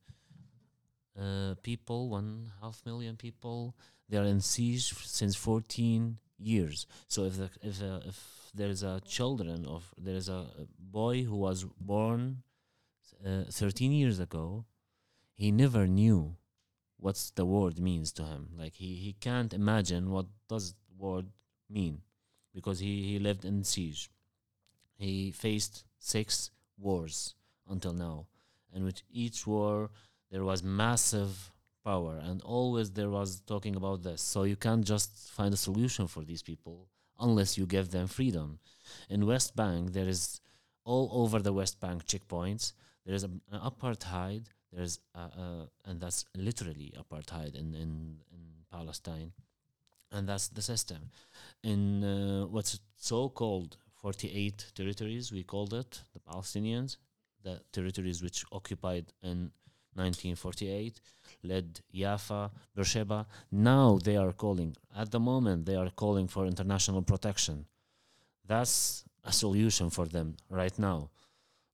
uh, 1.21 1.55
people, 1.63 2.09
one 2.09 2.51
half 2.63 2.83
million 2.87 3.17
people. 3.17 3.77
They 4.09 4.17
are 4.17 4.25
in 4.25 4.41
siege 4.41 4.95
since 5.07 5.37
14 5.37 6.19
years. 6.39 6.87
So 7.09 7.25
if 7.25 7.37
the, 7.37 7.51
if 7.63 7.83
uh, 7.83 8.01
if 8.07 8.51
there 8.55 8.69
is 8.69 8.83
a 8.83 9.01
children 9.07 9.67
of 9.67 9.93
there 9.99 10.15
is 10.17 10.29
a, 10.29 10.47
boy 10.79 11.23
who 11.23 11.37
was 11.37 11.67
born 11.79 12.43
uh, 13.27 13.45
13 13.51 13.93
years 13.93 14.19
ago, 14.19 14.65
he 15.35 15.51
never 15.53 15.87
knew 15.87 16.37
what's 16.99 17.31
the 17.31 17.45
word 17.45 17.79
means 17.79 18.13
to 18.13 18.25
him. 18.25 18.49
Like 18.57 18.75
he, 18.75 18.95
he 18.95 19.15
can't 19.21 19.55
imagine 19.55 20.11
what 20.11 20.27
does 20.49 20.75
word 20.99 21.27
mean 21.71 22.03
because 22.55 22.81
he, 22.81 23.03
he 23.03 23.19
lived 23.19 23.45
in 23.45 23.65
siege. 23.65 24.11
He 24.97 25.31
faced 25.31 25.85
six 25.99 26.51
wars 26.77 27.35
until 27.69 27.93
now, 27.93 28.27
and 28.73 28.85
with 28.85 29.03
each 29.11 29.47
war 29.47 29.91
there 30.31 30.45
was 30.45 30.63
massive 30.63 31.53
power, 31.85 32.21
and 32.23 32.43
always 32.43 32.91
there 32.91 33.11
was 33.11 33.41
talking 33.41 33.77
about 33.77 34.03
this. 34.03 34.21
So 34.21 34.43
you 34.43 34.57
can't 34.57 34.85
just 34.85 35.31
find 35.31 35.55
a 35.55 35.57
solution 35.57 36.07
for 36.07 36.25
these 36.25 36.43
people 36.43 36.89
unless 37.19 37.57
you 37.57 37.67
give 37.67 37.91
them 37.91 38.07
freedom. 38.07 38.59
In 39.09 39.27
West 39.27 39.57
Bank, 39.57 39.93
there 39.93 40.09
is 40.09 40.41
all 40.85 41.09
over 41.13 41.39
the 41.41 41.53
West 41.53 41.81
Bank 41.81 42.05
checkpoints. 42.05 42.73
There 43.05 43.15
is 43.15 43.25
an 43.25 43.41
apartheid. 43.53 44.47
There's 44.73 45.01
a, 45.15 45.21
a, 45.21 45.69
and 45.87 46.01
that's 46.01 46.25
literally 46.37 46.93
apartheid 46.99 47.55
in, 47.55 47.75
in, 47.75 48.19
in 48.33 48.43
Palestine, 48.71 49.33
and 50.13 50.29
that's 50.29 50.49
the 50.49 50.63
system. 50.63 51.11
In 51.63 52.05
uh, 52.05 52.47
what's 52.47 52.81
so-called 52.97 53.77
48 53.95 54.73
territories, 54.75 55.33
we 55.33 55.43
called 55.43 55.75
it 55.75 56.03
the 56.13 56.21
Palestinians, 56.21 56.97
the 57.43 57.61
territories 57.73 58.23
which 58.23 58.45
occupied 58.53 59.07
in 59.23 59.51
1948, 59.95 61.01
led 61.43 61.81
Jaffa, 61.93 62.51
Beersheba. 62.75 63.27
Now 63.51 63.99
they 64.03 64.17
are 64.17 64.33
calling, 64.33 64.77
at 64.97 65.11
the 65.11 65.21
moment, 65.21 65.67
they 65.67 65.77
are 65.77 65.91
calling 65.91 66.29
for 66.29 66.47
international 66.47 67.03
protection. 67.03 67.67
That's 68.47 69.05
a 69.25 69.33
solution 69.33 69.91
for 69.91 70.07
them 70.07 70.37
right 70.49 70.79
now. 70.79 71.11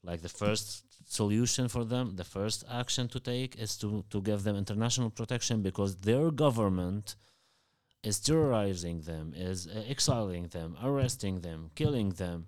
Like 0.03 0.23
the 0.23 0.29
first 0.29 0.85
solution 1.07 1.69
for 1.69 1.85
them, 1.85 2.17
the 2.17 2.25
first 2.25 2.65
action 2.71 3.09
to 3.09 3.21
take 3.21 3.57
is 3.59 3.77
to, 3.79 4.05
to 4.11 4.21
give 4.21 4.43
them 4.43 4.57
international 4.57 5.11
protection 5.11 5.63
because 5.63 5.97
their 5.97 6.31
government 6.31 7.17
is 8.03 8.21
terrorizing 8.21 9.01
them, 9.03 9.33
is 9.35 9.67
uh, 9.67 9.83
exiling 9.89 10.49
them, 10.49 10.77
arresting 10.83 11.41
them, 11.41 11.71
killing 11.75 12.11
them. 12.11 12.47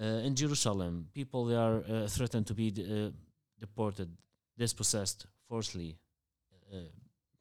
Uh, 0.00 0.26
in 0.26 0.34
Jerusalem, 0.34 1.08
people 1.14 1.44
they 1.44 1.56
are 1.56 1.84
uh, 1.88 2.06
threatened 2.06 2.46
to 2.46 2.54
be 2.54 2.68
uh, 2.68 3.10
deported, 3.60 4.08
dispossessed 4.58 5.26
forcibly 5.48 5.98
uh, 6.72 6.76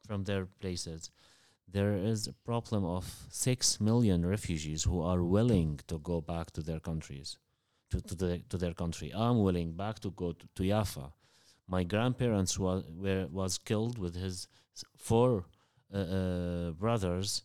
from 0.05 0.24
their 0.24 0.45
places. 0.45 1.10
There 1.72 1.93
is 1.93 2.28
a 2.28 2.34
problem 2.34 2.84
of 2.84 3.05
six 3.30 3.80
million 3.80 4.26
refugees 4.26 4.84
who 4.84 5.01
are 5.01 5.24
willing 5.24 5.80
to 5.88 5.99
go 5.99 6.20
back 6.20 6.51
to 6.51 6.62
their 6.62 6.80
countries, 6.80 7.38
to, 7.91 8.01
to, 8.01 8.15
the, 8.15 8.41
to 8.49 8.57
their 8.57 8.73
country. 8.73 9.11
I'm 9.13 9.41
willing 9.41 9.73
back 9.73 9.99
to 9.99 10.11
go 10.11 10.33
to, 10.33 10.47
to 10.55 10.67
Jaffa. 10.67 11.11
My 11.67 11.83
grandparents 11.83 12.57
was 12.57 12.83
were 12.95 13.27
was 13.31 13.57
killed 13.57 13.99
with 13.99 14.15
his 14.15 14.47
four 14.97 15.45
uh, 15.93 15.97
uh, 15.97 16.71
brothers 16.71 17.43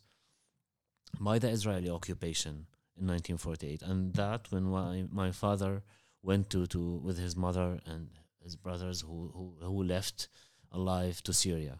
by 1.19 1.39
the 1.39 1.49
Israeli 1.49 1.89
occupation 1.89 2.67
in 2.97 3.07
1948, 3.07 3.81
and 3.83 4.13
that 4.13 4.51
when 4.51 4.63
my, 4.63 5.05
my 5.11 5.31
father 5.31 5.83
went 6.23 6.49
to, 6.49 6.65
to 6.67 6.79
with 7.03 7.17
his 7.17 7.35
mother 7.35 7.79
and 7.85 8.09
his 8.43 8.55
brothers 8.55 9.01
who, 9.01 9.31
who 9.33 9.53
who 9.65 9.83
left 9.83 10.27
alive 10.71 11.21
to 11.23 11.33
Syria 11.33 11.79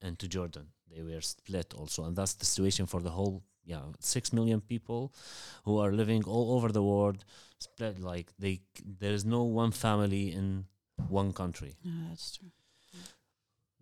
and 0.00 0.18
to 0.18 0.28
Jordan. 0.28 0.68
They 0.94 1.02
were 1.02 1.20
split 1.20 1.74
also, 1.74 2.04
and 2.04 2.16
that's 2.16 2.34
the 2.34 2.46
situation 2.46 2.86
for 2.86 3.00
the 3.00 3.10
whole 3.10 3.42
yeah 3.72 3.84
six 4.00 4.32
million 4.38 4.60
people 4.72 5.02
who 5.64 5.74
are 5.82 5.92
living 6.02 6.22
all 6.34 6.46
over 6.56 6.68
the 6.78 6.82
world, 6.92 7.24
split 7.58 7.96
like 8.10 8.28
they 8.38 8.54
there 9.00 9.14
is 9.18 9.24
no 9.24 9.42
one 9.62 9.72
family 9.72 10.24
in 10.40 10.64
one 11.20 11.32
country 11.32 11.72
Yeah, 11.82 11.92
that's 12.10 12.28
true. 12.36 12.50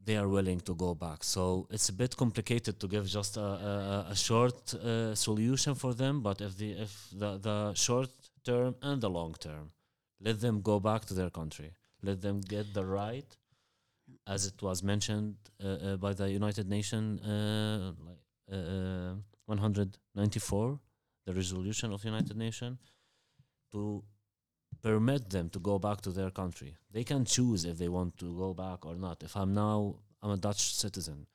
they 0.07 0.17
are 0.23 0.29
willing 0.29 0.61
to 0.69 0.75
go 0.75 0.95
back. 0.95 1.25
So 1.25 1.67
it's 1.71 1.89
a 1.89 1.93
bit 2.03 2.13
complicated 2.17 2.75
to 2.81 2.87
give 2.95 3.07
just 3.19 3.37
a, 3.37 3.49
a, 3.71 4.07
a 4.11 4.17
short 4.17 4.75
uh, 4.75 5.15
solution 5.15 5.75
for 5.75 5.95
them. 5.95 6.15
But 6.29 6.41
if 6.41 6.53
the 6.61 6.71
if 6.87 6.93
the, 7.23 7.31
the 7.49 7.59
short 7.75 8.11
term 8.49 8.75
and 8.83 9.01
the 9.05 9.11
long 9.19 9.35
term, 9.47 9.65
let 10.27 10.37
them 10.41 10.57
go 10.71 10.77
back 10.89 11.01
to 11.07 11.15
their 11.15 11.31
country. 11.31 11.71
Let 12.03 12.21
them 12.21 12.41
get 12.55 12.67
the 12.75 12.85
right, 12.85 13.31
as 14.27 14.41
it 14.51 14.59
was 14.67 14.83
mentioned 14.83 15.37
uh, 15.63 15.69
uh, 15.69 15.97
by 15.97 16.13
the 16.21 16.29
United 16.41 16.67
Nations, 16.69 17.21
uh, 19.49 19.53
like 19.53 19.61
uh, 19.61 19.65
uh, 19.65 19.73
194, 19.73 20.81
the 21.27 21.33
resolution 21.33 21.93
of 21.93 22.03
the 22.03 22.09
United 22.09 22.37
Nations, 22.37 22.79
to 23.73 24.03
permit 24.83 25.31
them 25.31 25.49
to 25.51 25.59
go 25.59 25.79
back 25.79 26.01
to 26.01 26.11
their 26.11 26.31
country. 26.31 26.77
They 26.93 27.05
can 27.05 27.25
choose 27.25 27.65
if 27.65 27.79
they 27.79 27.89
want 27.89 28.19
to 28.19 28.37
go 28.37 28.55
back 28.55 28.87
or 28.87 28.97
not. 28.97 29.23
If 29.23 29.37
I'm 29.37 29.55
now 29.55 29.97
I'm 30.23 30.31
a 30.31 30.37
Dutch 30.37 30.75
citizen 30.75 31.27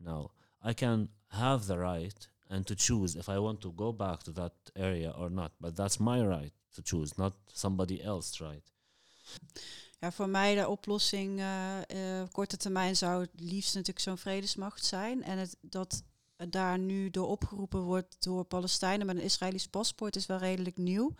now, 0.00 0.30
I 0.62 0.74
can 0.74 1.08
have 1.30 1.66
the 1.66 1.78
right 1.78 2.28
and 2.50 2.66
to 2.66 2.74
choose 2.74 3.16
if 3.16 3.28
I 3.28 3.38
want 3.38 3.60
to 3.60 3.72
go 3.72 3.92
back 3.92 4.22
to 4.24 4.32
that 4.32 4.52
area 4.74 5.10
or 5.10 5.30
not. 5.30 5.52
But 5.60 5.76
that's 5.76 5.98
my 5.98 6.20
right 6.22 6.52
to 6.74 6.82
choose, 6.82 7.18
not 7.18 7.32
somebody 7.52 8.02
else's 8.02 8.40
right. 8.40 8.72
Ja, 10.00 10.12
voor 10.12 10.28
mij 10.28 10.54
de 10.54 10.68
oplossing 10.68 11.40
eh, 11.40 12.20
op 12.22 12.32
korte 12.32 12.56
termijn 12.56 12.96
zou 12.96 13.20
het 13.20 13.40
liefst 13.40 13.74
natuurlijk 13.74 14.04
zo'n 14.04 14.18
vredesmacht 14.18 14.84
zijn. 14.84 15.22
En 15.22 15.38
het, 15.38 15.56
dat 15.60 16.02
daar 16.48 16.78
nu 16.78 17.10
door 17.10 17.28
opgeroepen 17.28 17.82
wordt 17.82 18.16
door 18.18 18.44
Palestijnen 18.44 19.06
met 19.06 19.16
een 19.16 19.22
Israëlisch 19.22 19.66
paspoort 19.66 20.16
is 20.16 20.26
wel 20.26 20.38
redelijk 20.38 20.76
nieuw. 20.76 21.14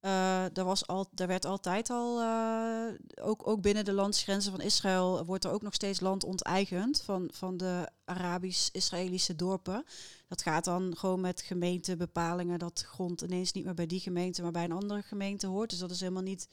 Eh 0.00 0.56
er, 0.56 0.64
was 0.64 0.86
al, 0.86 1.06
er 1.14 1.26
werd 1.26 1.44
altijd 1.44 1.90
al, 1.90 2.20
eh, 2.20 3.26
ook, 3.26 3.46
ook 3.48 3.60
binnen 3.60 3.84
de 3.84 3.92
landsgrenzen 3.92 4.52
van 4.52 4.60
Israël, 4.60 5.24
wordt 5.24 5.44
er 5.44 5.50
ook 5.50 5.62
nog 5.62 5.74
steeds 5.74 6.00
land 6.00 6.24
onteigend 6.24 7.02
van, 7.02 7.30
van 7.32 7.56
de 7.56 7.88
Arabisch-Israëlische 8.04 9.36
dorpen. 9.36 9.84
Dat 10.28 10.42
gaat 10.42 10.64
dan 10.64 10.96
gewoon 10.96 11.20
met 11.20 11.40
gemeentebepalingen 11.40 12.58
dat 12.58 12.84
grond 12.88 13.20
ineens 13.20 13.52
niet 13.52 13.64
meer 13.64 13.74
bij 13.74 13.86
die 13.86 14.00
gemeente, 14.00 14.42
maar 14.42 14.52
bij 14.52 14.64
een 14.64 14.72
andere 14.72 15.02
gemeente 15.02 15.46
hoort. 15.46 15.70
Dus 15.70 15.78
dat 15.78 15.90
is 15.90 16.00
helemaal 16.00 16.22
niet 16.22 16.48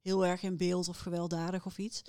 heel 0.00 0.26
erg 0.26 0.42
in 0.42 0.56
beeld 0.56 0.88
of 0.88 0.98
gewelddadig 0.98 1.66
of 1.66 1.78
iets. 1.78 2.02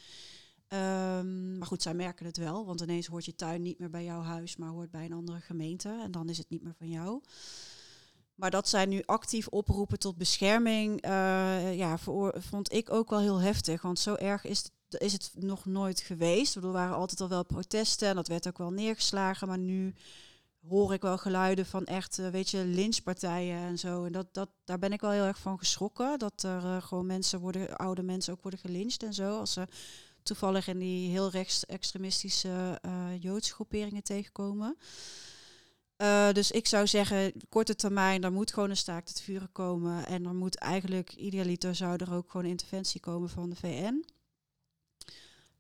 Ehm, 0.71 1.57
maar 1.57 1.67
goed, 1.67 1.81
zij 1.81 1.93
merken 1.93 2.25
het 2.25 2.37
wel, 2.37 2.65
want 2.65 2.81
ineens 2.81 3.07
hoort 3.07 3.25
je 3.25 3.35
tuin 3.35 3.61
niet 3.61 3.79
meer 3.79 3.89
bij 3.89 4.03
jouw 4.03 4.21
huis, 4.21 4.55
maar 4.55 4.69
hoort 4.69 4.91
bij 4.91 5.05
een 5.05 5.13
andere 5.13 5.39
gemeente 5.39 5.99
en 6.03 6.11
dan 6.11 6.29
is 6.29 6.37
het 6.37 6.49
niet 6.49 6.63
meer 6.63 6.75
van 6.77 6.89
jou. 6.89 7.21
Maar 8.35 8.51
dat 8.51 8.69
zij 8.69 8.85
nu 8.85 9.01
actief 9.05 9.47
oproepen 9.47 9.99
tot 9.99 10.17
bescherming, 10.17 11.01
eh, 11.01 11.77
ja, 11.77 11.97
vond 12.33 12.73
ik 12.73 12.91
ook 12.91 13.09
wel 13.09 13.19
heel 13.19 13.39
heftig. 13.39 13.81
Want 13.81 13.99
zo 13.99 14.15
erg 14.15 14.45
is 14.45 14.57
het, 14.57 15.01
is 15.01 15.13
het 15.13 15.31
nog 15.35 15.65
nooit 15.65 15.99
geweest. 15.99 16.55
Er 16.55 16.71
waren 16.71 16.95
altijd 16.95 17.21
al 17.21 17.29
wel 17.29 17.45
protesten 17.45 18.07
en 18.07 18.15
dat 18.15 18.27
werd 18.27 18.47
ook 18.47 18.57
wel 18.57 18.71
neergeslagen. 18.71 19.47
Maar 19.47 19.59
nu 19.59 19.93
hoor 20.67 20.93
ik 20.93 21.01
wel 21.01 21.17
geluiden 21.17 21.65
van 21.65 21.85
echt, 21.85 22.19
eh, 22.19 22.27
weet 22.27 22.49
je, 22.49 22.65
lynchpartijen 22.65 23.57
en 23.57 23.79
zo. 23.79 24.05
En 24.05 24.11
dat, 24.11 24.33
dat, 24.33 24.49
daar 24.63 24.79
ben 24.79 24.93
ik 24.93 25.01
wel 25.01 25.11
heel 25.11 25.23
erg 25.23 25.39
van 25.39 25.57
geschrokken. 25.57 26.19
Dat 26.19 26.43
er 26.43 26.63
eh, 26.63 26.81
gewoon 26.81 27.05
mensen 27.05 27.39
worden, 27.39 27.77
oude 27.77 28.03
mensen 28.03 28.33
ook 28.33 28.41
worden 28.41 28.59
gelyncht 28.59 29.03
en 29.03 29.13
zo. 29.13 29.39
Als 29.39 29.53
ze 29.53 29.67
toevallig 30.23 30.67
in 30.67 30.79
die 30.79 31.09
heel 31.09 31.29
rechtsextremistische 31.29 32.79
eh 32.81 33.21
Joodse 33.21 33.53
groeperingen 33.53 34.03
tegenkomen. 34.03 34.77
Eh, 36.01 36.31
dus 36.31 36.51
ik 36.51 36.67
zou 36.67 36.87
zeggen, 36.87 37.33
korte 37.49 37.75
termijn, 37.75 38.23
er 38.23 38.31
moet 38.31 38.53
gewoon 38.53 38.69
een 38.69 38.77
staakt 38.77 39.09
het 39.09 39.21
vuren 39.21 39.51
komen. 39.51 40.05
En 40.05 40.25
er 40.25 40.35
moet 40.35 40.55
eigenlijk, 40.55 41.13
idealiter 41.13 41.75
zou 41.75 41.95
er 41.97 42.13
ook 42.13 42.31
gewoon 42.31 42.45
interventie 42.45 42.99
komen 42.99 43.29
van 43.29 43.49
de 43.49 43.55
VN. 43.55 44.05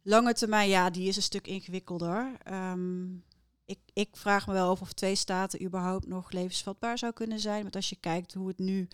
Lange 0.01 0.33
termijn, 0.33 0.69
ja, 0.69 0.89
die 0.89 1.07
is 1.07 1.15
een 1.15 1.21
stuk 1.21 1.47
ingewikkelder. 1.47 2.37
Ehm, 2.43 3.13
ik, 3.65 3.79
ik 3.93 4.09
vraag 4.11 4.47
me 4.47 4.53
wel 4.53 4.69
af 4.69 4.81
of 4.81 4.93
twee 4.93 5.15
staten 5.15 5.63
überhaupt 5.63 6.07
nog 6.07 6.31
levensvatbaar 6.31 6.97
zou 6.97 7.13
kunnen 7.13 7.39
zijn. 7.39 7.61
Want 7.61 7.75
als 7.75 7.89
je 7.89 7.95
kijkt 7.95 8.33
hoe 8.33 8.47
het 8.47 8.59
nu, 8.59 8.87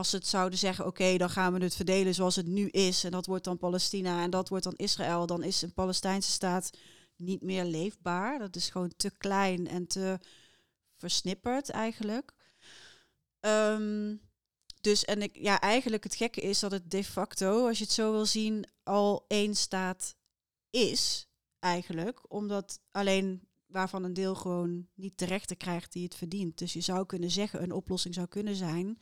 als 0.00 0.10
ze 0.10 0.16
het 0.16 0.26
zouden 0.26 0.58
zeggen, 0.58 0.86
oké, 0.86 1.16
dan 1.16 1.30
gaan 1.30 1.52
we 1.52 1.62
het 1.62 1.76
verdelen 1.76 2.14
zoals 2.14 2.36
het 2.36 2.46
nu 2.46 2.68
is. 2.68 3.04
En 3.04 3.10
dat 3.10 3.26
wordt 3.26 3.44
dan 3.44 3.58
Palestina 3.58 4.22
en 4.22 4.30
dat 4.30 4.48
wordt 4.48 4.64
dan 4.64 4.76
Israël. 4.76 5.26
Dan 5.26 5.42
is 5.42 5.62
een 5.62 5.72
Palestijnse 5.72 6.30
staat 6.30 6.70
niet 7.16 7.42
meer 7.42 7.64
leefbaar. 7.64 8.38
Dat 8.38 8.56
is 8.56 8.68
gewoon 8.68 8.92
te 8.96 9.10
klein 9.10 9.68
en 9.68 9.86
te 9.86 10.18
versnipperd 10.96 11.70
eigenlijk. 11.70 12.32
Ehm, 13.40 14.16
dus 14.80 15.04
en 15.04 15.22
ik, 15.22 15.36
ja, 15.36 15.60
eigenlijk 15.60 16.04
het 16.04 16.14
gekke 16.14 16.40
is 16.40 16.58
dat 16.58 16.70
het 16.70 16.90
de 16.90 17.04
facto, 17.04 17.66
als 17.66 17.78
je 17.78 17.84
het 17.84 17.92
zo 17.92 18.12
wil 18.12 18.26
zien, 18.26 18.64
al 18.82 19.24
één 19.28 19.54
staat 19.54 20.16
is 20.70 21.28
eigenlijk. 21.58 22.32
Omdat 22.32 22.80
alleen 22.90 23.48
waarvan 23.66 24.04
een 24.04 24.14
deel 24.14 24.34
gewoon 24.34 24.88
niet 24.94 25.18
de 25.18 25.24
rechten 25.24 25.56
krijgt 25.56 25.92
die 25.92 26.04
het 26.04 26.14
verdient. 26.14 26.58
Dus 26.58 26.72
je 26.72 26.80
zou 26.80 27.06
kunnen 27.06 27.30
zeggen, 27.30 27.62
een 27.62 27.72
oplossing 27.72 28.14
zou 28.14 28.26
kunnen 28.26 28.54
zijn 28.54 28.98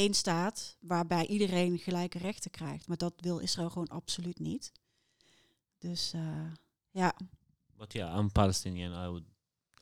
één 0.00 0.14
staat 0.14 0.76
waarbij 0.80 1.26
iedereen 1.26 1.78
gelijke 1.78 2.18
rechten 2.18 2.50
krijgt. 2.50 2.88
Maar 2.88 2.96
dat 2.96 3.14
wil 3.16 3.38
Israël 3.38 3.70
gewoon 3.70 3.88
absoluut 3.88 4.38
niet. 4.38 4.72
Dus 5.78 6.12
uh, 6.14 6.52
ja. 6.90 7.14
But 7.76 7.92
yeah, 7.92 8.18
I'm 8.18 8.32
Palestinian. 8.32 8.92
I 8.92 9.08
would 9.08 9.24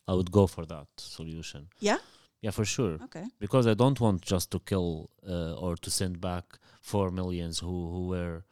I 0.09 0.13
would 0.13 0.29
go 0.31 0.47
for 0.47 0.67
that 0.67 0.89
solution. 0.95 1.69
Yeah? 1.79 1.99
Yeah, 2.39 2.55
for 2.55 2.67
sure. 2.67 2.99
Okay. 3.03 3.31
Because 3.39 3.71
I 3.71 3.75
don't 3.75 3.99
want 3.99 4.29
just 4.29 4.51
to 4.51 4.61
kill 4.65 5.11
uh, 5.27 5.63
or 5.63 5.77
to 5.77 5.91
send 5.91 6.21
back 6.21 6.59
four 6.81 7.13
millions 7.13 7.61
who 7.61 7.89
who 7.91 8.07
were 8.07 8.45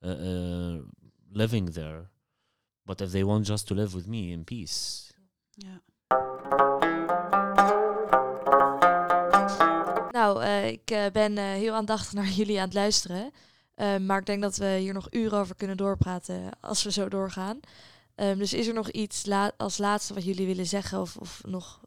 uh, 0.00 0.08
uh, 0.08 0.82
living 1.30 1.72
there. 1.72 2.10
But 2.84 3.00
if 3.00 3.10
they 3.10 3.24
want 3.24 3.46
just 3.46 3.66
to 3.66 3.74
live 3.74 3.94
with 3.94 4.06
me 4.06 4.30
in 4.32 4.44
peace. 4.44 5.12
Ja. 5.54 5.82
Ik 10.68 10.90
uh, 10.90 11.06
ben 11.12 11.32
uh, 11.32 11.44
heel 11.44 11.74
aandachtig 11.74 12.12
naar 12.12 12.28
jullie 12.40 12.58
aan 12.58 12.64
het 12.64 12.74
luisteren. 12.74 13.32
maar 13.76 14.18
ik 14.18 14.26
denk 14.26 14.42
dat 14.42 14.56
we 14.56 14.76
hier 14.78 14.92
nog 14.92 15.06
uren 15.10 15.38
over 15.38 15.54
kunnen 15.54 15.76
doorpraten 15.76 16.50
als 16.60 16.82
we 16.82 16.92
zo 16.92 17.08
doorgaan. 17.08 17.60
Um, 18.16 18.38
dus 18.38 18.52
is 18.52 18.66
er 18.66 18.74
nog 18.74 18.90
iets 18.90 19.28
als 19.56 19.78
laatste 19.78 20.14
wat 20.14 20.24
jullie 20.24 20.46
willen 20.46 20.66
zeggen 20.66 21.00
of, 21.00 21.16
of 21.16 21.42
nog 21.46 21.80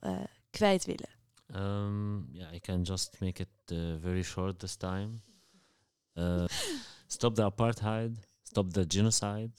kwijt 0.49 0.86
willen? 0.86 1.09
Um, 1.55 2.30
yeah, 2.32 2.53
I 2.53 2.59
can 2.59 2.82
just 2.82 3.19
make 3.19 3.41
it 3.41 3.78
very 4.01 4.23
short 4.23 4.59
this 4.59 4.76
time. 4.76 5.09
stop 7.07 7.36
the 7.36 7.43
apartheid. 7.43 8.11
Stop 8.43 8.73
the 8.73 8.86
genocide. 8.88 9.51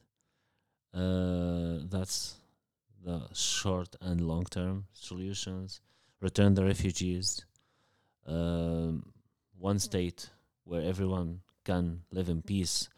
that's 1.88 2.36
the 3.06 3.28
short 3.32 3.96
and 4.00 4.20
long 4.20 4.44
term 4.44 4.86
solutions. 4.92 5.80
Return 6.20 6.54
the 6.54 6.64
refugees. 6.64 7.46
Um, 8.26 9.04
one 9.58 9.78
state 9.78 10.30
where 10.64 10.82
everyone 10.82 11.40
can 11.64 12.02
live 12.10 12.28
in 12.28 12.42
peace. 12.42 12.88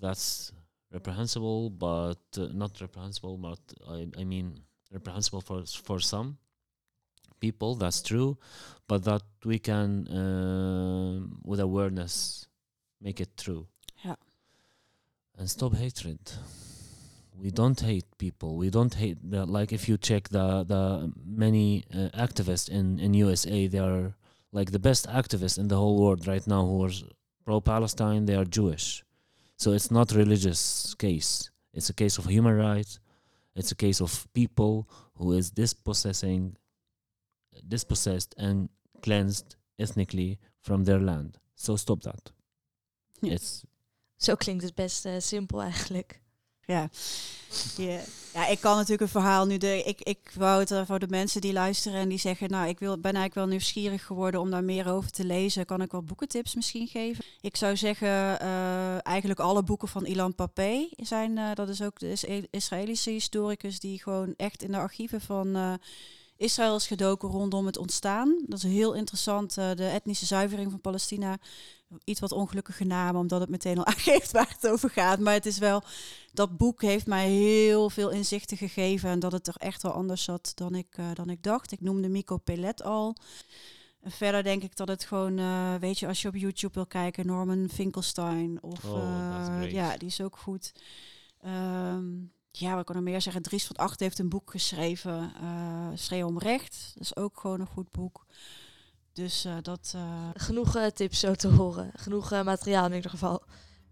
That's 0.00 0.52
reprehensible, 0.92 1.70
but 1.70 2.18
uh, 2.36 2.48
not 2.52 2.80
reprehensible, 2.80 3.36
but 3.36 3.60
I, 3.88 4.08
I 4.18 4.24
mean 4.24 4.60
reprehensible 4.92 5.40
for 5.40 5.64
for 5.66 6.00
some 6.00 6.38
people. 7.40 7.74
That's 7.74 8.00
true, 8.02 8.38
but 8.86 9.04
that 9.04 9.22
we 9.44 9.58
can, 9.58 10.06
uh, 10.08 11.26
with 11.44 11.60
awareness, 11.60 12.46
make 13.00 13.20
it 13.20 13.36
true. 13.36 13.66
Yeah. 14.04 14.14
And 15.36 15.50
stop 15.50 15.74
hatred. 15.74 16.20
We 17.34 17.50
don't 17.50 17.80
hate 17.80 18.06
people. 18.18 18.56
We 18.56 18.70
don't 18.70 18.94
hate 18.94 19.18
the, 19.22 19.46
like 19.46 19.72
if 19.72 19.88
you 19.88 19.96
check 19.98 20.28
the 20.28 20.64
the 20.64 21.12
many 21.24 21.84
uh, 21.92 22.10
activists 22.26 22.68
in 22.68 22.98
in 22.98 23.14
USA, 23.14 23.66
they 23.66 23.78
are 23.78 24.14
like 24.52 24.70
the 24.70 24.78
best 24.78 25.06
activists 25.08 25.58
in 25.58 25.68
the 25.68 25.76
whole 25.76 25.98
world 26.02 26.26
right 26.26 26.46
now 26.46 26.66
who 26.66 26.84
are 26.84 26.92
pro 27.44 27.60
Palestine. 27.60 28.26
They 28.26 28.36
are 28.36 28.44
Jewish, 28.44 29.04
so 29.56 29.72
it's 29.72 29.90
not 29.90 30.12
religious 30.12 30.94
case. 30.94 31.50
It's 31.72 31.90
a 31.90 31.94
case 31.94 32.18
of 32.18 32.26
human 32.26 32.56
rights. 32.56 33.00
It's 33.54 33.72
a 33.72 33.76
case 33.76 34.00
of 34.00 34.26
people 34.32 34.88
who 35.16 35.32
is 35.32 35.50
dispossessing, 35.50 36.56
dispossessed 37.68 38.34
and 38.38 38.68
cleansed 39.02 39.56
ethnically 39.78 40.38
from 40.60 40.84
their 40.84 41.00
land. 41.00 41.38
So 41.54 41.76
stop 41.76 42.02
that. 42.02 42.32
yes. 43.22 43.32
It's 43.32 43.66
Zo 44.22 44.34
klinkt 44.34 44.62
het 44.62 44.74
best 44.74 45.04
uh, 45.04 45.14
simpel 45.18 45.62
eigenlijk. 45.70 46.21
Ja. 46.72 46.88
Ja, 48.34 48.46
ik 48.46 48.60
kan 48.60 48.74
natuurlijk 48.74 49.02
een 49.02 49.08
verhaal 49.08 49.46
nu. 49.46 49.56
De, 49.56 49.82
ik, 49.82 50.00
ik 50.00 50.32
wou 50.34 50.60
het 50.60 50.70
uh, 50.70 50.82
voor 50.86 50.98
de 50.98 51.08
mensen 51.08 51.40
die 51.40 51.52
luisteren 51.52 52.00
en 52.00 52.08
die 52.08 52.18
zeggen: 52.18 52.50
Nou, 52.50 52.68
ik 52.68 52.78
wil, 52.78 52.94
ben 52.94 53.12
eigenlijk 53.12 53.34
wel 53.34 53.46
nieuwsgierig 53.46 54.06
geworden 54.06 54.40
om 54.40 54.50
daar 54.50 54.64
meer 54.64 54.88
over 54.88 55.10
te 55.10 55.24
lezen. 55.24 55.66
Kan 55.66 55.82
ik 55.82 55.92
wel 55.92 56.02
boekentips 56.02 56.54
misschien 56.54 56.86
geven? 56.86 57.24
Ik 57.40 57.56
zou 57.56 57.76
zeggen: 57.76 58.08
uh, 58.08 59.06
eigenlijk 59.06 59.40
alle 59.40 59.62
boeken 59.62 59.88
van 59.88 60.06
Ilan 60.06 60.34
Papé 60.34 60.88
zijn. 60.96 61.36
Uh, 61.36 61.54
dat 61.54 61.68
is 61.68 61.82
ook 61.82 61.98
de 61.98 62.48
Israëlische 62.50 63.10
historicus 63.10 63.80
die 63.80 64.02
gewoon 64.02 64.34
echt 64.36 64.62
in 64.62 64.70
de 64.70 64.78
archieven 64.78 65.20
van. 65.20 65.78
Israël 66.36 66.76
is 66.76 66.86
gedoken 66.86 67.28
rondom 67.28 67.66
het 67.66 67.78
ontstaan. 67.78 68.42
Dat 68.46 68.58
is 68.58 68.64
heel 68.64 68.94
interessant. 68.94 69.54
de 69.54 69.90
etnische 69.92 70.26
zuivering 70.26 70.70
van 70.70 70.80
Palestina 70.80 71.38
iets 72.04 72.20
wat 72.20 72.32
ongelukkige 72.32 72.84
naam, 72.84 73.16
omdat 73.16 73.40
het 73.40 73.50
meteen 73.50 73.78
al 73.78 73.86
aangeeft 73.92 74.32
waar 74.32 74.54
het 74.60 74.70
over 74.70 74.90
gaat. 74.90 75.18
Maar 75.18 75.34
het 75.34 75.46
is 75.46 75.58
wel, 75.58 75.82
dat 76.32 76.56
boek 76.56 76.82
heeft 76.82 77.06
mij 77.06 77.28
heel 77.28 77.90
veel 77.90 78.10
inzichten 78.10 78.56
gegeven 78.56 79.10
en 79.10 79.18
dat 79.18 79.32
het 79.32 79.46
er 79.46 79.56
echt 79.56 79.82
wel 79.82 79.92
anders 79.92 80.24
zat 80.24 80.52
dan 80.54 80.74
ik, 80.74 80.96
uh, 80.98 81.06
dan 81.14 81.30
ik 81.30 81.42
dacht. 81.42 81.72
Ik 81.72 81.80
noemde 81.80 82.08
Mico 82.08 82.36
Pelet 82.36 82.82
al. 82.82 83.16
En 84.00 84.10
verder 84.10 84.42
denk 84.42 84.62
ik 84.62 84.76
dat 84.76 84.88
het 84.88 85.04
gewoon, 85.04 85.38
uh, 85.38 85.74
weet 85.74 85.98
je, 85.98 86.06
als 86.06 86.22
je 86.22 86.28
op 86.28 86.36
YouTube 86.36 86.74
wil 86.74 86.86
kijken, 86.86 87.26
Norman 87.26 87.68
Finkelstein 87.72 88.62
of 88.62 88.84
oh, 88.84 89.58
uh, 89.60 89.72
ja, 89.72 89.96
die 89.96 90.08
is 90.08 90.20
ook 90.20 90.36
goed. 90.36 90.72
Um, 91.44 92.32
ja, 92.50 92.82
kan 92.82 92.96
er 92.96 93.02
meer 93.02 93.20
zeggen? 93.20 93.42
Dries 93.42 93.66
van 93.66 93.76
Acht 93.76 94.00
heeft 94.00 94.18
een 94.18 94.28
boek 94.28 94.50
geschreven, 94.50 95.32
uh, 95.42 95.88
Schreeuw 95.94 96.26
om 96.26 96.38
Recht. 96.38 96.90
Dat 96.94 97.02
is 97.02 97.16
ook 97.16 97.40
gewoon 97.40 97.60
een 97.60 97.66
goed 97.66 97.90
boek. 97.90 98.26
Dus 99.12 99.46
uh, 99.46 99.54
dat. 99.62 99.92
Uh... 99.96 100.02
Genoeg 100.34 100.76
uh, 100.76 100.86
tips 100.86 101.20
zo 101.20 101.34
te 101.34 101.48
horen. 101.48 101.90
Genoeg 101.96 102.30
materiaal 102.30 102.86
in 102.86 102.94
ieder 102.94 103.10
geval. 103.10 103.42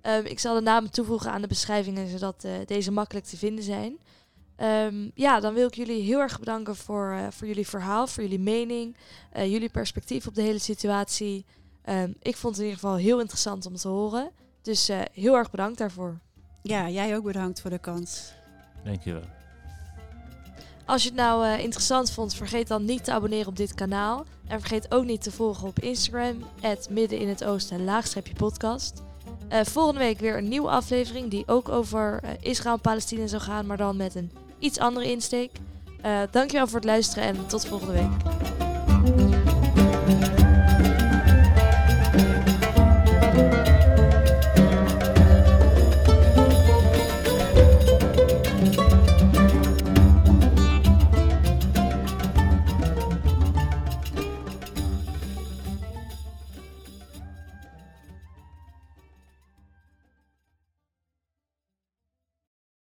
Um, 0.03 0.25
ik 0.25 0.39
zal 0.39 0.55
de 0.55 0.61
namen 0.61 0.91
toevoegen 0.91 1.31
aan 1.31 1.41
de 1.41 1.47
beschrijvingen, 1.47 2.09
zodat 2.09 2.47
deze 2.67 2.91
makkelijk 2.91 3.27
te 3.27 3.37
vinden 3.37 3.65
zijn. 3.65 3.99
Um, 4.57 5.11
ja, 5.15 5.41
dan 5.41 5.55
wil 5.55 5.67
ik 5.67 5.75
jullie 5.75 6.03
heel 6.03 6.19
erg 6.19 6.39
bedanken 6.39 6.77
voor, 6.77 7.19
voor 7.31 7.47
jullie 7.47 7.69
verhaal, 7.69 8.07
voor 8.07 8.23
jullie 8.23 8.39
mening, 8.39 8.97
jullie 9.35 9.71
perspectief 9.71 10.27
op 10.27 10.35
de 10.35 10.43
hele 10.43 10.59
situatie. 10.59 11.45
Um, 11.85 12.15
ik 12.21 12.37
vond 12.37 12.57
het 12.57 12.65
in 12.65 12.71
ieder 12.71 12.81
geval 12.81 12.97
heel 12.97 13.21
interessant 13.21 13.67
om 13.67 13.77
te 13.77 13.89
horen. 13.89 14.31
Dus 14.63 14.91
heel 15.13 15.37
erg 15.37 15.51
bedankt 15.51 15.79
daarvoor. 15.79 16.21
Ja, 16.63 16.89
jij 16.89 17.17
ook 17.17 17.25
bedankt 17.25 17.61
voor 17.61 17.71
de 17.71 17.79
kans. 17.79 18.33
Dankjewel. 18.85 19.39
Als 20.91 21.03
je 21.03 21.09
het 21.09 21.19
nou 21.19 21.47
uh, 21.47 21.59
interessant 21.59 22.11
vond, 22.11 22.35
vergeet 22.35 22.69
dan 22.69 22.85
niet 22.85 23.05
te 23.05 23.13
abonneren 23.13 23.47
op 23.47 23.57
dit 23.57 23.75
kanaal. 23.75 24.25
En 24.49 24.61
vergeet 24.61 24.95
ook 24.95 25.05
niet 25.05 25.23
te 25.23 25.31
volgen 25.31 25.69
op 25.69 25.79
Instagram, 25.79 26.45
midden 26.91 27.19
in 27.19 27.29
het 27.29 27.45
oosten 27.45 27.85
podcast. 28.37 29.03
Uh, 29.53 29.61
volgende 29.63 30.01
week 30.01 30.19
weer 30.19 30.37
een 30.37 30.49
nieuwe 30.49 30.69
aflevering 30.69 31.31
die 31.31 31.43
ook 31.47 31.69
over 31.69 32.21
uh, 32.25 32.31
Israël 32.41 32.75
en 32.75 32.81
Palestina 32.81 33.27
zou 33.27 33.43
gaan, 33.43 33.67
maar 33.67 33.77
dan 33.77 33.97
met 33.97 34.15
een 34.15 34.33
iets 34.59 34.79
andere 34.79 35.11
insteek. 35.11 35.51
dankjewel 36.31 36.67
voor 36.67 36.79
het 36.79 36.89
luisteren 36.89 37.25
en 37.25 37.47
tot 37.47 37.67
volgende 37.67 37.93
week. 37.93 39.60